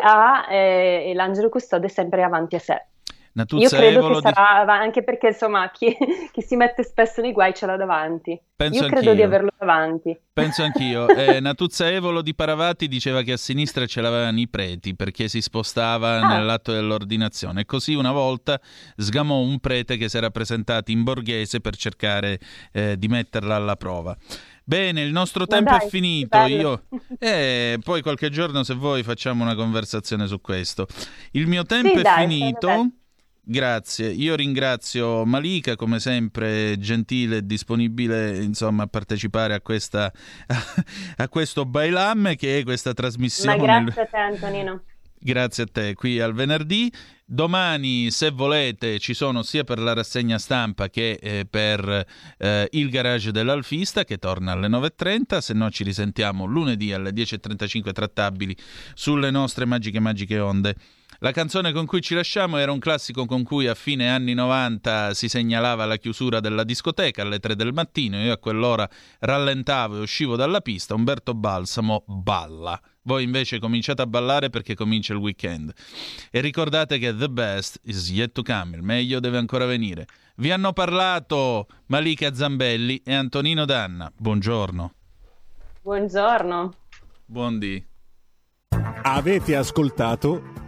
ha 0.00 0.46
eh, 0.50 1.12
l'angelo 1.14 1.50
custode 1.50 1.90
sempre 1.90 2.22
avanti 2.22 2.54
a 2.54 2.60
sé. 2.60 2.86
Natuzza 3.36 3.76
Io 3.76 3.82
credo 3.82 3.98
Evolo 3.98 4.20
che 4.20 4.28
di- 4.28 4.32
sarà, 4.34 4.72
anche 4.80 5.04
perché 5.04 5.26
insomma 5.28 5.70
chi, 5.70 5.94
chi 6.32 6.40
si 6.40 6.56
mette 6.56 6.82
spesso 6.82 7.20
nei 7.20 7.32
guai 7.32 7.52
ce 7.54 7.66
l'ha 7.66 7.76
davanti. 7.76 8.40
Penso 8.56 8.84
Io 8.84 8.88
credo 8.88 9.10
anch'io. 9.10 9.14
di 9.14 9.22
averlo 9.22 9.50
davanti. 9.58 10.18
Penso 10.32 10.62
anch'io. 10.62 11.06
Eh, 11.14 11.40
Natuzza 11.40 11.90
Evolo 11.90 12.22
di 12.22 12.34
Paravati 12.34 12.88
diceva 12.88 13.20
che 13.20 13.32
a 13.32 13.36
sinistra 13.36 13.84
ce 13.84 14.00
l'avevano 14.00 14.38
i 14.40 14.48
preti 14.48 14.94
perché 14.96 15.28
si 15.28 15.42
spostava 15.42 16.20
Ah. 16.20 16.28
nell'atto 16.36 16.72
dell'ordinazione. 16.72 17.66
Così 17.66 17.92
una 17.94 18.10
volta 18.12 18.58
sgamò 18.96 19.36
un 19.38 19.58
prete 19.60 19.98
che 19.98 20.08
si 20.08 20.16
era 20.16 20.30
presentato 20.30 20.90
in 20.90 21.02
borghese 21.02 21.60
per 21.60 21.76
cercare 21.76 22.38
eh, 22.72 22.96
di 22.96 23.08
metterla 23.08 23.54
alla 23.54 23.76
prova. 23.76 24.16
Bene, 24.64 25.02
il 25.02 25.12
nostro 25.12 25.46
tempo 25.46 25.70
dai, 25.76 25.86
è 25.86 25.88
finito. 25.90 26.38
Io 26.46 26.84
eh, 27.20 27.78
poi 27.84 28.00
qualche 28.00 28.30
giorno, 28.30 28.62
se 28.62 28.72
vuoi, 28.74 29.02
facciamo 29.02 29.44
una 29.44 29.54
conversazione 29.54 30.26
su 30.26 30.40
questo. 30.40 30.86
Il 31.32 31.46
mio 31.46 31.64
tempo 31.64 31.88
Sì, 31.88 31.98
è 31.98 32.02
dai, 32.02 32.26
finito. 32.26 32.88
Grazie, 33.48 34.08
io 34.08 34.34
ringrazio 34.34 35.24
Malika 35.24 35.76
come 35.76 36.00
sempre 36.00 36.76
gentile 36.80 37.36
e 37.36 37.46
disponibile 37.46 38.42
insomma 38.42 38.82
a 38.82 38.86
partecipare 38.88 39.54
a, 39.54 39.60
questa, 39.60 40.12
a 41.16 41.28
questo 41.28 41.64
Bailam 41.64 42.34
che 42.34 42.58
è 42.58 42.64
questa 42.64 42.88
Ma 42.88 42.94
trasmissione. 42.96 43.56
grazie 43.56 44.02
a 44.02 44.06
te 44.06 44.16
Antonino. 44.16 44.82
Grazie 45.16 45.62
a 45.62 45.66
te, 45.70 45.94
qui 45.94 46.18
al 46.18 46.34
venerdì. 46.34 46.92
Domani, 47.24 48.10
se 48.10 48.30
volete, 48.30 48.98
ci 48.98 49.14
sono 49.14 49.42
sia 49.42 49.62
per 49.62 49.78
la 49.78 49.92
rassegna 49.92 50.38
stampa 50.38 50.88
che 50.88 51.12
eh, 51.20 51.46
per 51.48 52.04
eh, 52.38 52.68
il 52.72 52.90
garage 52.90 53.30
dell'Alfista 53.30 54.04
che 54.04 54.18
torna 54.18 54.52
alle 54.52 54.66
9.30, 54.66 55.38
se 55.38 55.54
no 55.54 55.70
ci 55.70 55.84
risentiamo 55.84 56.46
lunedì 56.46 56.92
alle 56.92 57.10
10.35 57.10 57.92
trattabili 57.92 58.56
sulle 58.94 59.30
nostre 59.30 59.66
magiche 59.66 60.00
magiche 60.00 60.40
onde. 60.40 60.74
La 61.20 61.32
canzone 61.32 61.72
con 61.72 61.86
cui 61.86 62.02
ci 62.02 62.14
lasciamo 62.14 62.58
era 62.58 62.72
un 62.72 62.78
classico 62.78 63.24
con 63.24 63.42
cui 63.42 63.66
a 63.66 63.74
fine 63.74 64.10
anni 64.10 64.34
90 64.34 65.14
si 65.14 65.28
segnalava 65.28 65.86
la 65.86 65.96
chiusura 65.96 66.40
della 66.40 66.62
discoteca 66.62 67.22
alle 67.22 67.38
3 67.38 67.56
del 67.56 67.72
mattino. 67.72 68.22
Io 68.22 68.32
a 68.32 68.38
quell'ora 68.38 68.88
rallentavo 69.20 69.96
e 69.96 70.00
uscivo 70.00 70.36
dalla 70.36 70.60
pista. 70.60 70.94
Umberto 70.94 71.32
Balsamo 71.32 72.04
balla. 72.06 72.78
Voi 73.02 73.22
invece 73.22 73.58
cominciate 73.58 74.02
a 74.02 74.06
ballare 74.06 74.50
perché 74.50 74.74
comincia 74.74 75.14
il 75.14 75.20
weekend. 75.20 75.72
E 76.30 76.40
ricordate 76.40 76.98
che 76.98 77.16
the 77.16 77.30
best 77.30 77.80
is 77.84 78.10
yet 78.10 78.32
to 78.32 78.42
come, 78.42 78.76
il 78.76 78.82
meglio 78.82 79.18
deve 79.18 79.38
ancora 79.38 79.64
venire. 79.64 80.06
Vi 80.36 80.50
hanno 80.50 80.72
parlato 80.72 81.66
Malika 81.86 82.34
Zambelli 82.34 83.00
e 83.04 83.14
Antonino 83.14 83.64
Danna. 83.64 84.12
Buongiorno. 84.14 84.92
Buongiorno. 85.80 86.74
Buondì. 87.24 87.82
Avete 89.02 89.54
ascoltato 89.54 90.55